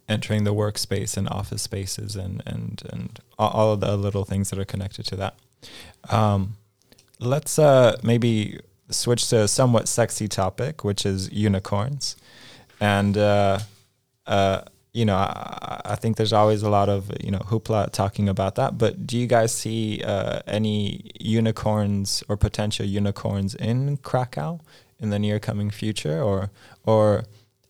entering 0.09 0.43
the 0.43 0.53
workspace 0.53 1.17
and 1.17 1.27
office 1.29 1.61
spaces 1.61 2.15
and 2.15 2.41
and 2.45 2.83
and 2.89 3.19
all, 3.37 3.73
of 3.73 3.79
the 3.81 3.97
little 3.97 4.25
things 4.25 4.49
that 4.49 4.59
are 4.59 4.65
connected 4.65 5.05
to 5.07 5.15
that. 5.15 5.35
Um, 6.09 6.57
let's 7.19 7.59
uh, 7.59 7.97
maybe 8.03 8.59
switch 8.89 9.29
to 9.29 9.41
a 9.41 9.47
somewhat 9.47 9.87
sexy 9.87 10.27
topic, 10.27 10.83
which 10.83 11.05
is 11.05 11.31
unicorns, 11.31 12.15
and. 12.79 13.17
Uh, 13.17 13.59
uh, 14.25 14.61
you 14.97 15.05
know, 15.05 15.15
I, 15.15 15.81
I 15.85 15.95
think 15.95 16.17
there's 16.17 16.33
always 16.33 16.63
a 16.63 16.69
lot 16.69 16.89
of 16.89 17.11
you 17.23 17.29
know 17.29 17.39
hoopla 17.39 17.91
talking 17.91 18.27
about 18.27 18.55
that. 18.55 18.79
But 18.79 19.05
do 19.05 19.17
you 19.17 19.27
guys 19.27 19.53
see 19.53 20.01
uh, 20.03 20.39
any 20.47 21.11
unicorns 21.19 22.23
or 22.27 22.35
potential 22.35 22.85
unicorns 22.85 23.53
in 23.53 23.97
Krakow 23.97 24.59
in 24.99 25.11
the 25.11 25.19
near 25.19 25.39
coming 25.39 25.69
future, 25.69 26.19
or 26.21 26.49
or 26.83 27.25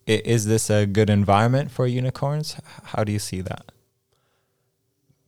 is 0.07 0.45
this 0.45 0.69
a 0.69 0.85
good 0.85 1.09
environment 1.09 1.71
for 1.71 1.85
unicorns? 1.85 2.55
How 2.83 3.03
do 3.03 3.11
you 3.11 3.19
see 3.19 3.41
that? 3.41 3.71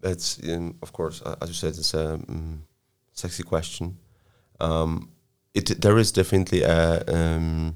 That's, 0.01 0.39
um, 0.47 0.77
of 0.81 0.93
course, 0.93 1.21
uh, 1.21 1.35
as 1.41 1.49
you 1.49 1.55
said, 1.55 1.77
it's 1.77 1.93
a 1.93 2.13
um, 2.13 2.63
sexy 3.11 3.43
question. 3.43 3.97
Um, 4.59 5.11
it 5.53 5.81
there 5.81 5.97
is 5.97 6.11
definitely 6.11 6.61
a 6.61 7.03
um, 7.07 7.75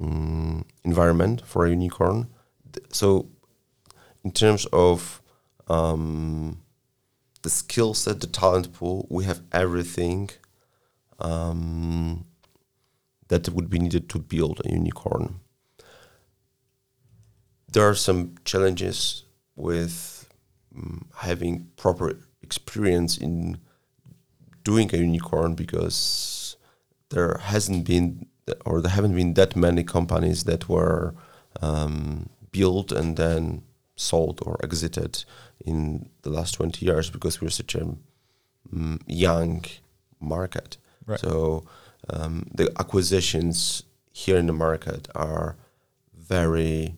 mm, 0.00 0.64
environment 0.84 1.42
for 1.44 1.66
a 1.66 1.70
unicorn. 1.70 2.28
So, 2.90 3.28
in 4.24 4.32
terms 4.32 4.66
of 4.72 5.20
um, 5.68 6.62
the 7.42 7.50
skill 7.50 7.94
set, 7.94 8.20
the 8.20 8.26
talent 8.26 8.72
pool, 8.72 9.06
we 9.10 9.24
have 9.24 9.42
everything 9.52 10.30
um, 11.18 12.24
that 13.28 13.48
would 13.48 13.68
be 13.68 13.78
needed 13.78 14.08
to 14.10 14.18
build 14.18 14.60
a 14.64 14.70
unicorn. 14.70 15.40
There 17.72 17.88
are 17.88 17.94
some 17.94 18.34
challenges 18.44 19.24
with 19.56 20.28
um, 20.76 21.08
having 21.16 21.68
proper 21.76 22.18
experience 22.42 23.18
in 23.18 23.58
doing 24.64 24.92
a 24.94 24.98
unicorn 24.98 25.54
because 25.54 26.56
there 27.10 27.38
hasn't 27.40 27.84
been 27.86 28.26
or 28.66 28.80
there 28.80 28.90
haven't 28.90 29.14
been 29.14 29.34
that 29.34 29.54
many 29.54 29.84
companies 29.84 30.44
that 30.44 30.68
were 30.68 31.14
um, 31.62 32.28
built 32.50 32.90
and 32.92 33.16
then 33.16 33.62
sold 33.96 34.40
or 34.44 34.58
exited 34.62 35.24
in 35.64 36.08
the 36.22 36.30
last 36.30 36.54
20 36.54 36.84
years 36.84 37.10
because 37.10 37.40
we're 37.40 37.50
such 37.50 37.74
a 37.74 37.82
um, 38.72 38.98
young 39.06 39.64
market. 40.20 40.78
Right. 41.06 41.20
So 41.20 41.64
um, 42.08 42.46
the 42.54 42.72
acquisitions 42.78 43.84
here 44.12 44.38
in 44.38 44.46
the 44.46 44.52
market 44.52 45.08
are 45.14 45.56
very 46.16 46.96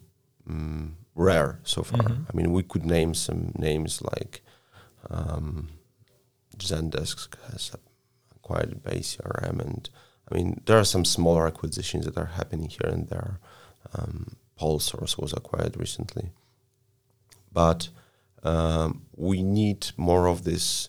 um, 0.49 0.97
rare 1.15 1.61
so 1.65 1.83
far. 1.83 2.01
Mhm. 2.03 2.27
I 2.33 2.37
mean, 2.37 2.53
we 2.53 2.63
could 2.63 2.85
name 2.85 3.15
some 3.15 3.53
names 3.57 4.03
like 4.03 4.43
um, 5.11 5.69
Zendesk 6.59 7.35
has 7.51 7.73
acquired 8.35 8.83
Base 8.83 9.17
CRM, 9.17 9.61
and 9.61 9.89
I 10.31 10.35
mean 10.35 10.61
there 10.67 10.79
are 10.79 10.85
some 10.85 11.05
smaller 11.05 11.47
acquisitions 11.47 12.05
that 12.07 12.17
are 12.17 12.33
happening 12.37 12.69
here 12.69 12.91
and 12.91 13.09
there. 13.09 13.39
Um, 13.95 14.37
PolSource 14.59 15.19
was 15.19 15.33
acquired 15.33 15.77
recently, 15.77 16.31
but 17.53 17.89
um, 18.43 19.03
we 19.17 19.43
need 19.43 19.89
more 19.97 20.27
of 20.29 20.45
this 20.45 20.89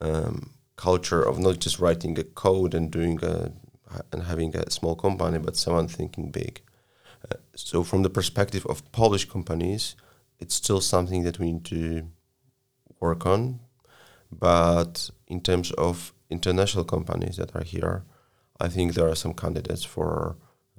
um, 0.00 0.50
culture 0.76 1.22
of 1.22 1.38
not 1.38 1.58
just 1.58 1.78
writing 1.78 2.18
a 2.18 2.24
code 2.24 2.74
and 2.74 2.90
doing 2.90 3.22
a 3.24 3.52
and 4.12 4.24
having 4.24 4.54
a 4.56 4.70
small 4.70 4.94
company, 4.96 5.38
but 5.38 5.56
someone 5.56 5.88
thinking 5.88 6.30
big. 6.30 6.60
So, 7.56 7.82
from 7.82 8.02
the 8.02 8.10
perspective 8.10 8.66
of 8.66 8.90
Polish 8.92 9.24
companies, 9.28 9.96
it's 10.38 10.54
still 10.54 10.80
something 10.80 11.24
that 11.24 11.38
we 11.38 11.52
need 11.52 11.64
to 11.66 12.08
work 13.00 13.26
on. 13.26 13.60
But 14.30 15.10
in 15.28 15.40
terms 15.40 15.70
of 15.72 16.12
international 16.30 16.84
companies 16.84 17.36
that 17.36 17.54
are 17.54 17.64
here, 17.64 18.04
I 18.60 18.68
think 18.68 18.94
there 18.94 19.08
are 19.08 19.14
some 19.14 19.34
candidates 19.34 19.84
for 19.84 20.36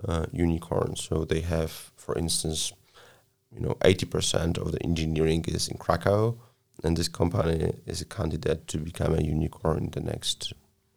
uh, 0.08 0.26
unicorns. 0.32 1.02
So 1.04 1.26
they 1.26 1.42
have, 1.42 1.72
for 1.96 2.18
instance, 2.18 2.74
you 3.52 3.62
know, 3.62 3.78
eighty 3.84 4.06
percent 4.06 4.58
of 4.58 4.72
the 4.72 4.84
engineering 4.84 5.46
is 5.48 5.68
in 5.68 5.78
Krakow, 5.78 6.38
and 6.84 6.98
this 6.98 7.08
company 7.08 7.74
is 7.86 8.02
a 8.02 8.06
candidate 8.06 8.68
to 8.68 8.78
become 8.78 9.16
a 9.16 9.22
unicorn 9.22 9.78
in 9.86 9.90
the 9.92 10.02
next 10.02 10.54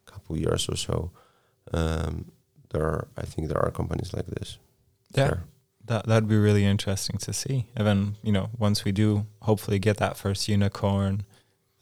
couple 0.06 0.36
years 0.36 0.68
or 0.68 0.76
so. 0.76 1.10
Um, 1.72 2.32
there, 2.70 2.82
are, 2.82 3.08
I 3.16 3.22
think, 3.22 3.48
there 3.48 3.64
are 3.64 3.70
companies 3.70 4.12
like 4.12 4.26
this. 4.26 4.58
Yeah. 5.14 5.24
here. 5.24 5.44
That 5.86 6.06
that'd 6.06 6.28
be 6.28 6.36
really 6.36 6.64
interesting 6.64 7.18
to 7.18 7.32
see. 7.32 7.66
And 7.76 7.86
then 7.86 8.16
you 8.22 8.32
know, 8.32 8.50
once 8.58 8.84
we 8.84 8.92
do 8.92 9.26
hopefully 9.42 9.78
get 9.78 9.96
that 9.98 10.16
first 10.16 10.48
unicorn, 10.48 11.24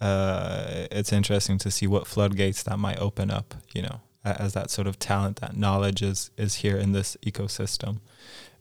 uh, 0.00 0.86
it's 0.90 1.12
interesting 1.12 1.58
to 1.58 1.70
see 1.70 1.86
what 1.86 2.06
floodgates 2.06 2.62
that 2.62 2.78
might 2.78 2.98
open 2.98 3.30
up. 3.30 3.54
You 3.74 3.82
know, 3.82 4.00
as 4.24 4.54
that 4.54 4.70
sort 4.70 4.86
of 4.86 4.98
talent, 4.98 5.40
that 5.40 5.56
knowledge 5.56 6.02
is 6.02 6.30
is 6.36 6.56
here 6.56 6.76
in 6.76 6.92
this 6.92 7.16
ecosystem. 7.24 8.00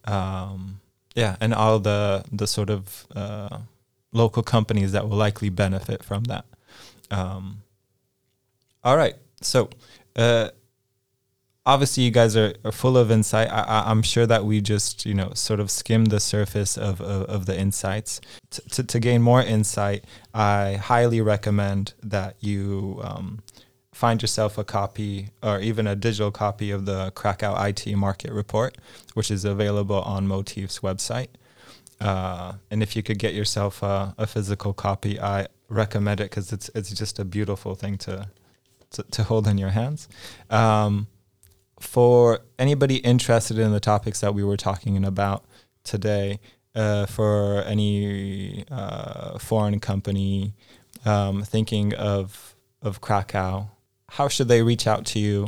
Um, 0.05 0.81
yeah, 1.15 1.35
and 1.39 1.53
all 1.53 1.79
the 1.79 2.25
the 2.31 2.47
sort 2.47 2.69
of 2.69 3.07
uh, 3.15 3.59
local 4.11 4.43
companies 4.43 4.91
that 4.91 5.07
will 5.07 5.17
likely 5.17 5.49
benefit 5.49 6.03
from 6.03 6.25
that. 6.25 6.45
Um, 7.11 7.61
all 8.83 8.97
right, 8.97 9.15
so. 9.41 9.69
Uh, 10.15 10.49
obviously 11.67 12.03
you 12.03 12.11
guys 12.11 12.35
are, 12.37 12.53
are 12.63 12.71
full 12.71 12.97
of 12.97 13.11
insight. 13.11 13.49
I, 13.51 13.83
i'm 13.85 14.01
sure 14.01 14.25
that 14.25 14.45
we 14.45 14.61
just 14.61 15.05
you 15.05 15.13
know 15.13 15.31
sort 15.33 15.59
of 15.59 15.69
skimmed 15.69 16.09
the 16.09 16.19
surface 16.19 16.77
of, 16.77 17.01
of, 17.01 17.23
of 17.29 17.45
the 17.45 17.59
insights. 17.59 18.21
T- 18.49 18.63
to, 18.71 18.83
to 18.83 18.99
gain 18.99 19.21
more 19.21 19.41
insight 19.41 20.05
i 20.33 20.75
highly 20.75 21.21
recommend 21.21 21.93
that 22.01 22.35
you 22.39 22.99
um, 23.03 23.43
find 23.93 24.21
yourself 24.21 24.57
a 24.57 24.63
copy 24.63 25.29
or 25.43 25.59
even 25.59 25.85
a 25.85 25.95
digital 25.95 26.31
copy 26.31 26.71
of 26.71 26.85
the 26.85 27.11
krakow 27.11 27.53
it 27.67 27.95
market 27.95 28.31
report 28.31 28.77
which 29.13 29.29
is 29.29 29.43
available 29.45 30.01
on 30.01 30.27
motif's 30.27 30.79
website. 30.79 31.29
Uh, 31.99 32.53
and 32.69 32.83
if 32.83 32.95
you 32.95 33.01
could 33.01 33.17
get 33.17 33.33
yourself 33.33 33.83
a, 33.83 34.15
a 34.17 34.25
physical 34.25 34.71
copy 34.71 35.19
i 35.19 35.45
recommend 35.69 36.21
it 36.21 36.29
because 36.29 36.53
it's, 36.53 36.69
it's 36.75 36.91
just 36.91 37.19
a 37.19 37.25
beautiful 37.25 37.75
thing 37.75 37.97
to, 37.97 38.29
to, 38.91 39.03
to 39.03 39.23
hold 39.23 39.47
in 39.47 39.57
your 39.57 39.71
hands. 39.71 40.07
Um, 40.49 41.07
for 41.79 42.39
anybody 42.57 42.97
interested 42.97 43.57
in 43.59 43.71
the 43.71 43.79
topics 43.79 44.19
that 44.21 44.33
we 44.33 44.43
were 44.43 44.57
talking 44.57 45.03
about 45.05 45.45
today, 45.83 46.39
uh, 46.75 47.05
for 47.07 47.63
any 47.63 48.63
uh, 48.69 49.37
foreign 49.39 49.79
company 49.79 50.53
um, 51.05 51.43
thinking 51.43 51.93
of 51.95 52.55
of 52.83 53.01
Krakow, 53.01 53.67
how 54.09 54.27
should 54.27 54.47
they 54.47 54.61
reach 54.61 54.85
out 54.85 55.05
to 55.07 55.19
you? 55.19 55.47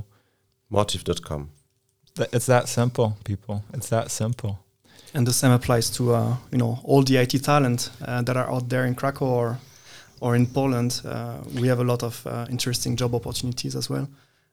Motive.com. 0.69 1.49
Th- 2.15 2.29
It's 2.33 2.47
that 2.47 2.67
simple, 2.67 3.17
people. 3.23 3.63
It's 3.73 3.89
that 3.89 4.09
simple. 4.11 4.59
And 5.13 5.27
the 5.27 5.33
same 5.33 5.51
applies 5.51 5.89
to 5.91 6.13
uh, 6.13 6.35
you 6.51 6.57
know 6.57 6.79
all 6.83 7.03
the 7.03 7.17
IT 7.17 7.43
talent 7.43 7.91
uh, 8.01 8.21
that 8.23 8.35
are 8.35 8.51
out 8.51 8.69
there 8.69 8.85
in 8.85 8.95
Krakow 8.95 9.25
or 9.25 9.57
or 10.21 10.35
in 10.35 10.47
Poland. 10.47 11.01
Uh, 11.05 11.37
we 11.61 11.67
have 11.67 11.79
a 11.79 11.83
lot 11.83 12.03
of 12.03 12.25
uh, 12.25 12.45
interesting 12.49 12.95
job 12.95 13.13
opportunities 13.15 13.75
as 13.75 13.89
well 13.89 14.07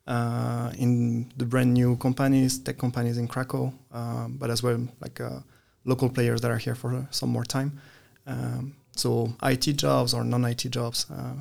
uh, 0.07 0.71
in 0.79 1.31
the 1.37 1.45
brand 1.45 1.73
new 1.75 1.97
companies, 1.97 2.59
tech 2.59 2.79
companies 2.79 3.19
in 3.19 3.27
Krakow, 3.29 3.73
um, 3.93 4.37
but 4.39 4.51
as 4.51 4.63
well 4.63 4.79
like 5.01 5.21
uh, 5.21 5.41
local 5.85 6.09
players 6.09 6.41
that 6.41 6.51
are 6.51 6.59
here 6.59 6.75
for 6.75 7.07
some 7.11 7.31
more 7.31 7.45
time. 7.45 7.81
Um, 8.27 8.75
so 8.97 9.33
IT 9.43 9.77
jobs 9.77 10.15
or 10.15 10.25
non-IT 10.25 10.71
jobs, 10.71 11.07
uh, 11.11 11.35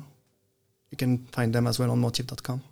you 0.90 0.96
can 0.96 1.26
find 1.32 1.52
them 1.54 1.66
as 1.66 1.78
well 1.78 1.90
on 1.90 1.98
motive.com. 2.00 2.62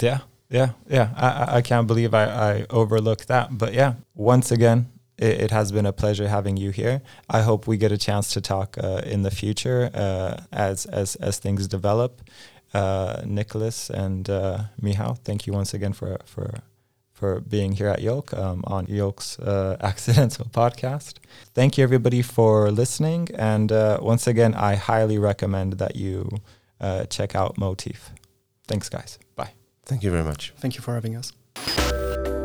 Yeah, 0.00 0.20
yeah, 0.50 0.70
yeah. 0.88 1.10
I, 1.16 1.28
I- 1.28 1.56
I 1.56 1.62
can't 1.62 1.86
believe 1.86 2.12
I, 2.14 2.24
I 2.24 2.66
overlooked 2.70 3.28
that. 3.28 3.56
But 3.58 3.72
yeah, 3.74 3.94
once 4.14 4.50
again, 4.52 4.86
it, 5.18 5.40
it 5.44 5.50
has 5.50 5.72
been 5.72 5.86
a 5.86 5.92
pleasure 5.92 6.28
having 6.28 6.56
you 6.56 6.70
here. 6.70 7.00
I 7.30 7.42
hope 7.42 7.66
we 7.66 7.76
get 7.76 7.90
a 7.92 7.98
chance 7.98 8.32
to 8.34 8.40
talk 8.40 8.76
uh, 8.82 9.02
in 9.04 9.22
the 9.22 9.30
future 9.30 9.90
uh, 9.94 10.42
as 10.52 10.86
as 10.86 11.16
as 11.16 11.38
things 11.38 11.66
develop. 11.66 12.20
Uh, 12.76 13.22
Nicholas 13.24 13.90
and 13.90 14.28
uh, 14.28 14.58
Michał, 14.82 15.16
thank 15.24 15.46
you 15.46 15.56
once 15.56 15.74
again 15.76 15.92
for 15.94 16.18
for 16.24 16.50
for 17.12 17.40
being 17.40 17.72
here 17.72 17.88
at 17.88 18.00
Yolk 18.02 18.32
um, 18.34 18.62
on 18.66 18.86
Yolk's 18.86 19.38
uh, 19.38 19.76
Accidental 19.80 20.44
podcast. 20.50 21.14
Thank 21.54 21.78
you 21.78 21.84
everybody 21.84 22.22
for 22.22 22.70
listening, 22.70 23.28
and 23.38 23.72
uh, 23.72 23.98
once 24.02 24.26
again, 24.26 24.54
I 24.54 24.74
highly 24.74 25.18
recommend 25.18 25.78
that 25.78 25.96
you 25.96 26.28
uh, 26.80 27.04
check 27.06 27.34
out 27.34 27.56
Motif. 27.56 28.10
Thanks, 28.68 28.88
guys. 28.90 29.18
Bye. 29.36 29.52
Thank 29.86 30.02
you 30.02 30.10
very 30.10 30.24
much. 30.24 30.52
Thank 30.58 30.74
you 30.74 30.82
for 30.82 30.94
having 30.94 31.16
us. 31.16 31.32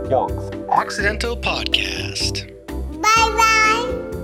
Yolk's 0.10 0.50
Accidental 0.70 1.36
Podcast. 1.36 2.48
Bye 3.02 3.30
bye. 3.38 4.21